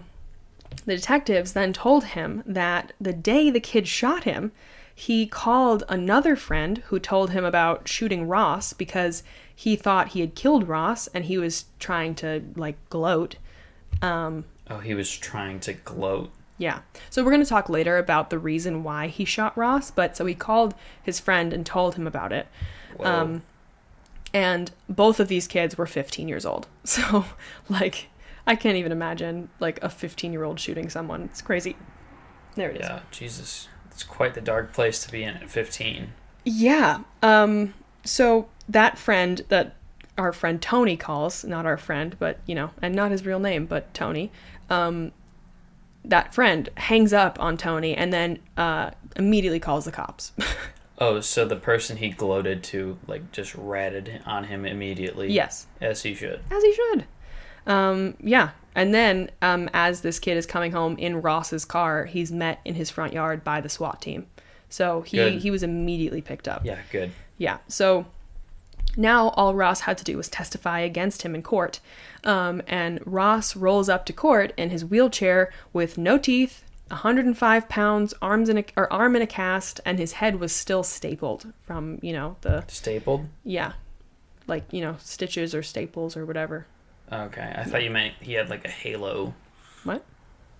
the 0.85 0.95
detectives 0.95 1.53
then 1.53 1.73
told 1.73 2.05
him 2.05 2.43
that 2.45 2.93
the 2.99 3.13
day 3.13 3.49
the 3.49 3.59
kid 3.59 3.87
shot 3.87 4.23
him, 4.23 4.51
he 4.93 5.27
called 5.27 5.83
another 5.89 6.35
friend 6.35 6.77
who 6.87 6.99
told 6.99 7.31
him 7.31 7.43
about 7.43 7.87
shooting 7.87 8.27
Ross 8.27 8.71
because 8.71 9.23
he 9.53 9.75
thought 9.75 10.09
he 10.09 10.21
had 10.21 10.35
killed 10.35 10.67
Ross 10.67 11.07
and 11.07 11.25
he 11.25 11.37
was 11.37 11.65
trying 11.79 12.15
to 12.15 12.43
like 12.55 12.77
gloat. 12.89 13.35
Oh, 14.69 14.79
he 14.79 14.93
was 14.93 15.15
trying 15.15 15.59
to 15.61 15.73
gloat. 15.73 16.31
Yeah. 16.57 16.79
So 17.09 17.23
we're 17.23 17.31
going 17.31 17.43
to 17.43 17.49
talk 17.49 17.67
later 17.69 17.97
about 17.97 18.29
the 18.29 18.39
reason 18.39 18.83
why 18.83 19.07
he 19.07 19.25
shot 19.25 19.57
Ross, 19.57 19.91
but 19.91 20.15
so 20.15 20.25
he 20.25 20.33
called 20.33 20.73
his 21.03 21.19
friend 21.19 21.51
and 21.51 21.65
told 21.65 21.95
him 21.95 22.07
about 22.07 22.31
it. 22.31 22.47
Um, 23.01 23.43
and 24.33 24.71
both 24.87 25.19
of 25.19 25.27
these 25.27 25.47
kids 25.47 25.77
were 25.77 25.85
15 25.85 26.27
years 26.27 26.45
old. 26.45 26.67
So, 26.85 27.25
like, 27.67 28.09
I 28.47 28.55
can't 28.55 28.77
even 28.77 28.91
imagine, 28.91 29.49
like, 29.59 29.81
a 29.83 29.89
15 29.89 30.31
year 30.31 30.43
old 30.43 30.59
shooting 30.59 30.89
someone. 30.89 31.23
It's 31.23 31.41
crazy. 31.41 31.75
There 32.55 32.69
it 32.69 32.77
is. 32.81 32.87
yeah, 32.87 32.99
Jesus. 33.11 33.67
It's 33.91 34.03
quite 34.03 34.33
the 34.33 34.41
dark 34.41 34.73
place 34.73 35.03
to 35.05 35.11
be 35.11 35.23
in 35.23 35.35
at 35.35 35.49
15. 35.49 36.13
Yeah. 36.43 36.99
Um, 37.21 37.73
so 38.03 38.47
that 38.69 38.97
friend 38.97 39.41
that 39.49 39.75
our 40.17 40.31
friend 40.31 40.61
Tony 40.61 40.95
calls, 40.95 41.43
not 41.43 41.65
our 41.65 41.75
friend, 41.77 42.15
but, 42.19 42.39
you 42.45 42.55
know, 42.55 42.71
and 42.81 42.95
not 42.95 43.11
his 43.11 43.25
real 43.25 43.39
name, 43.39 43.65
but 43.65 43.93
Tony, 43.93 44.31
um, 44.69 45.11
that 46.05 46.33
friend 46.33 46.69
hangs 46.77 47.11
up 47.11 47.37
on 47.39 47.57
Tony 47.57 47.95
and 47.95 48.13
then 48.13 48.39
uh, 48.55 48.91
immediately 49.17 49.59
calls 49.59 49.85
the 49.85 49.91
cops. 49.91 50.31
Oh, 50.97 51.19
so 51.19 51.43
the 51.43 51.57
person 51.57 51.97
he 51.97 52.07
gloated 52.07 52.63
to, 52.65 52.97
like, 53.05 53.33
just 53.33 53.53
ratted 53.53 54.21
on 54.25 54.45
him 54.45 54.65
immediately. 54.65 55.29
yes. 55.29 55.67
As 55.81 56.03
he 56.03 56.13
should. 56.15 56.39
as 56.49 56.63
he 56.63 56.73
should. 56.73 57.03
Um, 57.65 58.15
yeah, 58.19 58.51
and 58.75 58.93
then 58.93 59.31
um, 59.41 59.69
as 59.73 60.01
this 60.01 60.19
kid 60.19 60.37
is 60.37 60.45
coming 60.45 60.71
home 60.71 60.97
in 60.97 61.21
Ross's 61.21 61.65
car, 61.65 62.05
he's 62.05 62.31
met 62.31 62.59
in 62.65 62.75
his 62.75 62.89
front 62.89 63.13
yard 63.13 63.43
by 63.43 63.61
the 63.61 63.69
SWAT 63.69 64.01
team. 64.01 64.27
So 64.69 65.01
he 65.01 65.17
Good. 65.17 65.41
he 65.41 65.51
was 65.51 65.63
immediately 65.63 66.21
picked 66.21 66.47
up. 66.47 66.65
Yeah, 66.65 66.79
good. 66.91 67.11
Yeah. 67.37 67.59
So 67.67 68.05
now 68.97 69.29
all 69.29 69.55
Ross 69.55 69.81
had 69.81 69.97
to 69.99 70.03
do 70.03 70.17
was 70.17 70.29
testify 70.29 70.79
against 70.79 71.21
him 71.21 71.35
in 71.35 71.43
court. 71.43 71.79
Um, 72.23 72.61
and 72.67 72.99
Ross 73.05 73.55
rolls 73.55 73.89
up 73.89 74.05
to 74.07 74.13
court 74.13 74.53
in 74.57 74.69
his 74.69 74.83
wheelchair 74.83 75.51
with 75.71 75.97
no 75.97 76.17
teeth, 76.17 76.63
105 76.89 77.69
pounds, 77.69 78.13
arms 78.21 78.49
in 78.49 78.57
a, 78.57 78.65
or 78.75 78.91
arm 78.91 79.15
in 79.15 79.21
a 79.21 79.27
cast, 79.27 79.79
and 79.85 79.99
his 79.99 80.13
head 80.13 80.39
was 80.39 80.51
still 80.53 80.83
stapled 80.83 81.53
from 81.65 81.99
you 82.01 82.11
know 82.13 82.35
the 82.41 82.63
Stapled? 82.67 83.27
yeah, 83.43 83.73
like 84.47 84.65
you 84.71 84.81
know 84.81 84.97
stitches 84.99 85.55
or 85.55 85.63
staples 85.63 86.17
or 86.17 86.25
whatever. 86.25 86.67
Okay. 87.11 87.53
I 87.55 87.63
thought 87.63 87.83
you 87.83 87.91
meant 87.91 88.13
he 88.21 88.33
had, 88.33 88.49
like, 88.49 88.65
a 88.65 88.69
halo. 88.69 89.33
What? 89.83 90.03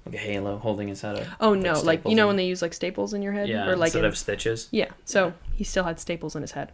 Like 0.06 0.16
a 0.16 0.20
halo 0.20 0.58
holding 0.58 0.88
his 0.88 1.02
head 1.02 1.18
up. 1.18 1.28
Oh 1.40 1.56
no, 1.56 1.80
like 1.82 2.04
you 2.08 2.14
know 2.14 2.26
in- 2.26 2.28
when 2.28 2.36
they 2.36 2.46
use 2.46 2.62
like 2.62 2.76
staples 2.76 3.16
in 3.16 3.24
your 3.24 3.34
head, 3.34 3.50
Yeah, 3.50 3.68
or 3.68 3.76
like 3.76 3.88
instead 3.88 4.00
in- 4.04 4.06
of 4.06 4.16
stitches. 4.16 4.68
yeah. 4.70 4.92
So 5.04 5.34
he 5.56 5.64
still 5.64 5.84
had 5.84 6.00
staples 6.00 6.36
in 6.36 6.44
his 6.44 6.52
head. 6.52 6.72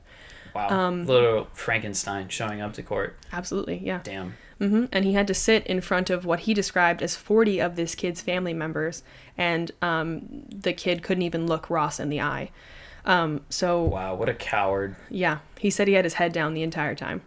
Wow. 0.54 0.68
Um, 0.68 1.06
Little 1.06 1.48
Frankenstein 1.54 2.28
showing 2.28 2.60
up 2.60 2.74
to 2.74 2.84
court. 2.84 3.16
Absolutely, 3.32 3.78
yeah. 3.78 4.02
Damn. 4.04 4.34
Mm-hmm. 4.60 4.88
And 4.92 5.06
he 5.06 5.14
had 5.14 5.28
to 5.28 5.34
sit 5.34 5.66
in 5.66 5.80
front 5.80 6.10
of 6.10 6.26
what 6.26 6.42
he 6.42 6.54
described 6.54 7.02
as 7.02 7.16
forty 7.16 7.62
of 7.62 7.78
this 7.78 7.96
kid's 7.96 8.20
family 8.20 8.54
members, 8.54 9.02
and 9.38 9.72
um, 9.82 10.44
the 10.50 10.74
kid 10.74 11.02
couldn't 11.02 11.24
even 11.24 11.48
look 11.48 11.70
Ross 11.70 12.02
in 12.02 12.10
the 12.10 12.20
eye. 12.20 12.52
Um, 13.06 13.46
so 13.48 13.82
Wow, 13.84 14.16
what 14.16 14.28
a 14.28 14.34
coward. 14.34 14.98
yeah, 15.10 15.38
he 15.58 15.70
said 15.70 15.88
he 15.88 15.94
had 15.94 16.04
his 16.04 16.16
head 16.16 16.34
down 16.34 16.54
the 16.54 16.64
entire 16.64 16.96
time. 16.96 17.22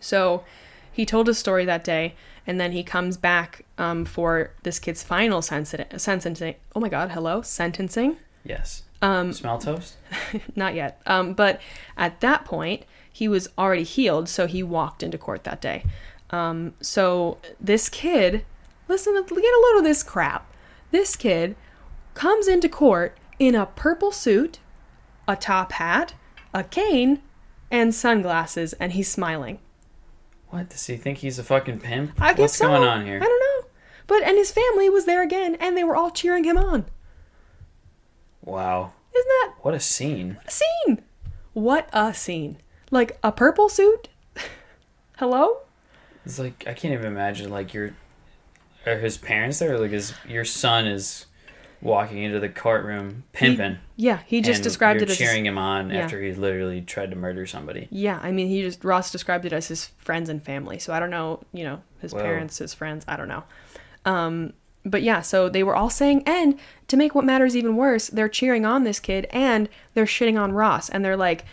So 0.00 0.42
he 0.92 1.06
told 1.06 1.26
his 1.26 1.38
story 1.38 1.64
that 1.64 1.84
day, 1.84 2.14
and 2.46 2.60
then 2.60 2.72
he 2.72 2.82
comes 2.82 3.16
back 3.16 3.64
um, 3.78 4.04
for 4.04 4.52
this 4.62 4.78
kid's 4.78 5.02
final 5.02 5.42
sensi- 5.42 5.84
sentencing. 5.96 6.54
Oh 6.74 6.80
my 6.80 6.88
God, 6.88 7.10
hello, 7.10 7.42
sentencing. 7.42 8.16
Yes. 8.44 8.82
Um, 9.02 9.32
Smell 9.32 9.58
toast? 9.58 9.96
not 10.56 10.74
yet. 10.74 11.00
Um, 11.06 11.32
but 11.34 11.60
at 11.96 12.20
that 12.20 12.44
point, 12.44 12.84
he 13.12 13.28
was 13.28 13.48
already 13.56 13.82
healed, 13.82 14.28
so 14.28 14.46
he 14.46 14.62
walked 14.62 15.02
into 15.02 15.18
court 15.18 15.44
that 15.44 15.60
day. 15.60 15.84
Um, 16.30 16.74
so 16.80 17.38
this 17.60 17.88
kid, 17.88 18.44
listen, 18.88 19.14
get 19.14 19.30
a 19.34 19.66
load 19.66 19.78
of 19.78 19.84
this 19.84 20.02
crap. 20.02 20.52
This 20.90 21.16
kid 21.16 21.56
comes 22.14 22.48
into 22.48 22.68
court 22.68 23.16
in 23.38 23.54
a 23.54 23.66
purple 23.66 24.12
suit, 24.12 24.58
a 25.26 25.36
top 25.36 25.72
hat, 25.72 26.14
a 26.52 26.64
cane, 26.64 27.22
and 27.70 27.94
sunglasses, 27.94 28.72
and 28.74 28.92
he's 28.92 29.10
smiling. 29.10 29.58
What? 30.50 30.68
Does 30.68 30.86
he 30.86 30.96
think 30.96 31.18
he's 31.18 31.38
a 31.38 31.44
fucking 31.44 31.80
pimp? 31.80 32.12
I 32.20 32.32
guess 32.32 32.38
What's 32.38 32.56
so. 32.56 32.66
going 32.68 32.82
on 32.82 33.04
here? 33.06 33.16
I 33.22 33.24
don't 33.24 33.40
know. 33.40 33.68
But 34.06 34.22
and 34.24 34.36
his 34.36 34.50
family 34.50 34.88
was 34.90 35.04
there 35.04 35.22
again, 35.22 35.54
and 35.56 35.76
they 35.76 35.84
were 35.84 35.96
all 35.96 36.10
cheering 36.10 36.44
him 36.44 36.58
on. 36.58 36.86
Wow. 38.42 38.92
Isn't 39.14 39.28
that 39.28 39.54
What 39.62 39.74
a 39.74 39.80
scene. 39.80 40.38
a 40.46 40.50
scene? 40.50 41.02
What 41.52 41.88
a 41.92 42.14
scene! 42.14 42.58
Like 42.90 43.18
a 43.22 43.32
purple 43.32 43.68
suit. 43.68 44.08
Hello. 45.18 45.58
It's 46.24 46.38
like 46.38 46.64
I 46.66 46.74
can't 46.74 46.94
even 46.94 47.06
imagine 47.06 47.50
like 47.50 47.72
your 47.74 47.94
are 48.86 48.98
his 48.98 49.18
parents 49.18 49.58
there 49.58 49.78
like 49.78 49.90
his 49.90 50.14
your 50.26 50.44
son 50.44 50.86
is 50.86 51.26
walking 51.82 52.22
into 52.22 52.40
the 52.40 52.48
courtroom 52.48 53.24
pimping. 53.32 53.78
Yeah, 53.96 54.20
he 54.26 54.40
just 54.40 54.62
described 54.62 55.02
it 55.02 55.10
as 55.10 55.16
his- 55.16 55.26
cheering 55.26 55.46
him 55.46 55.58
on 55.58 55.90
yeah. 55.90 56.00
after 56.00 56.20
he 56.20 56.32
literally 56.32 56.80
tried 56.82 57.10
to 57.10 57.16
murder 57.16 57.46
somebody. 57.46 57.88
yeah, 57.90 58.18
I 58.22 58.32
mean, 58.32 58.48
he 58.48 58.62
just 58.62 58.84
Ross 58.84 59.10
described 59.10 59.44
it 59.44 59.52
as 59.52 59.68
his 59.68 59.86
friends 59.98 60.28
and 60.28 60.42
family. 60.42 60.78
So 60.78 60.92
I 60.92 61.00
don't 61.00 61.10
know, 61.10 61.40
you 61.52 61.64
know, 61.64 61.82
his 62.00 62.12
Whoa. 62.12 62.20
parents, 62.22 62.58
his 62.58 62.74
friends. 62.74 63.04
I 63.08 63.16
don't 63.16 63.28
know. 63.28 63.44
Um, 64.04 64.52
but 64.84 65.02
yeah, 65.02 65.20
so 65.20 65.48
they 65.48 65.62
were 65.62 65.76
all 65.76 65.90
saying, 65.90 66.22
and 66.26 66.58
to 66.88 66.96
make 66.96 67.14
what 67.14 67.24
matters 67.24 67.54
even 67.56 67.76
worse, 67.76 68.08
they're 68.08 68.28
cheering 68.30 68.64
on 68.64 68.84
this 68.84 68.98
kid 68.98 69.26
and 69.30 69.68
they're 69.94 70.06
shitting 70.06 70.40
on 70.40 70.52
Ross, 70.52 70.88
and 70.88 71.04
they're 71.04 71.16
like, 71.18 71.44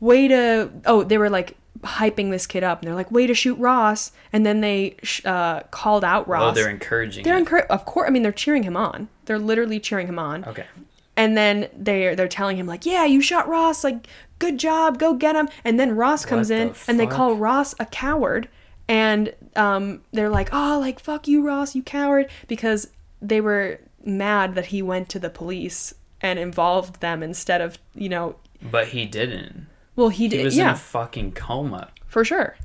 "Way 0.00 0.28
to!" 0.28 0.70
Oh, 0.84 1.02
they 1.02 1.16
were 1.16 1.30
like 1.30 1.56
hyping 1.80 2.30
this 2.30 2.46
kid 2.46 2.62
up, 2.62 2.80
and 2.80 2.88
they're 2.88 2.94
like, 2.94 3.10
"Way 3.10 3.26
to 3.26 3.34
shoot 3.34 3.54
Ross!" 3.58 4.12
And 4.32 4.44
then 4.44 4.60
they 4.60 4.96
sh- 5.02 5.24
uh, 5.24 5.60
called 5.70 6.04
out 6.04 6.28
Ross. 6.28 6.52
Oh, 6.52 6.54
they're 6.54 6.70
encouraging. 6.70 7.24
They're 7.24 7.38
encouraging 7.38 7.70
of 7.70 7.86
course. 7.86 8.06
I 8.06 8.10
mean, 8.10 8.22
they're 8.22 8.32
cheering 8.32 8.64
him 8.64 8.76
on. 8.76 9.08
They're 9.26 9.38
literally 9.38 9.80
cheering 9.80 10.06
him 10.06 10.18
on. 10.18 10.44
okay. 10.44 10.66
And 11.16 11.36
then 11.36 11.68
they're 11.76 12.16
they're 12.16 12.26
telling 12.28 12.56
him 12.56 12.66
like, 12.66 12.84
"Yeah, 12.84 13.04
you 13.04 13.20
shot 13.20 13.46
Ross. 13.48 13.84
Like, 13.84 14.08
good 14.40 14.58
job. 14.58 14.98
Go 14.98 15.14
get 15.14 15.36
him." 15.36 15.48
And 15.62 15.78
then 15.78 15.94
Ross 15.94 16.24
comes 16.26 16.50
What 16.50 16.58
in 16.60 16.68
the 16.70 16.78
and 16.88 16.98
they 16.98 17.06
fuck? 17.06 17.14
call 17.14 17.36
Ross 17.36 17.74
a 17.78 17.86
coward. 17.86 18.48
And 18.88 19.32
um, 19.54 20.02
they're 20.12 20.28
like, 20.28 20.48
"Oh, 20.52 20.78
like 20.80 20.98
fuck 20.98 21.28
you, 21.28 21.46
Ross, 21.46 21.74
you 21.76 21.82
coward," 21.84 22.28
because 22.48 22.88
they 23.22 23.40
were 23.40 23.78
mad 24.04 24.56
that 24.56 24.66
he 24.66 24.82
went 24.82 25.08
to 25.10 25.18
the 25.20 25.30
police 25.30 25.94
and 26.20 26.38
involved 26.38 27.00
them 27.00 27.22
instead 27.22 27.60
of 27.60 27.78
you 27.94 28.08
know. 28.08 28.34
But 28.60 28.88
he 28.88 29.06
didn't. 29.06 29.68
Well, 29.94 30.08
he 30.08 30.26
did 30.26 30.40
He 30.40 30.44
was 30.44 30.54
in 30.58 30.64
yeah, 30.64 30.72
a 30.72 30.76
fucking 30.76 31.32
coma. 31.32 31.90
for 32.08 32.24
sure. 32.24 32.56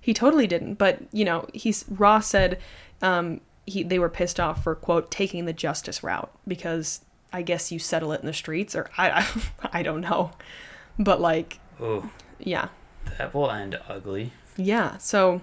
He 0.00 0.14
totally 0.14 0.46
didn't. 0.46 0.74
But 0.74 1.00
you 1.12 1.24
know, 1.24 1.48
he's 1.52 1.84
Ross 1.90 2.28
said 2.28 2.60
um, 3.02 3.40
he 3.66 3.82
they 3.82 3.98
were 3.98 4.08
pissed 4.08 4.38
off 4.40 4.62
for 4.62 4.74
quote 4.74 5.10
taking 5.10 5.44
the 5.44 5.52
justice 5.52 6.02
route 6.02 6.30
because 6.46 7.00
I 7.32 7.42
guess 7.42 7.70
you 7.72 7.78
settle 7.78 8.12
it 8.12 8.20
in 8.20 8.26
the 8.26 8.32
streets 8.32 8.74
or 8.74 8.88
I 8.96 9.10
I, 9.10 9.26
I 9.80 9.82
don't 9.82 10.00
know, 10.00 10.30
but 10.98 11.20
like 11.20 11.58
Oh, 11.80 12.08
yeah 12.38 12.68
that 13.18 13.34
will 13.34 13.50
end 13.50 13.78
ugly. 13.88 14.32
yeah 14.56 14.96
so 14.98 15.40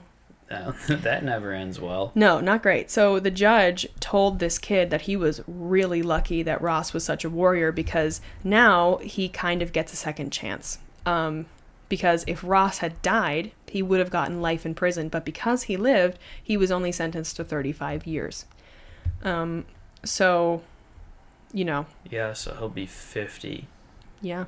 That, 0.50 0.76
that 1.04 1.24
never 1.24 1.52
ends 1.54 1.80
well. 1.80 2.12
No, 2.16 2.40
not 2.42 2.62
great. 2.64 2.90
So 2.92 3.20
the 3.20 3.32
judge 3.32 3.88
told 4.00 4.40
this 4.40 4.58
kid 4.60 4.90
that 4.90 5.02
he 5.02 5.16
was 5.16 5.42
really 5.48 6.02
lucky 6.02 6.44
that 6.44 6.62
Ross 6.62 6.94
was 6.94 7.04
such 7.06 7.24
a 7.26 7.30
warrior 7.30 7.72
because 7.72 8.22
now 8.44 8.98
he 8.98 9.30
kind 9.30 9.62
of 9.62 9.72
gets 9.74 9.94
a 9.94 9.96
second 9.96 10.32
chance. 10.32 10.80
Um, 11.06 11.46
because 11.94 12.24
if 12.26 12.44
Ross 12.44 12.80
had 12.80 13.00
died, 13.04 13.52
he 13.68 13.84
would 13.84 14.00
have 14.00 14.10
gotten 14.10 14.42
life 14.42 14.66
in 14.66 14.74
prison, 14.74 15.10
but 15.10 15.24
because 15.24 15.64
he 15.70 15.78
lived, 15.78 16.18
he 16.42 16.58
was 16.58 16.72
only 16.72 16.92
sentenced 16.92 17.36
to 17.36 17.44
35 17.44 18.08
years. 18.08 18.46
Um, 19.24 19.66
so, 20.04 20.64
you 21.54 21.66
know, 21.66 21.86
Yeah, 22.10 22.34
so 22.34 22.56
he'll 22.56 22.70
be 22.70 22.88
50. 22.88 23.68
yeah, 24.22 24.46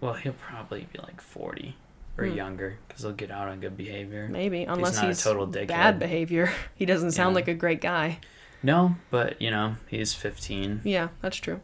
Well, 0.00 0.14
he'll 0.14 0.32
probably 0.32 0.88
be 0.92 0.98
like 0.98 1.20
40 1.20 1.76
or 2.16 2.26
Hmm. 2.26 2.34
younger 2.34 2.78
because 2.88 3.02
he'll 3.02 3.12
get 3.12 3.30
out 3.30 3.46
on 3.46 3.60
good 3.60 3.76
behavior. 3.76 4.26
maybe 4.28 4.64
unless 4.64 4.98
a 4.98 5.06
he's, 5.06 5.22
total 5.22 5.46
dickhead. 5.46 5.68
bad 5.68 5.98
behavior. 6.00 6.50
He 6.74 6.84
doesn't 6.84 7.12
sound 7.12 7.30
Yeah. 7.30 7.34
like 7.36 7.48
a 7.48 7.54
great 7.54 7.80
guy. 7.80 8.18
No, 8.60 8.96
but 9.12 9.40
you 9.40 9.52
know, 9.52 9.76
he's 9.86 10.14
15. 10.14 10.80
Yeah, 10.82 11.08
that's 11.22 11.36
true. 11.36 11.60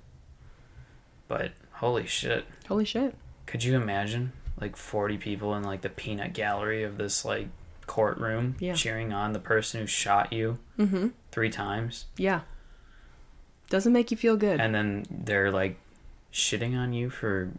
But 1.26 1.51
holy 1.72 2.07
shit. 2.07 2.45
Holy 2.68 2.85
shit. 2.85 3.16
Could 3.47 3.64
you 3.64 3.74
imagine 3.74 4.30
like 4.61 4.77
40 4.77 5.19
people 5.19 5.55
in 5.55 5.63
like 5.65 5.81
the 5.83 5.89
peanut 5.89 6.33
gallery 6.33 6.83
of 6.85 6.97
this 6.97 7.25
like 7.25 7.49
courtroom 7.87 8.57
Yeah. 8.61 8.75
cheering 8.75 9.13
on 9.13 9.33
the 9.33 9.39
person 9.39 9.81
who 9.81 9.87
shot 9.87 10.33
you 10.33 10.59
Mm-hmm. 10.79 11.09
three 11.33 11.51
times? 11.51 12.07
Yeah. 12.17 12.41
Doesn't 13.71 13.93
make 13.93 14.11
you 14.11 14.17
feel 14.17 14.37
good. 14.37 14.61
And 14.61 14.75
then 14.75 15.05
they're 15.11 15.51
like 15.51 15.77
shitting 16.33 16.77
on 16.77 16.93
you 16.93 17.11
for 17.11 17.51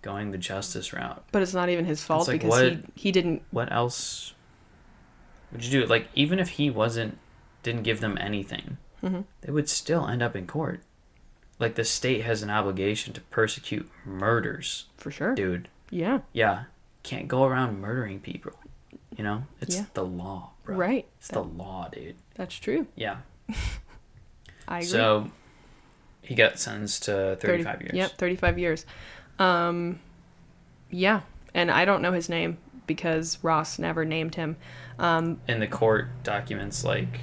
going 0.00 0.30
the 0.32 0.38
justice 0.38 0.92
route. 0.92 1.22
But 1.32 1.42
it's 1.42 1.54
not 1.54 1.68
even 1.68 1.84
his 1.84 2.02
fault 2.02 2.26
like, 2.28 2.40
because 2.40 2.50
what- 2.50 2.72
he 2.72 2.82
he 2.94 3.12
didn't. 3.12 3.42
What 3.50 3.70
else 3.72 4.34
would 5.52 5.64
you 5.64 5.70
do? 5.82 5.86
Like 5.86 6.08
even 6.14 6.38
if 6.38 6.50
he 6.50 6.70
wasn't 6.70 7.18
didn't 7.62 7.82
give 7.82 8.00
them 8.00 8.18
anything, 8.20 8.78
Mhm. 9.02 9.24
they 9.42 9.52
would 9.52 9.68
still 9.68 10.08
end 10.08 10.22
up 10.22 10.34
in 10.34 10.46
court. 10.46 10.80
Like 11.60 11.76
the 11.76 11.84
state 11.84 12.22
has 12.22 12.42
an 12.42 12.50
obligation 12.50 13.12
to 13.14 13.20
persecute 13.20 13.88
murders, 14.04 14.86
For 14.96 15.10
sure. 15.12 15.34
dude. 15.34 15.68
Yeah. 15.92 16.20
Yeah, 16.32 16.64
can't 17.02 17.28
go 17.28 17.44
around 17.44 17.80
murdering 17.80 18.18
people. 18.18 18.52
You 19.16 19.24
know, 19.24 19.44
it's 19.60 19.76
Yeah. 19.76 19.84
the 19.92 20.04
law, 20.04 20.52
bro. 20.64 20.74
Right. 20.74 21.06
It's 21.18 21.28
the 21.28 21.42
law, 21.42 21.88
dude. 21.92 22.16
That's 22.34 22.54
true. 22.54 22.86
Yeah. 22.96 23.18
I 24.68 24.78
agree. 24.78 24.88
So 24.88 25.30
he 26.22 26.34
got 26.34 26.58
sentenced 26.58 27.02
to 27.04 27.36
30 27.40 27.64
35 27.64 27.82
years. 27.82 27.92
Yep, 27.94 28.10
35 28.12 28.58
years. 28.58 28.86
Um, 29.38 30.00
yeah. 30.90 31.20
And 31.54 31.70
I 31.70 31.84
don't 31.84 32.00
know 32.00 32.12
his 32.12 32.28
name 32.30 32.56
because 32.86 33.38
Ross 33.42 33.78
never 33.78 34.04
named 34.06 34.36
him. 34.36 34.56
Um, 34.98 35.40
In 35.46 35.60
the 35.60 35.66
court 35.66 36.08
documents, 36.22 36.84
like 36.84 37.20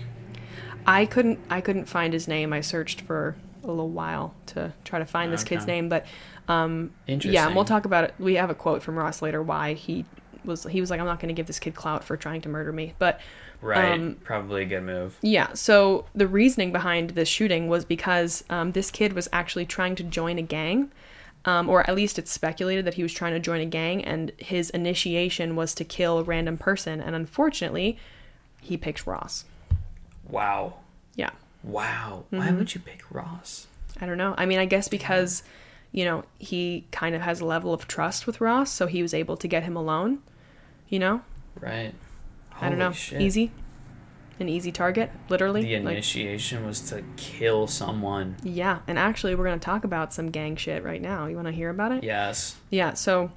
I 0.86 1.06
couldn't 1.06 1.40
I 1.50 1.62
couldn't 1.62 1.86
find 1.86 2.14
his 2.14 2.28
name. 2.28 2.54
I 2.54 2.62
searched 2.62 3.02
for 3.02 3.36
a 3.64 3.68
little 3.68 3.90
while 3.90 4.36
to 4.48 4.74
try 4.84 5.00
to 5.00 5.06
find 5.06 5.34
this 5.34 5.44
kid's 5.44 5.66
name, 5.66 5.90
but 5.90 6.06
um, 6.50 6.92
interesting. 7.08 7.34
yeah, 7.34 7.46
and 7.48 7.56
we'll 7.56 7.64
talk 7.66 7.86
about 7.86 8.04
it. 8.04 8.14
We 8.20 8.36
have 8.36 8.50
a 8.50 8.56
quote 8.56 8.84
from 8.84 8.98
Ross 8.98 9.22
later 9.22 9.42
why 9.42 9.74
he 9.74 10.04
was 10.44 10.64
he 10.64 10.82
was 10.82 10.90
like 10.90 11.00
I'm 11.00 11.06
not 11.06 11.20
going 11.20 11.28
to 11.30 11.34
give 11.34 11.48
this 11.48 11.60
kid 11.60 11.76
clout 11.76 12.04
for 12.04 12.18
trying 12.18 12.42
to 12.42 12.50
murder 12.50 12.72
me. 12.74 12.94
But 13.00 13.22
Right. 13.62 13.94
um, 13.94 14.16
Probably 14.24 14.64
a 14.64 14.66
good 14.66 14.84
move. 14.84 15.18
Yeah, 15.22 15.54
so 15.54 16.06
the 16.16 16.28
reasoning 16.28 16.72
behind 16.72 17.12
this 17.12 17.28
shooting 17.28 17.68
was 17.68 17.84
because 17.86 18.44
um, 18.50 18.72
this 18.72 18.90
kid 18.90 19.14
was 19.14 19.28
actually 19.34 19.66
trying 19.66 19.96
to 19.96 20.04
join 20.04 20.38
a 20.38 20.42
gang, 20.42 20.92
um, 21.44 21.68
or 21.70 21.88
at 21.90 21.94
least 21.96 22.18
it's 22.18 22.32
speculated 22.32 22.86
that 22.86 22.94
he 22.94 23.04
was 23.04 23.12
trying 23.14 23.34
to 23.34 23.40
join 23.40 23.60
a 23.60 23.66
gang, 23.66 24.04
and 24.06 24.32
his 24.38 24.70
initiation 24.70 25.58
was 25.58 25.76
to 25.76 25.84
kill 25.84 26.20
a 26.20 26.24
random 26.24 26.58
person, 26.58 27.02
and 27.02 27.16
unfortunately, 27.16 27.98
he 28.62 28.78
picked 28.78 29.06
Ross. 29.06 29.44
Wow. 30.28 30.76
Yeah, 31.16 31.32
Wow. 31.64 32.24
Why 32.30 32.48
Mm-hmm. 32.48 32.58
would 32.58 32.74
you 32.76 32.80
pick 32.82 33.04
Ross? 33.12 33.68
I 34.00 34.06
don't 34.06 34.18
know. 34.18 34.36
I 34.38 34.46
mean, 34.46 34.60
I 34.60 34.66
guess 34.66 34.88
because, 34.88 35.44
you 35.92 36.06
know, 36.06 36.24
he 36.38 36.86
kind 36.92 37.16
of 37.16 37.22
has 37.22 37.40
a 37.42 37.46
level 37.46 37.74
of 37.74 37.88
trust 37.88 38.28
with 38.28 38.40
Ross, 38.42 38.72
so 38.72 38.88
he 38.88 39.02
was 39.02 39.14
able 39.14 39.36
to 39.38 39.48
get 39.48 39.64
him 39.64 39.76
alone. 39.76 40.20
You 40.88 41.00
know, 41.00 41.22
Right. 41.60 41.94
I 42.62 42.70
don't 42.70 42.80
know, 42.80 42.92
shit. 42.92 43.22
easy, 43.22 43.52
an 44.40 44.50
easy 44.50 44.72
target, 44.72 45.12
literally. 45.30 45.62
The 45.64 45.80
Like- 45.80 45.94
initiation 45.94 46.66
was 46.66 46.82
to 46.90 47.04
kill 47.18 47.68
someone. 47.68 48.36
yeah, 48.44 48.80
and 48.88 48.98
actually, 49.00 49.36
we're 49.36 49.46
gonna 49.46 49.58
talk 49.60 49.84
about 49.84 50.14
some 50.14 50.30
gang 50.32 50.56
shit 50.56 50.84
right 50.84 51.02
now. 51.02 51.26
You 51.28 51.36
want 51.36 51.48
to 51.48 51.54
hear 51.54 51.70
about 51.70 51.92
it? 51.92 52.04
Yes. 52.04 52.56
Yeah, 52.70 52.94
so 52.94 53.32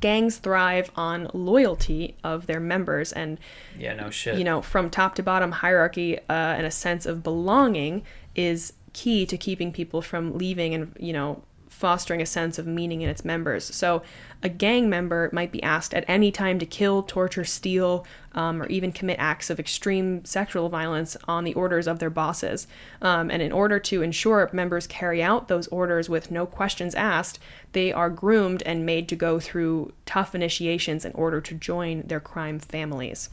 gangs 0.00 0.36
thrive 0.36 0.90
on 0.96 1.30
loyalty 1.32 2.14
of 2.22 2.46
their 2.46 2.60
members 2.60 3.10
and 3.12 3.38
Yeah, 3.78 3.94
no 3.94 4.10
shit. 4.10 4.36
you 4.36 4.44
know 4.44 4.60
from 4.60 4.90
top 4.90 5.14
to 5.14 5.22
bottom 5.22 5.50
hierarchy 5.50 6.18
uh, 6.18 6.22
and 6.28 6.66
a 6.66 6.70
sense 6.70 7.06
of 7.06 7.22
belonging 7.22 8.02
is 8.34 8.74
key 8.92 9.24
to 9.24 9.38
keeping 9.38 9.72
people 9.72 10.02
from 10.02 10.36
leaving 10.36 10.74
and 10.74 10.94
you 11.00 11.12
know 11.14 11.42
fostering 11.74 12.22
a 12.22 12.26
sense 12.26 12.58
of 12.58 12.66
meaning 12.66 13.02
in 13.02 13.08
its 13.08 13.24
members 13.24 13.64
so 13.74 14.02
a 14.42 14.48
gang 14.48 14.88
member 14.88 15.28
might 15.32 15.50
be 15.50 15.62
asked 15.62 15.92
at 15.92 16.04
any 16.06 16.30
time 16.30 16.58
to 16.58 16.66
kill 16.66 17.02
torture 17.02 17.44
steal 17.44 18.06
um, 18.32 18.62
or 18.62 18.66
even 18.66 18.92
commit 18.92 19.18
acts 19.18 19.50
of 19.50 19.58
extreme 19.58 20.24
sexual 20.24 20.68
violence 20.68 21.16
on 21.26 21.44
the 21.44 21.54
orders 21.54 21.86
of 21.86 21.98
their 21.98 22.10
bosses 22.10 22.66
um, 23.02 23.30
and 23.30 23.42
in 23.42 23.52
order 23.52 23.78
to 23.78 24.02
ensure 24.02 24.48
members 24.52 24.86
carry 24.86 25.22
out 25.22 25.48
those 25.48 25.66
orders 25.68 26.08
with 26.08 26.30
no 26.30 26.46
questions 26.46 26.94
asked 26.94 27.38
they 27.72 27.92
are 27.92 28.10
groomed 28.10 28.62
and 28.64 28.86
made 28.86 29.08
to 29.08 29.16
go 29.16 29.40
through 29.40 29.92
tough 30.06 30.34
initiations 30.34 31.04
in 31.04 31.12
order 31.12 31.40
to 31.40 31.54
join 31.54 32.02
their 32.02 32.20
crime 32.20 32.58
families 32.58 33.30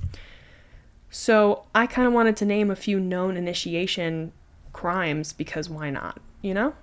so 1.12 1.66
I 1.76 1.88
kind 1.88 2.08
of 2.08 2.14
wanted 2.14 2.38
to 2.38 2.46
name 2.46 2.72
a 2.72 2.76
few 2.76 3.00
known 3.00 3.36
initiation 3.36 4.32
crimes 4.72 5.34
because 5.34 5.70
why 5.70 5.90
not? 5.90 6.20
You 6.42 6.54
know? 6.54 6.74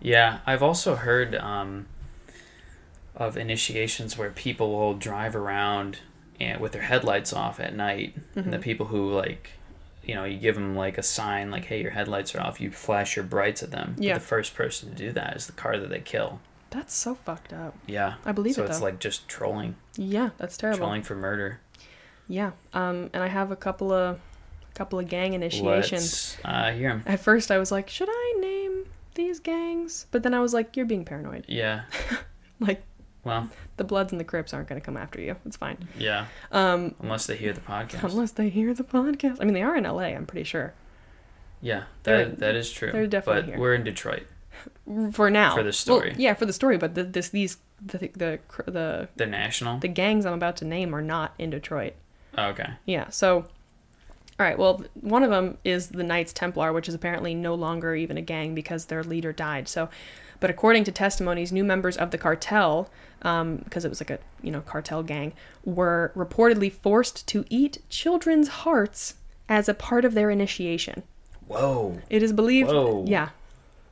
Yeah, 0.00 0.38
I've 0.46 0.62
also 0.62 0.94
heard 0.96 1.34
um, 1.34 1.86
of 3.14 3.36
initiations 3.36 4.16
where 4.16 4.30
people 4.30 4.70
will 4.72 4.94
drive 4.94 5.36
around 5.36 5.98
and 6.40 6.60
with 6.60 6.72
their 6.72 6.82
headlights 6.82 7.32
off 7.32 7.60
at 7.60 7.74
night, 7.74 8.14
and 8.34 8.46
the 8.46 8.50
Mm-hmm. 8.56 8.60
people 8.62 8.86
who 8.86 9.12
like, 9.12 9.50
you 10.02 10.14
know, 10.14 10.24
you 10.24 10.38
give 10.38 10.54
them 10.54 10.74
like 10.74 10.96
a 10.96 11.02
sign 11.02 11.50
like, 11.50 11.66
"Hey, 11.66 11.82
your 11.82 11.90
headlights 11.90 12.34
are 12.34 12.40
off." 12.40 12.60
You 12.60 12.70
flash 12.70 13.14
your 13.16 13.24
brights 13.24 13.62
at 13.62 13.70
them. 13.70 13.92
But 13.96 14.04
Yeah. 14.04 14.14
the 14.14 14.20
first 14.20 14.54
person 14.54 14.88
to 14.90 14.94
do 14.94 15.12
that 15.12 15.36
is 15.36 15.46
the 15.46 15.52
car 15.52 15.76
that 15.78 15.90
they 15.90 16.00
kill. 16.00 16.40
That's 16.70 16.94
so 16.94 17.14
fucked 17.16 17.52
up. 17.52 17.74
Yeah. 17.86 18.14
I 18.24 18.32
believe 18.32 18.54
so 18.54 18.64
it 18.64 18.70
it's 18.70 18.80
like 18.80 19.00
just 19.00 19.28
trolling, 19.28 19.74
yeah, 19.96 20.30
that's 20.38 20.56
terrible. 20.56 20.78
trolling 20.78 21.02
for 21.02 21.14
murder. 21.16 21.60
Yeah. 22.28 22.52
Um, 22.72 23.10
and 23.12 23.22
I 23.22 23.26
have 23.26 23.50
a 23.50 23.56
couple 23.56 23.92
of 23.92 24.18
couple 24.74 24.98
of 24.98 25.08
gang 25.08 25.34
initiations. 25.34 26.38
Let's 26.44 26.44
uh, 26.44 26.72
hear 26.72 26.88
'em. 26.90 27.02
At 27.06 27.20
first, 27.20 27.50
I 27.50 27.58
was 27.58 27.70
like, 27.72 27.90
should 27.90 28.08
I 28.10 28.34
name 28.40 28.86
these 29.14 29.40
gangs? 29.40 30.06
But 30.10 30.22
then 30.22 30.34
I 30.34 30.40
was 30.40 30.52
like, 30.54 30.76
you're 30.76 30.86
being 30.86 31.04
paranoid. 31.04 31.44
Yeah. 31.48 31.82
Like 32.60 32.82
Well, 33.24 33.48
the 33.78 33.84
Bloods 33.84 34.12
and 34.12 34.20
the 34.20 34.24
Crips 34.24 34.52
aren't 34.52 34.68
going 34.68 34.78
to 34.78 34.84
come 34.84 34.96
after 34.98 35.18
you. 35.18 35.36
It's 35.46 35.56
fine. 35.56 35.88
yeah. 35.98 36.26
Um, 36.52 36.94
Unless 37.00 37.26
they 37.26 37.36
hear 37.36 37.54
the 37.54 37.60
podcast. 37.62 38.04
unless 38.04 38.32
they 38.32 38.50
hear 38.50 38.74
the 38.74 38.84
podcast. 38.84 39.38
I 39.40 39.44
mean, 39.44 39.54
they 39.54 39.62
are 39.62 39.74
in 39.76 39.84
LA. 39.84 40.00
I'm 40.12 40.26
pretty 40.26 40.44
sure. 40.44 40.74
Yeah, 41.62 41.84
They're- 42.02 42.26
that 42.26 42.38
that 42.40 42.54
is 42.56 42.70
true. 42.70 42.92
they're 42.92 43.06
definitely 43.06 43.42
but 43.42 43.48
here. 43.50 43.58
we're 43.58 43.74
in 43.74 43.84
Detroit. 43.84 44.26
For 45.12 45.30
now. 45.30 45.54
For 45.54 45.62
the 45.62 45.72
story. 45.72 46.10
Well, 46.10 46.20
yeah, 46.20 46.34
for 46.34 46.44
the 46.44 46.52
story. 46.52 46.76
But 46.76 46.94
the, 46.94 47.04
this 47.04 47.28
these 47.30 47.56
the 47.84 47.98
the 48.14 48.38
the 48.66 49.08
The 49.16 49.26
national. 49.26 49.78
the 49.78 49.88
gangs 49.88 50.26
I'm 50.26 50.34
about 50.34 50.56
to 50.58 50.66
name 50.66 50.94
are 50.94 51.00
not 51.02 51.32
in 51.38 51.48
Detroit. 51.50 51.94
Oh, 52.36 52.48
okay. 52.48 52.72
Yeah, 52.84 53.08
so 53.08 53.46
all 54.40 54.46
right, 54.46 54.58
well, 54.58 54.82
one 54.94 55.22
of 55.22 55.28
them 55.28 55.58
is 55.64 55.88
the 55.88 56.02
Knights 56.02 56.32
Templar, 56.32 56.72
which 56.72 56.88
is 56.88 56.94
apparently 56.94 57.34
no 57.34 57.54
longer 57.54 57.94
even 57.94 58.16
a 58.16 58.22
gang 58.22 58.54
because 58.54 58.86
their 58.86 59.04
leader 59.04 59.34
died. 59.34 59.68
So, 59.68 59.90
but 60.40 60.48
according 60.48 60.84
to 60.84 60.92
testimonies, 60.92 61.52
new 61.52 61.62
members 61.62 61.98
of 61.98 62.10
the 62.10 62.16
cartel, 62.16 62.88
um, 63.20 63.56
because 63.56 63.84
it 63.84 63.90
was 63.90 64.00
like 64.00 64.08
a 64.08 64.18
you 64.42 64.50
know 64.50 64.62
cartel 64.62 65.02
gang, 65.02 65.34
were 65.62 66.10
reportedly 66.16 66.72
forced 66.72 67.28
to 67.28 67.44
eat 67.50 67.82
children's 67.90 68.48
hearts 68.48 69.16
as 69.46 69.68
a 69.68 69.74
part 69.74 70.06
of 70.06 70.14
their 70.14 70.30
initiation. 70.30 71.02
Whoa. 71.46 72.00
It 72.08 72.22
is 72.22 72.32
believed, 72.32 72.70
Whoa. 72.70 73.04
yeah, 73.06 73.30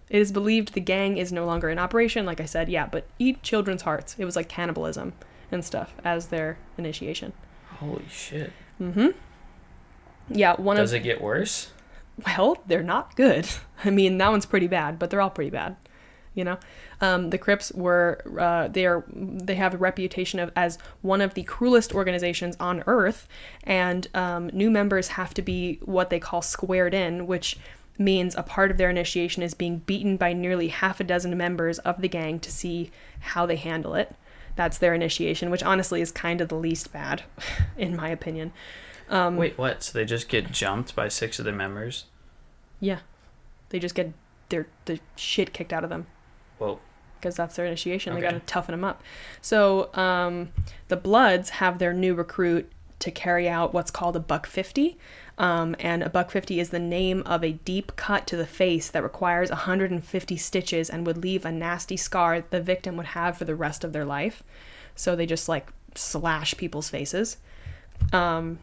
it 0.09 0.19
is 0.19 0.33
believed 0.33 0.73
the 0.73 0.81
gang 0.81 1.19
is 1.19 1.31
no 1.31 1.45
longer 1.45 1.69
in 1.69 1.79
operation. 1.79 2.25
Like 2.25 2.41
I 2.41 2.47
said, 2.47 2.71
yeah, 2.71 2.87
but 2.87 3.07
eat 3.19 3.43
children's 3.43 3.83
hearts. 3.83 4.17
It 4.19 4.25
was 4.25 4.35
like 4.35 4.49
cannibalism 4.49 5.13
and 5.53 5.63
stuff 5.63 5.93
as 6.05 6.29
their 6.29 6.57
initiation. 6.79 7.35
Holy 7.81 8.07
shit. 8.09 8.51
Yeah, 10.31 10.55
one 10.57 10.77
of 10.77 10.83
Does 10.83 10.93
of 10.93 11.01
it 11.01 11.05
get 11.05 11.21
worse? 11.21 11.71
well, 12.27 12.59
they're 12.67 12.83
not 12.83 13.17
good. 13.17 13.49
I 13.85 13.91
mean, 13.91 14.19
that 14.19 14.31
one's 14.31 14.47
pretty 14.47 14.67
bad, 14.67 14.99
but 14.99 15.11
they're 15.11 15.21
all 15.21 15.31
pretty 15.31 15.51
bad. 15.51 15.77
you 16.35 16.45
know. 16.45 16.59
Um, 17.01 17.31
the 17.31 17.39
Crips 17.39 17.71
were 17.73 18.23
uh, 18.39 18.67
they 18.69 18.85
are 18.85 19.05
they 19.15 19.55
have 19.55 19.75
a 19.75 19.79
reputation 19.79 20.41
of 20.41 20.51
as 20.57 20.79
one 21.01 21.21
of 21.21 21.35
the 21.35 21.45
cruelest 21.45 21.95
organizations 21.95 22.57
on 22.59 22.83
earth, 22.89 23.29
and 23.63 24.09
um, 24.15 24.49
new 24.53 24.71
members 24.71 25.09
have 25.09 25.33
to 25.35 25.43
be 25.43 25.79
what 25.85 26.11
they 26.11 26.19
call 26.19 26.43
squared 26.43 26.95
in, 26.95 27.27
which 27.29 27.57
means 27.99 28.35
a 28.37 28.43
part 28.43 28.71
of 28.71 28.79
their 28.79 28.91
initiation 28.91 29.43
is 29.43 29.55
being 29.55 29.79
beaten 29.79 30.17
by 30.17 30.33
nearly 30.33 30.69
half 30.69 31.01
a 31.01 31.05
dozen 31.05 31.37
members 31.37 31.79
of 31.81 32.01
the 32.01 32.09
gang 32.09 32.39
to 32.41 32.51
see 32.51 32.91
how 33.21 33.47
they 33.47 33.57
handle 33.57 33.95
it. 33.95 34.15
That's 34.57 34.79
their 34.79 34.95
initiation, 34.95 35.51
which 35.51 35.63
honestly 35.63 36.01
is 36.01 36.11
kind 36.13 36.41
of 36.41 36.49
the 36.49 36.57
least 36.57 36.93
bad, 36.93 37.23
in 37.77 37.97
my 37.97 38.09
opinion. 38.09 38.53
Um, 39.11 39.37
Wait, 39.37 39.57
what? 39.59 39.83
So 39.83 39.99
they 39.99 40.05
just 40.05 40.29
get 40.29 40.53
jumped 40.53 40.95
by 40.95 41.09
six 41.09 41.39
of 41.39 41.45
their 41.45 41.55
members? 41.55 42.05
Yeah, 42.81 43.01
they 43.71 43.79
just 43.79 43.95
get 43.95 44.13
their 44.51 44.67
the 44.85 45.01
shit 45.17 45.53
kicked 45.53 45.73
out 45.73 45.85
of 45.85 45.91
them. 45.91 46.07
Well, 46.59 46.81
because 47.21 47.35
that's 47.37 47.57
their 47.57 47.67
initiation. 47.67 48.13
They 48.15 48.21
Okay. 48.21 48.31
got 48.33 48.39
to 48.39 48.47
toughen 48.47 48.73
them 48.73 48.85
up. 48.85 49.03
So 49.41 49.93
um, 49.95 50.51
the 50.89 50.97
Bloods 50.97 51.51
have 51.51 51.79
their 51.79 51.93
new 51.93 52.15
recruit 52.15 52.71
to 53.01 53.11
carry 53.11 53.49
out 53.49 53.73
what's 53.75 53.91
called 53.91 54.17
a 54.17 54.21
buck 54.21 54.47
fifty, 54.47 54.99
um, 55.39 55.75
and 55.79 56.03
a 56.03 56.09
buck 56.11 56.31
fifty 56.31 56.61
is 56.61 56.71
the 56.71 56.79
name 56.79 57.23
of 57.27 57.43
a 57.45 57.53
deep 57.53 57.95
cut 57.97 58.27
to 58.29 58.37
the 58.37 58.47
face 58.47 58.91
that 58.91 59.03
requires 59.03 59.51
150 59.51 60.37
stitches 60.37 60.91
and 60.91 61.07
would 61.07 61.17
leave 61.19 61.45
a 61.45 61.53
nasty 61.53 61.97
scar 61.97 62.41
the 62.51 62.61
victim 62.61 62.97
would 62.97 63.07
have 63.07 63.37
for 63.39 63.45
the 63.45 63.55
rest 63.55 63.85
of 63.85 63.93
their 63.93 64.05
life. 64.05 64.43
So 64.97 65.15
they 65.17 65.27
just 65.27 65.49
like 65.49 65.69
slash 65.95 66.57
people's 66.57 66.91
faces. 66.91 67.37
Um, 68.13 68.59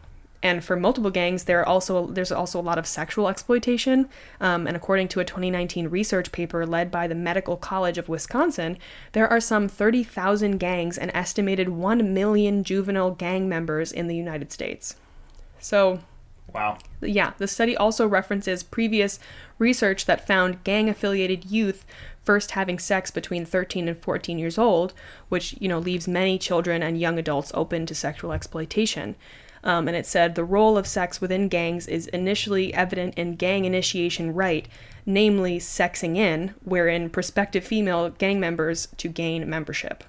and 0.45 0.63
for 0.63 0.75
multiple 0.75 1.09
gangs, 1.09 1.45
there 1.45 1.59
are 1.59 1.67
also 1.67 2.05
there's 2.05 2.31
also 2.31 2.59
a 2.59 2.61
lot 2.61 2.77
of 2.77 2.85
sexual 2.85 3.29
exploitation. 3.29 4.07
Um, 4.39 4.67
and 4.67 4.77
according 4.77 5.07
to 5.07 5.19
a 5.19 5.25
2019 5.25 5.87
research 5.87 6.31
paper 6.31 6.67
led 6.67 6.91
by 6.91 7.07
the 7.07 7.15
Medical 7.15 7.57
College 7.57 7.97
of 7.97 8.07
Wisconsin, 8.07 8.77
there 9.13 9.27
are 9.27 9.39
some 9.39 9.67
30,000 9.67 10.59
gangs 10.59 10.99
and 10.99 11.09
estimated 11.15 11.69
1 11.69 12.13
million 12.13 12.63
juvenile 12.63 13.09
gang 13.09 13.49
members 13.49 13.91
in 13.91 14.05
the 14.05 14.15
United 14.15 14.51
States. 14.51 14.97
So 15.59 16.01
wow. 16.53 16.77
yeah, 17.01 17.33
the 17.39 17.47
study 17.47 17.75
also 17.75 18.05
references 18.05 18.61
previous 18.61 19.17
research 19.57 20.05
that 20.05 20.27
found 20.27 20.63
gang 20.63 20.89
affiliated 20.89 21.45
youth 21.45 21.87
first 22.21 22.51
having 22.51 22.77
sex 22.77 23.09
between 23.09 23.45
13 23.45 23.87
and 23.87 23.97
14 23.97 24.37
years 24.37 24.59
old, 24.59 24.93
which, 25.29 25.55
you 25.59 25.67
know, 25.67 25.79
leaves 25.79 26.07
many 26.07 26.37
children 26.37 26.83
and 26.83 26.99
young 26.99 27.17
adults 27.17 27.51
open 27.55 27.87
to 27.87 27.95
sexual 27.95 28.31
exploitation. 28.31 29.15
Um, 29.65 29.87
and 29.87 29.97
it 29.97 30.05
said 30.05 30.35
the 30.35 30.43
role 30.43 30.77
of 30.77 30.85
sex 30.85 31.19
within 31.19 31.47
gangs 31.47 31.87
is 31.87 32.05
initially 32.07 32.71
evident 32.73 33.15
in 33.15 33.35
gang 33.35 33.65
initiation 33.65 34.33
rite, 34.33 34.67
namely 35.07 35.57
sexing 35.57 36.15
in, 36.15 36.53
wherein 36.63 37.09
prospective 37.09 37.65
female 37.65 38.11
gang 38.11 38.39
members 38.39 38.87
to 38.97 39.07
gain 39.09 39.49
membership. 39.49 40.03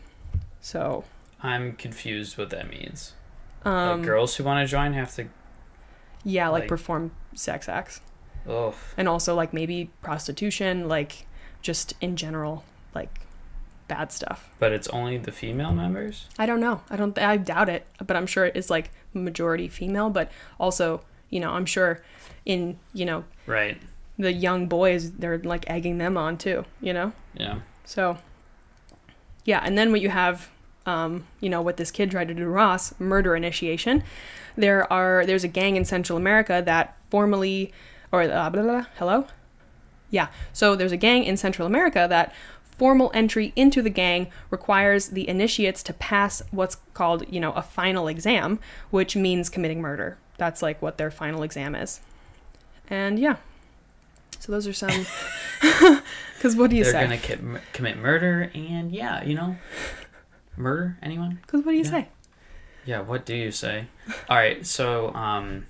So, 0.60 1.04
I'm 1.42 1.72
confused 1.72 2.36
what 2.36 2.50
that 2.50 2.68
means. 2.68 3.14
um, 3.64 3.98
like 4.00 4.06
girls 4.06 4.36
who 4.36 4.44
want 4.44 4.64
to 4.66 4.70
join 4.70 4.92
have 4.92 5.14
to. 5.16 5.26
yeah, 6.22 6.48
like 6.48 6.62
like- 6.62 6.68
perform 6.68 7.12
sex 7.34 7.68
acts. 7.68 8.00
Oh, 8.48 8.74
and 8.96 9.08
also 9.08 9.34
like 9.34 9.52
maybe 9.52 9.90
prostitution 10.02 10.86
like 10.86 11.26
just 11.62 11.94
in 12.00 12.14
general 12.14 12.62
like 12.94 13.25
bad 13.88 14.10
stuff 14.12 14.48
but 14.58 14.72
it's 14.72 14.88
only 14.88 15.16
the 15.18 15.30
female 15.32 15.72
members. 15.72 16.26
i 16.38 16.46
don't 16.46 16.60
know 16.60 16.80
i 16.90 16.96
don't 16.96 17.16
i 17.18 17.36
doubt 17.36 17.68
it 17.68 17.86
but 18.04 18.16
i'm 18.16 18.26
sure 18.26 18.44
it 18.46 18.56
is 18.56 18.68
like 18.70 18.90
majority 19.14 19.68
female 19.68 20.10
but 20.10 20.30
also 20.58 21.00
you 21.30 21.38
know 21.40 21.50
i'm 21.52 21.66
sure 21.66 22.02
in 22.44 22.78
you 22.92 23.04
know 23.04 23.24
Right. 23.46 23.80
the 24.18 24.32
young 24.32 24.66
boys 24.66 25.12
they're 25.12 25.38
like 25.38 25.64
egging 25.70 25.98
them 25.98 26.16
on 26.16 26.36
too 26.36 26.64
you 26.80 26.92
know 26.92 27.12
Yeah. 27.34 27.60
so 27.84 28.18
yeah 29.44 29.60
and 29.62 29.76
then 29.78 29.92
what 29.92 30.00
you 30.00 30.08
have 30.10 30.48
um, 30.86 31.26
you 31.40 31.48
know 31.50 31.62
what 31.62 31.78
this 31.78 31.90
kid 31.90 32.12
tried 32.12 32.28
to 32.28 32.34
do 32.34 32.44
to 32.44 32.48
ross 32.48 32.94
murder 33.00 33.34
initiation 33.34 34.04
there 34.56 34.90
are 34.92 35.26
there's 35.26 35.42
a 35.44 35.48
gang 35.48 35.74
in 35.76 35.84
central 35.84 36.16
america 36.16 36.62
that 36.64 36.96
formally 37.10 37.72
or 38.12 38.22
uh, 38.22 38.26
blah, 38.26 38.50
blah, 38.50 38.62
blah, 38.62 38.84
hello 38.96 39.26
yeah 40.10 40.28
so 40.52 40.76
there's 40.76 40.92
a 40.92 40.96
gang 40.96 41.24
in 41.24 41.36
central 41.36 41.66
america 41.66 42.06
that 42.08 42.32
formal 42.78 43.10
entry 43.14 43.52
into 43.56 43.80
the 43.82 43.90
gang 43.90 44.28
requires 44.50 45.08
the 45.08 45.28
initiates 45.28 45.82
to 45.82 45.92
pass 45.94 46.42
what's 46.50 46.76
called 46.94 47.24
you 47.32 47.40
know 47.40 47.52
a 47.52 47.62
final 47.62 48.06
exam 48.08 48.58
which 48.90 49.16
means 49.16 49.48
committing 49.48 49.80
murder 49.80 50.18
that's 50.38 50.60
like 50.62 50.80
what 50.82 50.98
their 50.98 51.10
final 51.10 51.42
exam 51.42 51.74
is 51.74 52.00
and 52.88 53.18
yeah 53.18 53.36
so 54.38 54.52
those 54.52 54.66
are 54.66 54.72
some 54.72 55.06
because 56.36 56.54
what 56.54 56.68
do 56.70 56.76
you 56.76 56.84
They're 56.84 56.92
say 56.92 57.02
gonna 57.02 57.16
ki- 57.18 57.60
commit 57.72 57.96
murder, 57.96 58.50
and 58.54 58.92
yeah, 58.92 59.24
you 59.24 59.34
know, 59.34 59.56
murder. 60.56 60.98
Anyone? 61.02 61.38
Because 61.42 61.64
what 61.64 61.72
do 61.72 61.78
you 61.78 61.84
Yeah. 61.84 61.90
say? 61.90 62.08
Yeah, 62.84 63.00
what 63.00 63.24
do 63.24 63.34
you 63.34 63.50
say? 63.50 63.86
All 64.28 64.36
right, 64.36 64.64
so 64.66 65.12
um 65.14 65.66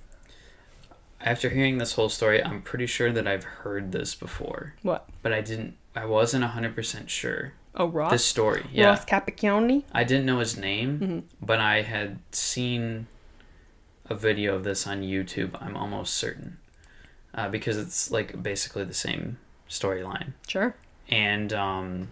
after 1.20 1.48
hearing 1.48 1.78
this 1.78 1.94
whole 1.94 2.08
story, 2.08 2.42
I'm 2.42 2.62
pretty 2.62 2.86
sure 2.86 3.10
that 3.12 3.26
I've 3.26 3.44
heard 3.44 3.92
this 3.92 4.14
before, 4.14 4.74
What? 4.82 5.08
but 5.22 5.32
I 5.32 5.40
didn't 5.40 5.76
I 5.94 6.04
wasn't 6.04 6.44
100% 6.44 7.08
sure. 7.08 7.54
Oh, 7.74 7.86
Ross. 7.88 8.12
This 8.12 8.24
story. 8.24 8.66
Yeah. 8.70 8.88
Ross 8.88 9.06
Capicchioni. 9.06 9.84
I 9.92 10.04
didn't 10.04 10.26
know 10.26 10.40
his 10.40 10.54
name, 10.58 10.98
Mhm. 11.00 11.22
but 11.40 11.58
I 11.58 11.80
had 11.82 12.18
seen 12.32 13.06
a 14.10 14.14
video 14.14 14.54
of 14.54 14.62
this 14.64 14.86
on 14.86 15.00
YouTube, 15.00 15.56
I'm 15.60 15.74
almost 15.74 16.14
certain. 16.14 16.58
Uh, 17.34 17.48
because 17.48 17.78
it's 17.78 18.10
like 18.10 18.42
basically 18.42 18.84
the 18.84 18.92
same 18.94 19.38
storyline. 19.70 20.34
Sure. 20.46 20.74
And 21.08 21.52
um, 21.54 22.08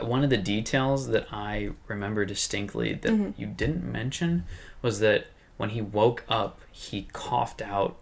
one 0.00 0.24
of 0.24 0.30
the 0.30 0.36
details 0.36 1.08
that 1.08 1.26
I 1.32 1.70
remember 1.86 2.24
distinctly 2.24 2.94
that 2.94 3.12
Mhm. 3.12 3.34
you 3.36 3.46
didn't 3.46 3.84
mention 3.84 4.44
was 4.82 4.98
that 5.00 5.26
when 5.58 5.70
he 5.70 5.82
woke 5.82 6.24
up, 6.28 6.58
he 6.72 7.08
coughed 7.12 7.60
out 7.60 7.96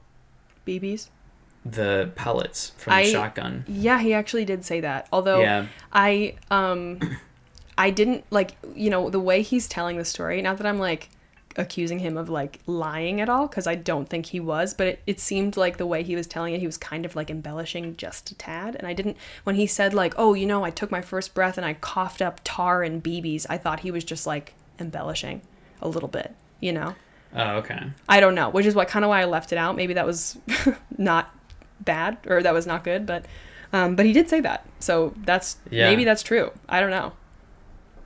BBs. 0.66 1.08
the 1.64 2.10
pellets 2.14 2.72
from 2.76 2.92
I- 2.92 3.02
the 3.04 3.10
shotgun. 3.10 3.64
Yeah, 3.66 3.98
he 3.98 4.14
actually 4.14 4.44
did 4.44 4.64
say 4.64 4.80
that. 4.80 5.08
Although 5.12 5.40
Yeah, 5.40 5.66
I 5.92 6.34
um 6.50 7.00
I 7.78 7.90
didn't 7.90 8.24
like 8.30 8.56
you 8.74 8.88
know 8.90 9.10
the 9.10 9.20
way 9.20 9.42
he's 9.42 9.66
telling 9.68 9.96
the 9.98 10.04
story. 10.04 10.40
Not 10.42 10.58
that 10.58 10.66
I'm 10.66 10.78
like 10.78 11.10
accusing 11.58 11.98
him 12.00 12.18
of 12.18 12.28
like 12.28 12.60
lying 12.66 13.18
at 13.18 13.30
all 13.30 13.46
because 13.48 13.66
I 13.66 13.74
don't 13.76 14.06
think 14.10 14.26
he 14.26 14.40
was, 14.40 14.74
but 14.74 14.86
it, 14.88 14.98
it 15.06 15.18
seemed 15.18 15.56
like 15.56 15.78
the 15.78 15.86
way 15.86 16.02
he 16.02 16.14
was 16.14 16.26
telling 16.26 16.52
it, 16.52 16.60
he 16.60 16.66
was 16.66 16.76
kind 16.76 17.06
of 17.06 17.16
like 17.16 17.30
embellishing 17.30 17.96
just 17.96 18.30
a 18.30 18.34
tad. 18.34 18.76
And 18.76 18.86
I 18.86 18.92
didn't 18.92 19.16
when 19.44 19.56
he 19.56 19.66
said 19.66 19.94
like, 19.94 20.12
"Oh, 20.18 20.34
you 20.34 20.44
know, 20.46 20.64
I 20.64 20.70
took 20.70 20.90
my 20.90 21.00
first 21.00 21.32
breath 21.34 21.56
and 21.56 21.64
I 21.66 21.72
coughed 21.74 22.20
up 22.20 22.40
tar 22.44 22.82
and 22.82 23.02
BBs." 23.02 23.46
I 23.48 23.56
thought 23.56 23.80
he 23.80 23.90
was 23.90 24.04
just 24.04 24.26
like 24.26 24.52
embellishing 24.78 25.40
a 25.80 25.88
little 25.88 26.08
bit, 26.10 26.34
you 26.60 26.72
know. 26.74 26.94
Oh, 27.36 27.56
okay. 27.58 27.78
I 28.08 28.20
don't 28.20 28.34
know, 28.34 28.48
which 28.48 28.64
is 28.66 28.74
what 28.74 28.88
kind 28.88 29.04
of 29.04 29.10
why 29.10 29.20
I 29.20 29.26
left 29.26 29.52
it 29.52 29.58
out. 29.58 29.76
Maybe 29.76 29.94
that 29.94 30.06
was 30.06 30.38
not 30.98 31.34
bad 31.80 32.16
or 32.26 32.42
that 32.42 32.54
was 32.54 32.66
not 32.66 32.82
good, 32.82 33.04
but 33.06 33.26
um, 33.72 33.94
but 33.96 34.06
he 34.06 34.12
did 34.12 34.28
say 34.30 34.40
that, 34.40 34.66
so 34.80 35.12
that's 35.24 35.58
Yeah. 35.70 35.88
maybe 35.90 36.04
that's 36.04 36.22
true. 36.22 36.50
I 36.68 36.80
don't 36.80 36.90
know. 36.90 37.12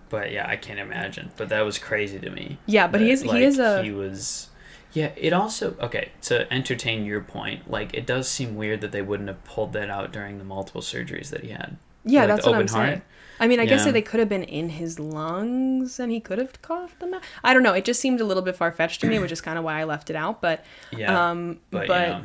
But 0.09 0.33
yeah, 0.33 0.49
I 0.49 0.57
can't 0.57 0.81
imagine. 0.81 1.31
But 1.37 1.51
that 1.51 1.61
was 1.61 1.79
crazy 1.79 2.19
to 2.19 2.31
me. 2.31 2.59
Yeah, 2.67 2.89
but 2.89 3.01
he 3.01 3.07
that, 3.07 3.13
is 3.13 3.25
like, 3.25 3.39
he 3.39 3.45
is 3.45 3.59
a 3.59 3.83
he 3.83 3.93
was. 3.93 4.49
Yeah, 4.93 5.13
it 5.17 5.33
also 5.33 5.77
okay 5.81 6.11
to 6.23 6.53
entertain 6.53 7.05
your 7.05 7.21
point. 7.21 7.71
Like, 7.71 7.95
it 7.95 8.07
does 8.07 8.29
seem 8.29 8.57
weird 8.57 8.81
that 8.81 8.91
they 8.91 9.03
wouldn't 9.03 9.29
have 9.29 9.45
pulled 9.45 9.73
that 9.75 9.89
out 9.89 10.13
during 10.13 10.39
the 10.39 10.45
multiple 10.45 10.81
surgeries 10.81 11.31
that 11.31 11.45
he 11.45 11.51
had. 11.51 11.77
yeah. 12.05 12.21
like 12.23 12.29
that's 12.31 12.45
the 12.45 12.51
what 12.51 12.57
I'm 12.57 12.63
open 12.65 12.75
heart? 12.75 12.89
saying. 12.89 13.03
I 13.41 13.49
mean, 13.49 13.59
I 13.59 13.65
guess 13.65 13.85
that 13.87 13.93
they 13.93 14.03
could 14.03 14.21
have 14.21 14.29
been 14.29 14.45
in 14.45 14.69
his 14.69 15.01
lungs 15.01 15.99
and 15.99 16.13
he 16.13 16.21
could 16.21 16.39
have 16.39 16.61
coughed 16.63 17.01
them 17.01 17.15
out. 17.15 17.23
I 17.43 17.55
don't 17.55 17.63
know. 17.63 17.73
It 17.73 17.85
just 17.87 18.01
seemed 18.01 18.21
a 18.21 18.25
little 18.25 18.43
bit 18.43 18.55
far 18.55 18.71
fetched 18.71 19.01
to 19.01 19.07
me, 19.07 19.19
which 19.19 19.33
is 19.33 19.41
kind 19.41 19.59
of 19.59 19.65
why 19.65 19.81
I 19.81 19.85
left 19.85 20.11
it 20.11 20.17
out. 20.17 20.41
But 20.41 20.65
Yeah, 20.93 21.31
um, 21.31 21.59
but, 21.71 21.89
but, 21.89 22.07
you 22.09 22.15
know, 22.15 22.25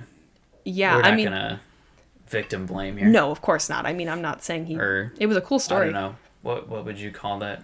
yeah, 0.66 0.96
we're 0.96 1.02
not 1.04 1.12
I 1.12 1.16
mean, 1.16 1.26
gonna 1.28 1.62
victim 2.28 2.66
blame 2.66 2.98
here. 2.98 3.08
no, 3.08 3.32
of 3.32 3.42
course 3.42 3.70
not. 3.70 3.86
I 3.86 3.94
mean, 3.94 4.10
I'm 4.10 4.22
not 4.22 4.44
saying 4.44 4.66
he. 4.66 4.78
or 4.78 5.14
It 5.18 5.28
was 5.28 5.38
a 5.38 5.42
cool 5.42 5.60
story. 5.60 5.90
I 5.90 5.92
don't 5.92 5.94
know 5.94 6.16
what 6.42 6.68
what 6.70 6.86
would 6.86 7.00
you 7.00 7.12
call 7.12 7.40
that? 7.40 7.64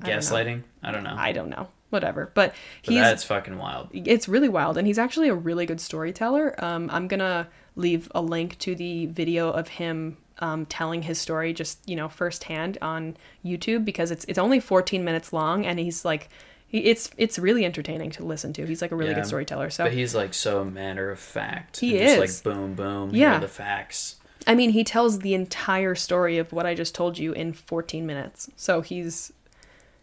I 0.00 0.06
don't 0.06 0.14
know. 0.14 0.18
Gaslighting? 0.18 0.62
I 0.82 0.90
don't 0.90 1.04
know. 1.04 1.14
I 1.16 1.32
don't 1.32 1.48
know. 1.48 1.68
Whatever. 1.90 2.30
But 2.34 2.54
but 2.84 2.92
he's 2.92 3.00
that's 3.02 3.24
fucking 3.24 3.58
wild. 3.58 3.88
it's 3.92 4.28
really 4.28 4.48
wild 4.48 4.76
and 4.76 4.86
he's 4.86 4.98
actually 4.98 5.28
a 5.28 5.34
really 5.34 5.66
good 5.66 5.80
storyteller 5.80 6.54
um, 6.62 6.90
i'm 6.92 7.06
gonna 7.06 7.46
leave 7.76 8.10
a 8.14 8.20
link 8.20 8.58
to 8.58 8.74
the 8.74 9.06
video 9.06 9.50
of 9.50 9.68
him 9.68 10.16
um, 10.38 10.66
telling 10.66 11.02
his 11.02 11.18
story 11.20 11.52
just 11.52 11.78
you 11.88 11.96
know 11.96 12.08
firsthand 12.08 12.76
on 12.82 13.16
youtube 13.44 13.84
because 13.84 14.10
it's 14.10 14.24
it's 14.28 14.38
only 14.38 14.60
14 14.60 15.02
minutes 15.04 15.32
long 15.32 15.64
and 15.64 15.78
he's 15.78 16.04
like 16.04 16.28
he, 16.68 16.78
it's 16.80 17.10
it's 17.16 17.38
really 17.38 17.64
entertaining 17.64 18.10
to 18.10 18.24
listen 18.24 18.52
to 18.52 18.66
he's 18.66 18.82
like 18.82 18.90
a 18.92 18.96
really 18.96 19.10
Yeah. 19.10 19.16
good 19.16 19.26
storyteller 19.26 19.70
so 19.70 19.84
But 19.84 19.92
he's 19.94 20.14
like 20.14 20.34
so 20.34 20.64
matter 20.64 21.10
of 21.10 21.18
fact. 21.18 21.80
He 21.80 21.96
and 21.98 22.06
just 22.20 22.22
is. 22.22 22.44
like 22.46 22.54
boom 22.54 22.74
boom. 22.74 23.10
Yeah. 23.14 23.38
The 23.38 23.48
facts. 23.48 24.16
i 24.46 24.54
mean 24.54 24.70
he 24.70 24.84
tells 24.84 25.20
the 25.20 25.32
entire 25.34 25.94
story 25.94 26.38
of 26.38 26.52
what 26.52 26.66
i 26.66 26.74
just 26.74 26.94
told 26.94 27.18
you 27.18 27.32
in 27.32 27.52
14 27.52 28.04
minutes 28.06 28.50
so 28.56 28.80
he's 28.82 29.32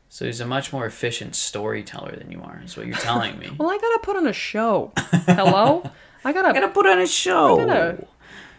So 0.09 0.25
he's 0.25 0.39
a 0.41 0.45
much 0.47 0.71
more 0.73 0.86
efficient 0.86 1.36
storyteller 1.36 2.15
than 2.15 2.31
you 2.31 2.41
are. 2.41 2.61
Is 2.63 2.77
what 2.77 2.86
you're 2.88 2.95
telling 2.97 3.38
me. 3.39 3.49
well 3.59 3.69
i 3.69 3.77
gotta 3.77 3.99
put 4.01 4.15
on 4.15 4.25
a 4.27 4.34
show 4.34 4.91
hello 5.27 5.84
i 6.25 6.31
gotta 6.34 6.53
gotta 6.53 6.69
put 6.69 6.86
on 6.88 6.99
a 6.99 7.07
show. 7.07 7.57
gotta- 7.57 8.07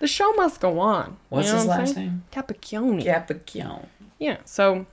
The 0.00 0.06
show 0.06 0.32
must 0.34 0.60
go 0.60 0.78
on. 0.80 1.16
What's 1.28 1.46
You 1.48 1.52
know 1.52 1.58
his 1.58 1.66
what 1.68 1.78
last 1.80 1.94
saying? 1.94 2.06
name? 2.06 2.24
Capicchioni. 2.32 3.04
Capicchioni. 3.04 3.86
Yeah. 4.18 4.38
So, 4.44 4.86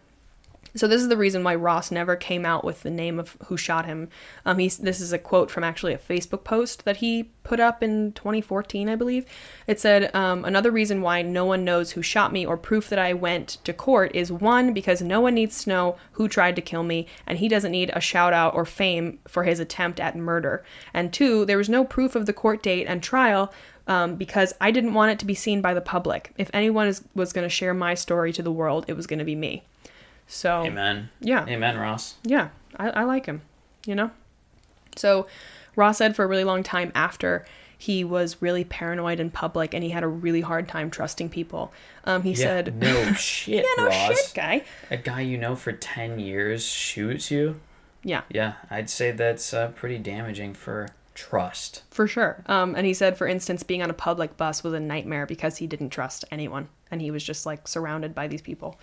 so 0.74 0.88
this 0.88 1.02
is 1.02 1.10
the 1.10 1.18
reason 1.18 1.44
why 1.44 1.56
Ross 1.56 1.92
never 1.92 2.16
came 2.16 2.46
out 2.46 2.64
with 2.64 2.84
the 2.84 2.90
name 2.90 3.20
of 3.20 3.36
who 3.48 3.58
shot 3.58 3.86
him. 3.86 4.08
Um, 4.46 4.58
he's 4.58 4.78
this 4.78 5.02
is 5.02 5.12
a 5.12 5.18
quote 5.18 5.52
from 5.52 5.66
actually 5.66 5.94
a 5.94 5.98
Facebook 5.98 6.46
post 6.46 6.86
that 6.86 6.98
he 6.98 7.24
put 7.44 7.60
up 7.60 7.84
in 7.84 8.14
2014, 8.14 8.88
I 8.88 8.96
believe. 8.96 9.26
It 9.68 9.82
said, 9.82 10.16
um, 10.16 10.46
"Another 10.46 10.72
reason 10.72 11.02
why 11.02 11.24
no 11.24 11.44
one 11.44 11.66
knows 11.66 11.92
who 11.92 12.02
shot 12.02 12.32
me 12.32 12.46
or 12.46 12.56
proof 12.56 12.88
that 12.88 13.00
I 13.00 13.12
went 13.14 13.58
to 13.66 13.74
court 13.74 14.16
is 14.16 14.32
one 14.32 14.74
because 14.74 15.02
no 15.02 15.20
one 15.20 15.34
needs 15.34 15.64
to 15.64 15.70
know 15.70 15.98
who 16.14 16.30
tried 16.30 16.56
to 16.56 16.62
kill 16.62 16.84
me, 16.84 17.06
and 17.28 17.40
he 17.40 17.50
doesn't 17.50 17.72
need 17.72 17.92
a 17.94 18.00
shout 18.00 18.32
out 18.32 18.54
or 18.56 18.64
fame 18.66 19.20
for 19.28 19.44
his 19.44 19.60
attempt 19.60 20.00
at 20.00 20.16
murder. 20.16 20.64
And 20.94 21.12
two, 21.12 21.44
there 21.46 21.58
was 21.58 21.68
no 21.68 21.84
proof 21.84 22.16
of 22.16 22.28
the 22.28 22.34
court 22.34 22.64
date 22.64 22.86
and 22.88 23.04
trial." 23.04 23.54
Um, 23.88 24.16
because 24.16 24.54
I 24.62 24.72
didn't 24.72 24.94
want 24.94 25.12
it 25.12 25.20
to 25.20 25.26
be 25.26 25.34
seen 25.34 25.60
by 25.62 25.74
the 25.74 25.82
public. 25.82 26.32
If 26.38 26.50
anyone 26.54 26.88
is, 26.88 27.04
was 27.16 27.34
going 27.34 27.46
to 27.46 27.50
share 27.50 27.74
my 27.74 27.94
story 27.96 28.32
to 28.34 28.44
the 28.44 28.52
world, 28.52 28.86
it 28.88 28.94
was 28.94 29.08
going 29.08 29.20
to 29.20 29.26
be 29.26 29.36
me. 29.36 29.64
So 30.28 30.64
Amen. 30.66 31.10
yeah, 31.20 31.46
Amen, 31.48 31.78
Ross. 31.78 32.16
yeah, 32.24 32.50
I, 32.78 32.90
I 32.92 33.04
like 33.04 33.26
him. 33.26 33.42
You 33.86 33.96
know. 33.96 34.12
So 34.96 35.28
Ross 35.76 35.98
said 35.98 36.16
for 36.16 36.24
a 36.24 36.28
really 36.28 36.44
long 36.44 36.64
time 36.64 36.92
after 36.96 37.46
he 37.78 38.04
was 38.04 38.40
really 38.42 38.64
paranoid 38.64 39.20
in 39.20 39.32
public 39.32 39.74
and 39.74 39.84
he 39.84 39.90
had 39.90 40.04
a 40.04 40.08
really 40.08 40.42
hard 40.42 40.68
time 40.68 40.92
trusting 40.92 41.30
people. 41.30 41.74
Um, 42.06 42.22
he 42.24 42.32
Yeah, 42.32 42.36
said, 42.38 42.76
no 42.76 43.12
shit, 43.14 43.66
"Yeah, 43.66 43.84
no 43.84 43.90
Ross. 43.90 44.08
shit, 44.08 44.32
guy." 44.36 44.64
A 44.92 44.98
guy 44.98 45.22
you 45.22 45.38
know 45.38 45.56
for 45.56 45.72
10 45.72 46.20
years 46.20 46.64
shoots 46.66 47.32
you? 47.32 47.60
Yeah, 48.04 48.22
Yeah, 48.30 48.54
I'd 48.70 48.90
say 48.90 49.12
that's 49.12 49.54
uh, 49.54 49.70
pretty 49.70 49.98
damaging 49.98 50.54
for 50.54 50.90
trust. 51.14 51.84
for 51.92 52.08
sure. 52.08 52.44
Um, 52.48 52.76
and 52.76 52.86
he 52.86 52.94
said, 52.94 53.18
for 53.18 53.28
instance, 53.28 53.64
being 53.64 53.84
on 53.84 53.90
a 53.90 53.94
public 53.94 54.38
bus 54.38 54.64
was 54.64 54.74
a 54.74 54.80
nightmare 54.80 55.26
because 55.26 55.58
he 55.58 55.68
didn't 55.68 55.90
trust 55.90 56.26
anyone 56.32 56.70
and 56.90 57.02
he 57.02 57.12
was 57.12 57.24
just 57.24 57.46
like 57.46 57.68
surrounded 57.68 58.14
by 58.14 58.28
these 58.28 58.42
people. 58.42 58.80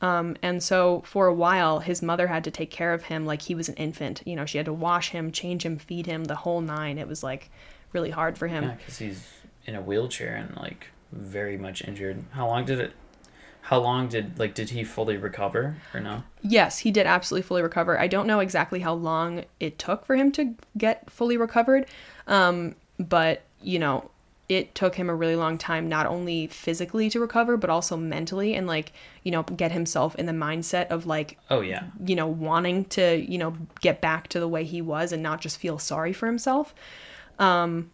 Um, 0.00 0.36
and 0.42 0.62
so 0.62 1.02
for 1.04 1.26
a 1.26 1.34
while, 1.34 1.80
his 1.80 2.02
mother 2.02 2.28
had 2.28 2.44
to 2.44 2.50
take 2.50 2.70
care 2.70 2.94
of 2.94 3.04
him 3.04 3.26
like 3.26 3.42
he 3.42 3.54
was 3.54 3.68
an 3.68 3.74
infant. 3.74 4.22
You 4.24 4.36
know, 4.36 4.46
she 4.46 4.58
had 4.58 4.66
to 4.66 4.72
wash 4.72 5.10
him, 5.10 5.32
change 5.32 5.64
him, 5.64 5.76
feed 5.78 6.06
him, 6.06 6.24
the 6.24 6.36
whole 6.36 6.60
nine. 6.60 6.98
It 6.98 7.08
was 7.08 7.22
like 7.22 7.50
really 7.92 8.10
hard 8.10 8.38
for 8.38 8.46
him. 8.46 8.64
Yeah, 8.64 8.74
because 8.74 8.98
he's 8.98 9.28
in 9.66 9.74
a 9.74 9.82
wheelchair 9.82 10.36
and 10.36 10.56
like 10.56 10.86
very 11.10 11.56
much 11.56 11.82
injured. 11.82 12.22
How 12.30 12.46
long 12.46 12.64
did 12.64 12.78
it? 12.80 12.92
How 13.68 13.80
long 13.80 14.08
did 14.08 14.38
like 14.38 14.54
did 14.54 14.70
he 14.70 14.82
fully 14.82 15.18
recover 15.18 15.76
or 15.92 16.00
no? 16.00 16.22
Yes, 16.40 16.78
he 16.78 16.90
did 16.90 17.06
absolutely 17.06 17.46
fully 17.46 17.60
recover. 17.60 18.00
I 18.00 18.06
don't 18.06 18.26
know 18.26 18.40
exactly 18.40 18.80
how 18.80 18.94
long 18.94 19.44
it 19.60 19.78
took 19.78 20.06
for 20.06 20.16
him 20.16 20.32
to 20.32 20.54
get 20.78 21.10
fully 21.10 21.36
recovered, 21.36 21.84
um, 22.26 22.76
but 22.98 23.42
you 23.60 23.78
know, 23.78 24.10
it 24.48 24.74
took 24.74 24.94
him 24.94 25.10
a 25.10 25.14
really 25.14 25.36
long 25.36 25.58
time, 25.58 25.86
not 25.86 26.06
only 26.06 26.46
physically 26.46 27.10
to 27.10 27.20
recover, 27.20 27.58
but 27.58 27.68
also 27.68 27.94
mentally 27.94 28.54
and 28.54 28.66
like 28.66 28.94
you 29.22 29.30
know 29.30 29.42
get 29.42 29.70
himself 29.70 30.14
in 30.14 30.24
the 30.24 30.32
mindset 30.32 30.86
of 30.86 31.04
like 31.04 31.36
Oh 31.50 31.60
yeah, 31.60 31.82
you 32.02 32.16
know 32.16 32.26
wanting 32.26 32.86
to 32.86 33.16
you 33.16 33.36
know 33.36 33.54
get 33.82 34.00
back 34.00 34.28
to 34.28 34.40
the 34.40 34.48
way 34.48 34.64
he 34.64 34.80
was 34.80 35.12
and 35.12 35.22
not 35.22 35.42
just 35.42 35.58
feel 35.58 35.78
sorry 35.78 36.14
for 36.14 36.24
himself. 36.24 36.74
Um, 37.38 37.90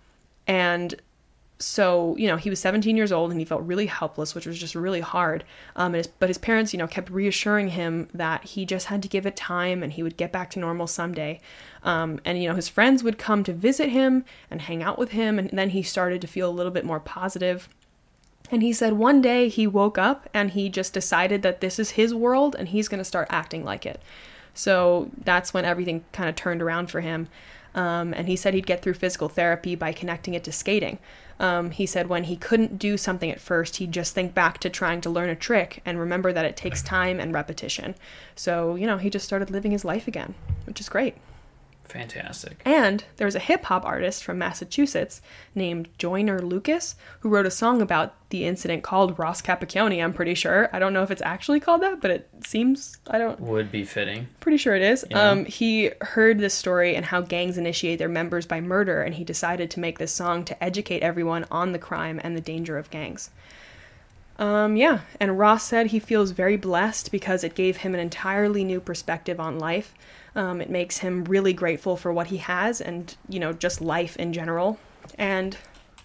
and 0.47 0.95
so 1.59 2.17
you 2.19 2.27
know 2.27 2.37
he 2.37 2.51
was 2.51 2.59
17 2.59 2.97
years 2.97 3.13
old 3.13 3.31
and 3.31 3.39
he 3.39 3.45
felt 3.45 3.63
really 3.63 3.87
helpless 3.87 4.35
which 4.35 4.47
was 4.47 4.59
just 4.59 4.75
really 4.75 5.01
hard 5.01 5.45
um, 5.77 5.93
his, 5.93 6.07
but 6.07 6.29
his 6.29 6.39
parents 6.39 6.73
you 6.73 6.79
know 6.79 6.87
kept 6.87 7.09
reassuring 7.11 7.69
him 7.69 8.09
that 8.13 8.45
he 8.45 8.65
just 8.67 8.87
had 8.87 9.01
to 9.03 9.09
give 9.09 9.25
it 9.25 9.37
time 9.37 9.83
and 9.83 9.93
he 9.93 10.03
would 10.03 10.17
get 10.17 10.33
back 10.33 10.51
to 10.51 10.59
normal 10.59 10.87
someday 10.87 11.41
um, 11.85 12.19
and 12.25 12.43
you 12.43 12.49
know 12.49 12.57
his 12.57 12.69
friends 12.69 13.05
would 13.05 13.19
come 13.19 13.45
to 13.45 13.53
visit 13.53 13.91
him 13.91 14.25
and 14.51 14.63
hang 14.63 14.83
out 14.83 14.99
with 14.99 15.11
him 15.11 15.39
and 15.39 15.51
then 15.51 15.71
he 15.71 15.83
started 15.83 16.21
to 16.21 16.27
feel 16.27 16.51
a 16.51 16.53
little 16.53 16.73
bit 16.73 16.85
more 16.85 17.01
positive. 17.01 17.15
positive 17.69 17.69
and 18.51 18.63
he 18.63 18.73
said 18.73 18.93
one 18.95 19.23
day 19.23 19.49
he 19.49 19.67
woke 19.67 19.97
up 19.97 20.29
and 20.35 20.51
he 20.51 20.69
just 20.69 20.93
decided 20.93 21.43
that 21.43 21.61
this 21.61 21.79
is 21.79 21.91
his 21.91 22.13
world 22.13 22.55
and 22.59 22.69
he's 22.69 22.89
going 22.89 22.99
to 22.99 23.05
start 23.05 23.29
acting 23.31 23.65
like 23.65 23.87
it 23.87 24.01
so 24.53 25.11
that's 25.25 25.55
when 25.55 25.65
everything 25.65 26.05
kind 26.13 26.29
of 26.29 26.37
turned 26.37 26.61
around 26.61 26.91
for 26.91 27.01
him 27.01 27.29
um, 27.75 28.15
and 28.15 28.29
he 28.29 28.37
said 28.37 28.55
he'd 28.55 28.67
get 28.67 28.83
through 28.83 28.95
physical 28.95 29.29
therapy 29.29 29.75
by 29.75 29.93
connecting 29.93 30.35
it 30.35 30.45
to 30.45 30.53
skating. 30.53 30.99
Um, 31.41 31.71
he 31.71 31.87
said 31.87 32.09
when 32.09 32.25
he 32.25 32.37
couldn't 32.37 32.79
do 32.79 32.97
something 32.97 33.31
at 33.31 33.41
first, 33.41 33.77
he'd 33.77 33.93
just 33.93 34.15
think 34.15 34.35
back 34.35 34.59
to 34.59 34.71
trying 34.71 35.01
to 35.03 35.11
learn 35.11 35.29
a 35.29 35.35
trick 35.35 35.83
and 35.85 35.99
remember 35.99 36.33
that 36.33 36.45
it 36.45 36.57
takes 36.57 36.83
time 36.83 37.19
and 37.19 37.35
repetition. 37.35 37.95
So, 38.37 38.77
you 38.77 38.87
know, 38.87 38.99
he 38.99 39.11
just 39.11 39.25
started 39.25 39.51
living 39.51 39.73
his 39.73 39.85
life 39.85 40.07
again, 40.07 40.35
which 40.65 40.81
is 40.81 40.89
great. 40.89 41.17
Fantastic. 41.85 42.61
And 42.65 43.05
there 43.17 43.27
was 43.27 43.35
a 43.35 43.41
hip 43.41 43.65
hop 43.67 43.85
artist 43.85 44.25
from 44.25 44.39
Massachusetts 44.39 45.21
named 45.55 45.89
Joyner 45.99 46.41
Lucas 46.41 46.97
who 47.21 47.29
wrote 47.29 47.47
a 47.47 47.51
song 47.51 47.81
about 47.83 48.15
the 48.31 48.47
incident 48.47 48.83
called 48.83 49.19
Ross 49.19 49.41
Capicchioni, 49.41 50.03
I'm 50.03 50.13
pretty 50.13 50.35
sure. 50.35 50.69
I 50.73 50.79
don't 50.81 50.93
know 50.93 51.03
if 51.05 51.11
it's 51.13 51.23
actually 51.23 51.61
called 51.61 51.83
that, 51.83 52.01
but 52.01 52.11
it 52.11 52.29
seems, 52.45 52.97
I 53.07 53.19
don't, 53.19 53.39
Would 53.39 53.71
be 53.71 53.85
fitting. 53.85 54.27
pretty 54.41 54.59
sure 54.59 54.75
it 54.75 54.83
is. 54.83 55.05
Yeah. 55.09 55.31
Um, 55.31 55.45
he 55.45 55.93
heard 56.01 56.39
this 56.41 56.55
story 56.55 56.97
and 56.97 57.05
how 57.05 57.21
gangs 57.21 57.59
initiate 57.59 57.99
their 58.01 58.09
members 58.09 58.45
by 58.47 58.61
murder, 58.61 59.03
and 59.03 59.15
he 59.15 59.23
decided 59.23 59.71
to 59.73 59.81
make 59.81 59.99
this 59.99 60.11
song 60.13 60.45
to 60.47 60.65
educate 60.65 61.03
everyone 61.03 61.45
on 61.51 61.73
the 61.73 61.79
crime 61.79 62.21
and 62.25 62.37
the 62.37 62.41
danger 62.41 62.77
of 62.77 62.91
gangs. 62.91 63.31
Um, 64.37 64.75
yeah, 64.77 65.01
and 65.21 65.39
Ross 65.39 65.63
said 65.63 65.89
he 65.89 66.01
feels 66.01 66.33
very 66.33 66.57
blessed 66.57 67.13
because 67.13 67.45
it 67.45 67.55
gave 67.55 67.79
him 67.79 67.95
an 67.95 68.01
entirely 68.01 68.65
new 68.65 68.81
perspective 68.81 69.39
on 69.39 69.61
life. 69.61 69.95
Um, 70.37 70.61
it 70.61 70.69
makes 70.71 70.99
him 70.99 71.25
really 71.25 71.53
grateful 71.53 71.97
for 71.97 72.13
what 72.13 72.27
he 72.29 72.39
has 72.39 72.81
and, 72.81 73.15
you 73.29 73.39
know, 73.39 73.53
just 73.53 73.81
life 73.81 74.17
in 74.17 74.33
general. 74.33 74.79
And 75.17 75.57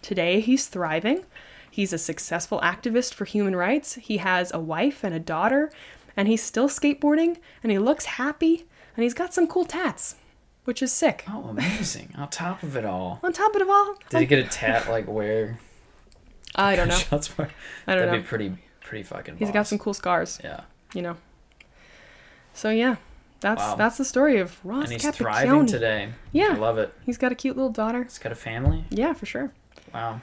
today 0.01 0.39
he's 0.39 0.67
thriving. 0.67 1.25
He's 1.71 1.93
a 1.93 1.97
successful 1.97 2.59
activist 2.61 3.13
for 3.13 3.25
human 3.25 3.55
rights. 3.55 3.95
He 3.95 4.17
has 4.17 4.53
a 4.53 4.59
wife 4.59 5.03
and 5.03 5.13
a 5.15 5.19
daughter, 5.19 5.71
and 6.17 6.27
he's 6.27 6.43
still 6.43 6.67
skateboarding, 6.69 7.37
and 7.63 7.71
he 7.71 7.79
looks 7.79 8.05
happy, 8.05 8.65
and 8.95 9.03
he's 9.03 9.13
got 9.13 9.33
some 9.33 9.47
cool 9.47 9.65
tats, 9.65 10.15
which 10.65 10.81
is 10.81 10.91
sick. 10.91 11.23
Oh, 11.29 11.45
amazing! 11.49 12.13
On 12.17 12.27
top 12.29 12.63
of 12.63 12.75
it 12.75 12.85
all, 12.85 13.19
On 13.23 13.31
top 13.31 13.55
of 13.55 13.61
it 13.61 13.69
all, 13.69 13.95
did 14.09 14.19
he 14.19 14.25
get 14.25 14.39
a 14.39 14.49
tat 14.49 14.89
like 14.89 15.05
where? 15.07 15.59
I 16.55 16.75
don't 16.75 16.87
know. 16.89 16.95
Shots 17.09 17.37
were? 17.37 17.49
I 17.87 17.95
don't 17.95 18.05
That'd 18.07 18.11
know. 18.13 18.17
be 18.21 18.27
pretty, 18.27 18.57
pretty 18.81 19.03
fucking. 19.03 19.37
He's 19.37 19.51
got 19.51 19.67
some 19.67 19.77
cool 19.77 19.93
scars, 19.93 20.39
Yeah, 20.43 20.61
you 20.93 21.01
know. 21.03 21.15
So 22.53 22.71
yeah, 22.71 22.95
that's 23.39 23.61
Wow. 23.61 23.75
that's 23.75 23.97
the 23.97 24.05
story 24.05 24.37
of 24.39 24.57
Ross 24.65 24.83
and 24.85 24.93
he's 24.93 25.03
Capicchioni. 25.03 25.15
thriving 25.17 25.65
today. 25.65 26.09
Yeah. 26.31 26.49
I 26.51 26.55
love 26.55 26.77
it. 26.77 26.93
He's 27.05 27.17
got 27.17 27.31
a 27.31 27.35
cute 27.35 27.55
little 27.55 27.71
daughter. 27.71 28.03
He's 28.03 28.17
got 28.19 28.31
a 28.31 28.35
family. 28.35 28.85
Yeah, 28.89 29.13
for 29.13 29.25
sure. 29.25 29.51
Wow. 29.93 30.21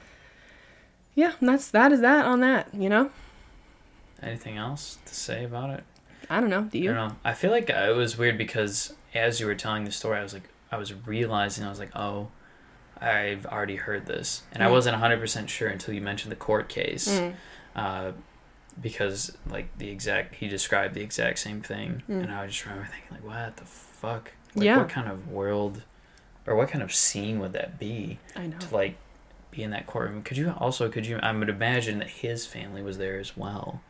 Yeah, 1.15 1.33
and 1.39 1.49
that's 1.49 1.69
that 1.71 1.91
is 1.91 2.01
that 2.01 2.25
on 2.25 2.41
that. 2.41 2.67
You 2.73 2.89
know, 2.89 3.09
Anything 4.21 4.57
else 4.57 4.97
to 5.05 5.13
say 5.15 5.43
about 5.43 5.69
it? 5.71 5.83
I 6.29 6.39
don't 6.39 6.49
know. 6.49 6.63
Do 6.63 6.77
you? 6.79 6.91
I 6.91 6.93
don't 6.95 7.07
know. 7.09 7.15
I 7.23 7.33
feel 7.33 7.51
like 7.51 7.69
uh, 7.69 7.87
it 7.89 7.95
was 7.95 8.17
weird 8.17 8.37
because 8.37 8.93
as 9.13 9.39
you 9.39 9.45
were 9.45 9.55
telling 9.55 9.83
the 9.85 9.91
story, 9.91 10.19
I 10.19 10.23
was 10.23 10.33
like, 10.33 10.49
I 10.71 10.77
was 10.77 10.93
realizing, 10.93 11.63
I 11.65 11.69
was 11.69 11.79
like, 11.79 11.95
oh, 11.95 12.27
I've 12.99 13.45
already 13.45 13.75
heard 13.75 14.05
this, 14.07 14.41
and 14.51 14.63
I 14.63 14.67
Mm. 14.67 14.71
wasn't 14.71 14.95
hundred 14.97 15.19
percent 15.19 15.49
sure 15.49 15.69
until 15.69 15.93
you 15.93 16.01
mentioned 16.01 16.31
the 16.31 16.35
court 16.35 16.67
case, 16.67 17.07
Mm. 17.07 17.33
uh, 17.75 18.11
because 18.81 19.35
like 19.49 19.75
the 19.77 19.89
exact 19.89 20.35
he 20.35 20.47
described 20.47 20.93
the 20.93 21.01
exact 21.01 21.39
same 21.39 21.61
thing, 21.61 22.03
Mm. 22.09 22.23
and 22.23 22.31
I 22.33 22.47
just 22.47 22.63
remember 22.65 22.87
thinking 22.91 23.09
like, 23.11 23.23
what 23.25 23.57
the 23.57 23.65
fuck? 23.65 24.31
Like, 24.55 24.65
Yeah. 24.65 24.77
What 24.77 24.89
kind 24.89 25.07
of 25.09 25.29
world, 25.29 25.83
or 26.45 26.55
what 26.55 26.69
kind 26.69 26.83
of 26.83 26.93
scene 26.93 27.39
would 27.39 27.53
that 27.53 27.79
be 27.79 28.19
I 28.35 28.47
know. 28.47 28.57
to 28.57 28.73
like 28.75 28.95
be 29.51 29.63
in 29.63 29.71
that 29.71 29.87
courtroom? 29.87 30.23
Could 30.23 30.37
you 30.37 30.51
also 30.57 30.89
could 30.89 31.05
you? 31.05 31.17
I 31.21 31.31
would 31.31 31.49
imagine 31.49 31.99
that 31.99 32.09
his 32.09 32.45
family 32.45 32.81
was 32.81 32.97
there 32.97 33.19
as 33.19 33.35
well, 33.37 33.81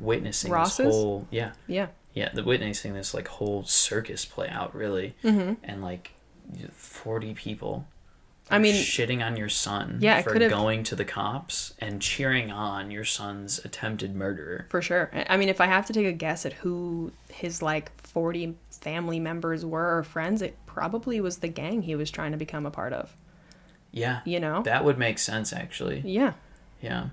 witnessing 0.00 0.50
Ross's? 0.52 0.76
this 0.78 0.94
whole 0.94 1.26
yeah 1.30 1.52
Yeah. 1.66 1.88
yeah, 2.14 2.30
the 2.34 2.42
witnessing 2.44 2.94
this 2.94 3.14
like 3.14 3.28
whole 3.28 3.64
circus 3.64 4.24
play 4.24 4.48
out 4.48 4.74
really, 4.74 5.14
Mm-hmm. 5.22 5.54
and 5.64 5.82
like 5.82 6.12
forty 6.72 7.34
people. 7.34 7.86
I 8.50 8.58
mean, 8.58 8.74
shitting 8.74 9.24
on 9.24 9.36
your 9.36 9.48
son 9.48 9.98
Yeah, 10.00 10.20
for 10.20 10.30
could've- 10.32 10.50
going 10.50 10.82
to 10.84 10.94
the 10.96 11.04
cops 11.04 11.72
and 11.78 12.02
cheering 12.02 12.50
on 12.50 12.90
your 12.90 13.04
son's 13.04 13.58
attempted 13.64 14.14
murderer. 14.14 14.66
for 14.68 14.82
sure. 14.82 15.10
I 15.28 15.36
mean, 15.36 15.48
if 15.48 15.60
I 15.60 15.66
have 15.66 15.86
to 15.86 15.92
take 15.92 16.06
a 16.06 16.12
guess 16.12 16.44
at 16.44 16.52
who 16.54 17.12
his 17.28 17.62
like 17.62 17.90
forty 18.02 18.54
family 18.70 19.20
members 19.20 19.64
were 19.64 19.96
or 19.96 20.02
friends, 20.02 20.42
it 20.42 20.56
probably 20.66 21.20
was 21.20 21.38
the 21.38 21.48
gang 21.48 21.82
he 21.82 21.94
was 21.94 22.10
trying 22.10 22.32
to 22.32 22.36
become 22.38 22.66
a 22.66 22.70
part 22.70 22.92
of. 22.92 23.16
Yeah, 23.90 24.20
You 24.24 24.40
know? 24.40 24.62
that 24.62 24.84
would 24.84 24.98
make 24.98 25.18
sense 25.18 25.52
actually. 25.52 26.00
Yeah. 26.04 26.32
Yeah, 26.82 27.08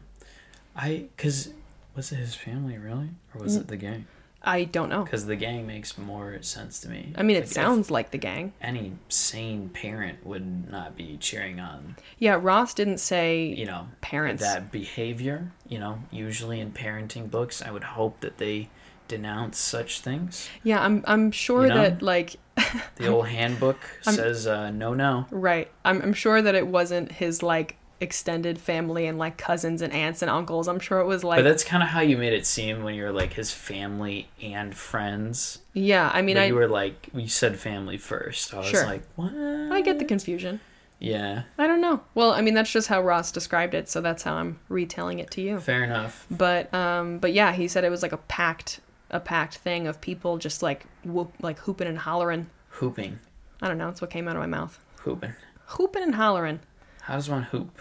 I 0.75 1.05
because 1.15 1.53
was 1.95 2.11
it 2.11 2.15
his 2.17 2.35
family 2.35 2.77
really, 2.77 3.09
or 3.33 3.41
was 3.41 3.57
Mm. 3.57 3.61
it 3.61 3.67
the 3.67 3.77
gang? 3.77 4.07
I 4.41 4.63
don't 4.63 4.89
know. 4.89 5.03
Because 5.03 5.25
the 5.25 5.35
gang 5.35 5.67
makes 5.67 5.97
more 5.97 6.41
sense 6.41 6.79
to 6.81 6.89
me. 6.89 7.13
I 7.17 7.23
mean, 7.23 7.35
it 7.35 7.41
Like, 7.41 7.49
sounds 7.51 7.91
like 7.91 8.11
the 8.11 8.17
gang. 8.17 8.53
any 8.61 8.93
sane 9.09 9.67
parent 9.69 10.25
would 10.25 10.71
not 10.71 10.95
be 10.95 11.17
cheering 11.19 11.59
on 11.59 11.95
Yeah, 12.17 12.37
Ross 12.41 12.73
didn't 12.73 12.99
say 12.99 13.43
you 13.47 13.65
know 13.65 13.87
parents. 14.01 14.41
that 14.41 14.71
behavior 14.71 15.51
you 15.67 15.77
know 15.79 15.99
usually 16.11 16.59
in 16.61 16.71
parenting 16.71 17.29
books 17.29 17.61
i 17.61 17.69
would 17.69 17.83
hope 17.83 18.19
that 18.21 18.37
they 18.37 18.69
denounce 19.07 19.57
such 19.57 19.99
things 20.01 20.49
Yeah, 20.63 20.79
I'm 20.83 21.03
I'm 21.07 21.31
sure 21.31 21.63
You 21.63 21.69
know? 21.69 21.81
that 21.81 22.01
like 22.01 22.35
the 22.95 23.07
old 23.07 23.27
handbook 23.27 23.77
I'm- 24.05 24.15
says 24.15 24.47
uh, 24.47 24.69
no 24.71 24.93
no 24.93 25.25
right. 25.31 25.69
I'm 25.83 26.01
I'm 26.01 26.13
sure 26.13 26.41
that 26.41 26.55
it 26.55 26.67
wasn't 26.67 27.11
his 27.11 27.41
like 27.43 27.75
extended 28.01 28.57
family 28.59 29.07
and 29.07 29.17
like 29.17 29.37
cousins 29.37 29.81
and 29.81 29.91
aunts 29.93 30.21
and 30.21 30.29
uncles. 30.31 30.67
I'm 30.67 30.79
sure 30.79 30.99
it 30.99 31.05
was 31.05 31.23
like 31.23 31.39
But 31.39 31.43
that's 31.49 31.63
kind 31.63 31.83
of 31.83 31.89
how 31.89 32.01
you 32.01 32.17
made 32.17 32.33
it 32.33 32.45
seem 32.45 32.83
when 32.83 32.95
you 32.95 33.03
were 33.03 33.11
like 33.11 33.33
his 33.33 33.51
family 33.51 34.29
and 34.41 34.75
friends. 34.75 35.59
yeah. 35.73 36.09
I 36.13 36.21
mean, 36.21 36.35
but 36.35 36.41
I 36.43 36.45
you 36.45 36.55
were 36.55 36.67
like 36.67 37.09
you 37.13 37.27
said 37.27 37.59
family 37.59 37.97
first. 37.97 38.53
I 38.53 38.57
was 38.59 38.67
Sure. 38.67 38.85
like, 38.85 39.03
what? 39.15 39.33
I 39.35 39.81
get 39.81 39.99
the 39.99 40.05
confusion. 40.05 40.59
Yeah, 41.01 41.43
I 41.57 41.65
don't 41.65 41.79
know. 41.79 42.01
Well, 42.13 42.31
I 42.33 42.41
mean, 42.41 42.53
that's 42.55 42.71
just 42.73 42.89
how 42.89 43.01
Ross 43.01 43.31
described 43.31 43.73
it, 43.73 43.87
so 43.87 44.01
that's 44.01 44.23
how 44.23 44.33
I'm 44.33 44.59
retelling 44.67 45.19
it 45.19 45.31
to 45.31 45.41
you. 45.41 45.57
fair 45.59 45.85
enough. 45.85 46.25
But 46.29 46.73
um, 46.73 47.19
but 47.19 47.31
yeah, 47.31 47.53
he 47.53 47.69
said 47.69 47.85
it 47.85 47.89
was 47.89 48.01
like 48.01 48.11
a 48.11 48.17
packed 48.17 48.81
a 49.09 49.19
packed 49.21 49.57
thing 49.59 49.87
of 49.87 50.01
people 50.01 50.37
just 50.37 50.61
like 50.61 50.85
whoop, 51.05 51.31
like 51.41 51.57
hooping 51.59 51.87
and 51.87 51.97
hollering. 51.97 52.49
Hooping, 52.71 53.17
I 53.61 53.69
don't 53.69 53.77
know. 53.77 53.87
It's 53.87 54.01
what 54.01 54.09
came 54.09 54.27
out 54.27 54.35
of 54.35 54.41
my 54.41 54.45
mouth. 54.47 54.77
hooping. 55.03 55.33
Hooping 55.67 56.03
and 56.03 56.15
hollering. 56.15 56.59
How 57.03 57.15
does 57.15 57.29
one 57.29 57.43
hoop? 57.43 57.79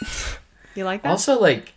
You 0.74 0.84
like 0.84 1.02
that? 1.02 1.08
Also, 1.10 1.40
like, 1.40 1.72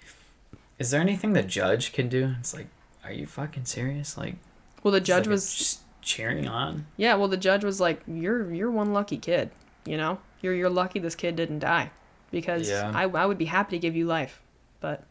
is 0.77 0.91
there 0.91 1.01
anything 1.01 1.33
the 1.33 1.41
judge 1.41 1.91
can 1.91 2.07
do? 2.07 2.35
It's 2.39 2.53
like, 2.53 2.67
are 3.03 3.11
you 3.11 3.25
fucking 3.25 3.65
serious? 3.65 4.15
Like, 4.15 4.35
well, 4.83 4.91
the 4.91 5.01
judge 5.01 5.25
like 5.25 5.31
was 5.31 5.79
cheering 6.01 6.47
on. 6.47 6.85
yeah. 6.97 7.15
Well, 7.15 7.27
the 7.27 7.37
judge 7.37 7.63
was 7.63 7.79
like, 7.79 8.01
"You're 8.07 8.53
you're 8.53 8.69
one 8.69 8.93
lucky 8.93 9.17
kid. 9.17 9.49
You 9.85 9.97
know, 9.97 10.19
you're 10.41 10.53
you're 10.53 10.69
lucky 10.69 10.99
this 10.99 11.15
kid 11.15 11.35
didn't 11.35 11.59
die, 11.59 11.89
because 12.29 12.69
Yeah. 12.69 12.91
I 12.93 13.03
I 13.05 13.25
would 13.25 13.39
be 13.39 13.45
happy 13.45 13.71
to 13.75 13.79
give 13.79 13.95
you 13.95 14.05
life, 14.05 14.39
but 14.81 15.03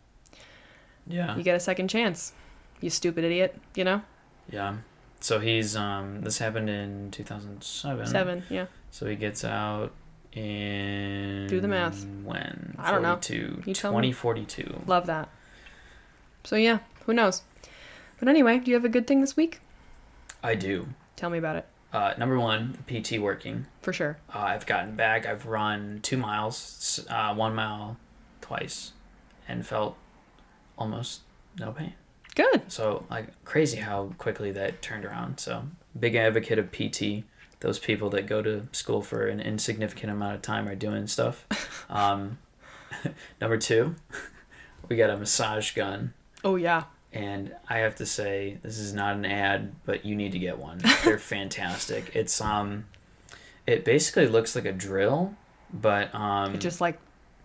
Yeah, 1.07 1.37
you 1.37 1.43
get 1.43 1.57
a 1.57 1.61
second 1.61 1.89
chance. 1.89 2.33
You 2.81 2.91
stupid 2.91 3.25
idiot. 3.25 3.59
You 3.75 3.85
know, 3.85 4.03
yeah. 4.51 4.77
So 5.21 5.41
he's 5.41 5.75
um. 5.75 6.21
This 6.21 6.39
happened 6.39 6.71
in 6.71 7.11
two 7.11 7.25
thousand 7.25 7.65
seven. 7.65 8.07
seven. 8.07 8.43
Yeah. 8.49 8.67
So 8.93 9.07
he 9.07 9.17
gets 9.17 9.45
out 9.45 9.91
in 10.33 11.47
Do 11.49 11.61
the 11.61 11.69
math. 11.69 12.07
When 12.25 12.77
I 12.79 12.91
don't 12.91 13.03
know. 13.03 13.15
42, 13.15 13.63
me. 13.67 13.75
2042. 13.75 14.83
Love 14.87 15.07
that. 15.07 15.29
So 16.45 16.57
yeah, 16.57 16.79
who 17.07 17.13
knows? 17.13 17.43
But 18.19 18.29
anyway, 18.29 18.59
do 18.59 18.71
you 18.71 18.75
have 18.75 18.85
a 18.85 18.89
good 18.89 19.07
thing 19.07 19.21
this 19.21 19.37
week? 19.37 19.61
I 20.43 20.55
do. 20.55 20.89
Tell 21.17 21.31
me 21.31 21.39
about 21.39 21.57
it. 21.57 21.67
Uh, 21.93 22.15
number 22.17 22.39
one, 22.39 22.79
PT 22.87 23.19
working. 23.19 23.67
For 23.83 23.93
sure. 23.93 24.19
Uh, 24.33 24.39
I've 24.39 24.67
gotten 24.67 24.95
back. 24.95 25.27
I've 25.27 25.47
run 25.47 26.01
two 26.03 26.17
miles, 26.17 27.05
uh, 27.11 27.35
one 27.35 27.55
mile 27.55 27.97
twice, 28.41 28.93
and 29.49 29.67
felt 29.67 29.97
almost 30.79 31.23
no 31.59 31.73
pain. 31.73 31.95
Good. 32.37 32.71
So 32.71 33.05
like 33.11 33.45
crazy 33.45 33.79
how 33.79 34.15
quickly 34.19 34.53
that 34.53 34.83
turned 34.83 35.05
around. 35.05 35.41
So 35.41 35.65
big 35.99 36.15
advocate 36.15 36.59
of 36.59 36.71
PT. 36.71 37.25
Those 37.61 37.79
people 37.79 38.11
that 38.11 38.27
go 38.27 38.41
to 38.43 38.67
school 38.73 39.03
for 39.03 39.27
an 39.27 39.39
insignificant 39.41 40.11
amount 40.13 40.35
of 40.37 40.43
time 40.43 40.67
are 40.69 40.75
doing 40.75 41.07
stuff. 41.07 41.47
Um, 41.91 42.39
number 43.41 43.57
two, 43.57 43.97
we 44.89 44.97
got 44.97 45.11
a 45.11 45.17
massage 45.17 45.73
gun. 45.73 46.15
Oh 46.45 46.55
yeah. 46.57 46.85
and 47.13 47.53
I 47.69 47.79
have 47.79 47.97
to 47.97 48.07
say 48.07 48.59
this 48.63 48.79
is 48.79 48.93
not 48.95 49.17
an 49.17 49.25
ad, 49.25 49.73
but 49.85 50.05
you 50.05 50.15
need 50.15 50.31
to 50.33 50.39
get 50.39 50.59
one. 50.59 50.81
They're 51.05 51.19
fantastic. 51.19 52.13
It's 52.15 52.41
um, 52.41 52.85
it 53.67 53.85
basically 53.85 54.27
looks 54.29 54.55
like 54.55 54.65
a 54.67 54.73
drill, 54.73 55.35
but 55.73 56.15
um, 56.15 56.55
It 56.55 56.61
just 56.61 56.81
like 56.81 56.99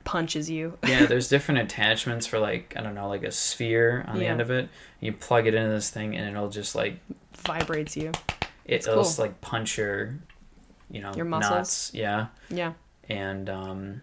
punches 0.03 0.47
you. 0.49 0.77
yeah, 0.87 1.07
there's 1.07 1.27
different 1.27 1.61
attachments 1.61 2.27
for 2.27 2.37
like 2.37 2.73
I 2.77 2.81
don't 2.81 2.93
know, 2.93 3.09
like 3.09 3.23
a 3.23 3.31
sphere 3.31 4.05
on 4.07 4.19
the 4.19 4.27
end 4.27 4.41
of 4.41 4.51
it. 4.51 4.69
You 4.99 5.11
plug 5.11 5.47
it 5.47 5.55
into 5.55 5.69
this 5.71 5.89
thing, 5.89 6.15
and 6.15 6.29
it'll 6.29 6.49
just 6.49 6.75
like 6.75 6.99
Vibrates 7.33 7.97
you. 7.97 8.11
It, 8.65 8.73
It's 8.75 8.87
it'll 8.87 9.03
cool. 9.03 9.13
like 9.19 9.41
punch 9.41 9.77
your, 9.77 10.15
you 10.89 11.01
know, 11.01 11.13
Your 11.15 11.25
muscles. 11.25 11.51
knots. 11.51 11.91
Yeah, 11.93 12.27
Yeah. 12.49 12.73
and 13.09 13.49
um, 13.49 14.01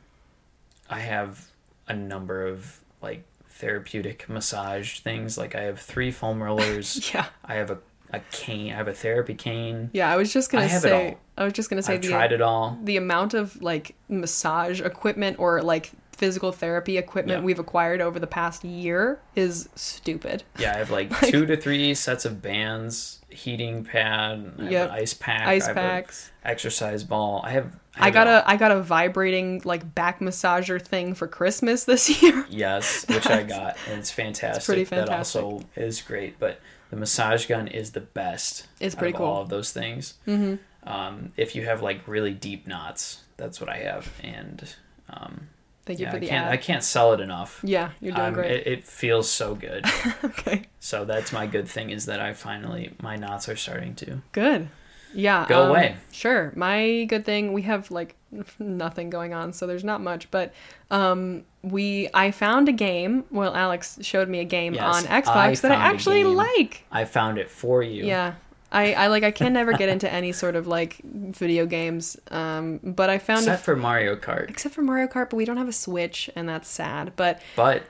I 0.88 1.00
have 1.00 1.46
a 1.88 1.94
number 1.94 2.46
of 2.46 2.80
like 3.00 3.24
therapeutic 3.48 4.28
massage 4.28 5.00
things. 5.00 5.36
Like 5.38 5.54
I 5.54 5.62
have 5.62 5.80
three 5.80 6.10
foam 6.10 6.42
rollers. 6.42 7.10
Yeah. 7.14 7.26
I 7.44 7.54
have 7.54 7.70
a, 7.70 7.78
a 8.12 8.20
cane. 8.30 8.72
I 8.72 8.76
have 8.76 8.88
a 8.88 8.92
therapy 8.94 9.34
cane. 9.34 9.90
Yeah. 9.92 10.10
I 10.12 10.16
was 10.16 10.32
just 10.32 10.50
gonna 10.50 10.64
I 10.64 10.68
have 10.68 10.84
it 10.84 10.88
say. 10.88 11.08
all. 11.12 11.18
I 11.38 11.44
was 11.44 11.52
just 11.54 11.70
gonna 11.70 11.82
say 11.82 11.94
I've 11.94 12.02
the 12.02 12.08
tried 12.08 12.32
it 12.32 12.42
all. 12.42 12.78
the 12.84 12.96
amount 12.96 13.34
of 13.34 13.60
like 13.62 13.94
massage 14.08 14.80
equipment 14.80 15.38
or 15.38 15.62
like 15.62 15.90
physical 16.22 16.52
therapy 16.52 16.98
equipment 16.98 17.40
Yeah. 17.40 17.44
we've 17.44 17.58
acquired 17.58 18.00
over 18.00 18.20
the 18.20 18.28
past 18.28 18.62
year 18.62 19.18
is 19.34 19.68
stupid. 19.74 20.44
Yeah, 20.56 20.72
I 20.74 20.78
have 20.78 20.92
like, 20.92 21.10
Like- 21.22 21.32
two 21.32 21.46
to 21.46 21.56
three 21.56 21.94
sets 21.94 22.24
of 22.24 22.40
bands, 22.40 23.18
heating 23.28 23.82
pad, 23.82 24.52
Yep. 24.60 24.90
ice 24.92 25.14
pack, 25.14 25.48
Ice 25.48 25.66
packs. 25.66 26.30
exercise 26.44 27.02
ball. 27.02 27.40
I 27.44 27.50
have. 27.50 27.72
I 27.96 28.04
have 28.04 28.14
got 28.14 28.26
a 28.28 28.44
I 28.46 28.56
got 28.56 28.70
a 28.70 28.80
vibrating 28.80 29.62
like 29.64 29.94
back 29.96 30.20
massager 30.20 30.80
thing 30.80 31.14
for 31.14 31.26
Christmas 31.26 31.82
this 31.90 32.22
year. 32.22 32.46
Yes, 32.48 33.04
which 33.08 33.26
I 33.26 33.42
got, 33.42 33.76
and 33.90 33.98
it's 33.98 34.12
fantastic. 34.12 34.64
pretty 34.64 34.84
fantastic. 34.84 35.10
That 35.40 35.44
also 35.46 35.66
is 35.74 36.00
great, 36.02 36.38
but 36.38 36.60
the 36.90 36.96
massage 36.96 37.46
gun 37.46 37.66
is 37.66 37.90
the 37.92 38.00
best. 38.00 38.68
It's 38.78 38.94
pretty 38.94 39.12
of 39.14 39.18
cool. 39.18 39.26
All 39.26 39.42
of 39.42 39.48
those 39.48 39.72
things. 39.72 40.14
Mm-hmm. 40.28 40.54
Um, 40.88 41.32
if 41.36 41.56
you 41.56 41.64
have 41.64 41.82
like 41.82 42.06
really 42.06 42.32
deep 42.32 42.66
knots, 42.68 43.22
that's 43.36 43.60
what 43.60 43.68
I 43.68 43.78
have, 43.78 44.08
and 44.22 44.72
um, 45.10 45.48
Thank 45.84 45.98
you 45.98 46.04
yeah, 46.06 46.10
for 46.10 46.16
I 46.16 46.20
the 46.20 46.28
can't 46.28 46.46
ad. 46.46 46.52
I 46.52 46.56
can't 46.58 46.84
sell 46.84 47.12
it 47.12 47.20
enough. 47.20 47.60
yeah, 47.64 47.90
you're 48.00 48.14
doing 48.14 48.28
Um, 48.28 48.34
great. 48.34 48.50
It, 48.52 48.66
it 48.66 48.84
feels 48.84 49.28
so 49.28 49.54
good. 49.54 49.84
okay. 50.24 50.62
so 50.78 51.04
that's 51.04 51.32
my 51.32 51.46
good 51.46 51.66
thing 51.68 51.90
is 51.90 52.06
that 52.06 52.20
I 52.20 52.34
finally 52.34 52.92
my 53.02 53.16
knots 53.16 53.48
are 53.48 53.56
starting 53.56 53.94
to 53.96 54.22
Good. 54.32 54.68
Yeah. 55.14 55.46
Go 55.48 55.64
um, 55.64 55.70
away. 55.70 55.96
Sure. 56.10 56.52
My 56.56 57.04
good 57.04 57.24
thing, 57.24 57.52
we 57.52 57.62
have 57.62 57.90
like 57.90 58.16
nothing 58.58 59.10
going 59.10 59.34
on, 59.34 59.52
so 59.52 59.66
there's 59.66 59.84
not 59.84 60.00
much. 60.00 60.30
But 60.30 60.54
um, 60.90 61.44
we, 61.62 62.08
I 62.14 62.30
found 62.30 62.68
a 62.68 62.72
game. 62.72 63.24
Well, 63.30 63.54
Alex 63.54 63.98
showed 64.02 64.28
me 64.28 64.40
a 64.40 64.44
game 64.44 64.74
Yes, 64.74 64.82
on 64.82 65.22
Xbox 65.22 65.36
I 65.36 65.54
that 65.54 65.72
I 65.72 65.74
actually 65.74 66.24
like. 66.24 66.84
I 66.90 67.04
found 67.04 67.38
it 67.38 67.50
for 67.50 67.82
you. 67.82 68.04
Yeah. 68.04 68.34
I, 68.72 68.94
I 68.94 69.06
like 69.08 69.22
I 69.22 69.30
can 69.30 69.52
never 69.52 69.74
get 69.74 69.88
into 69.88 70.10
any 70.10 70.32
sort 70.32 70.56
of 70.56 70.66
like 70.66 71.00
video 71.04 71.66
games. 71.66 72.16
Um, 72.30 72.80
but 72.82 73.10
I 73.10 73.18
found 73.18 73.40
Except 73.40 73.62
for 73.62 73.76
Mario 73.76 74.16
Kart, 74.16 74.48
except 74.48 74.74
for 74.74 74.82
Mario 74.82 75.06
Kart, 75.06 75.30
but 75.30 75.36
we 75.36 75.44
don't 75.44 75.58
have 75.58 75.68
a 75.68 75.72
Switch, 75.72 76.30
and 76.34 76.48
that's 76.48 76.68
sad. 76.68 77.12
But 77.14 77.40
but 77.54 77.82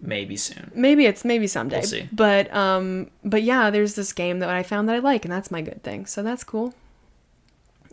maybe 0.00 0.36
soon. 0.36 0.70
maybe 0.74 1.06
it's 1.06 1.24
maybe 1.24 1.46
someday. 1.46 1.78
We'll 1.78 1.86
see. 1.86 2.08
But 2.12 2.54
um, 2.54 3.10
but 3.24 3.42
yeah, 3.42 3.70
there's 3.70 3.96
this 3.96 4.12
game 4.12 4.38
that 4.38 4.48
I 4.48 4.62
found 4.62 4.88
that 4.88 4.94
I 4.94 5.00
like, 5.00 5.24
and 5.24 5.32
that's 5.32 5.50
my 5.50 5.60
good 5.60 5.82
thing. 5.82 6.06
So 6.06 6.22
that's 6.22 6.44
cool. 6.44 6.72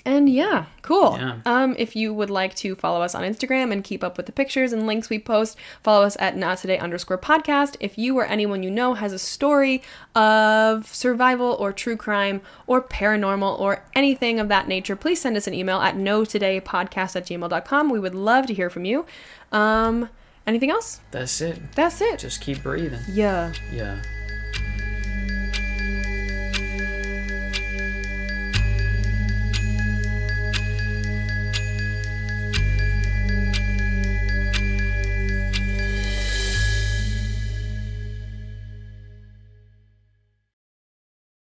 And 0.05 0.29
yeah, 0.29 0.65
cool. 0.81 1.17
Yeah. 1.17 1.39
Um, 1.45 1.75
if 1.77 1.95
you 1.95 2.13
would 2.13 2.29
like 2.29 2.55
to 2.55 2.75
follow 2.75 3.01
us 3.01 3.15
on 3.15 3.23
Instagram 3.23 3.71
and 3.71 3.83
keep 3.83 4.03
up 4.03 4.17
with 4.17 4.25
the 4.25 4.31
pictures 4.31 4.73
and 4.73 4.85
links 4.85 5.09
we 5.09 5.19
post, 5.19 5.57
follow 5.81 6.05
us 6.05 6.17
at 6.19 6.35
not 6.35 6.57
today 6.57 6.77
underscore 6.77 7.17
podcast. 7.17 7.77
If 7.79 7.97
you 7.97 8.17
or 8.17 8.25
anyone 8.25 8.63
you 8.63 8.71
know 8.71 8.95
has 8.95 9.13
a 9.13 9.19
story 9.19 9.81
of 10.15 10.87
survival 10.93 11.55
or 11.59 11.71
true 11.71 11.95
crime 11.95 12.41
or 12.67 12.81
paranormal 12.81 13.59
or 13.59 13.85
anything 13.95 14.39
of 14.39 14.49
that 14.49 14.67
nature, 14.67 14.95
please 14.95 15.21
send 15.21 15.37
us 15.37 15.47
an 15.47 15.53
email 15.53 15.79
at 15.79 15.95
no 15.95 16.25
today 16.25 16.59
podcast 16.59 17.15
at 17.15 17.25
gmail.com. 17.25 17.89
We 17.89 17.99
would 17.99 18.15
love 18.15 18.45
to 18.47 18.53
hear 18.53 18.69
from 18.69 18.85
you. 18.85 19.05
Um, 19.51 20.09
anything 20.45 20.69
else? 20.69 20.99
That's 21.11 21.39
it. 21.41 21.59
That's 21.75 22.01
it. 22.01 22.19
Just 22.19 22.41
keep 22.41 22.61
breathing. 22.63 22.99
Yeah. 23.09 23.53
Yeah. 23.71 24.01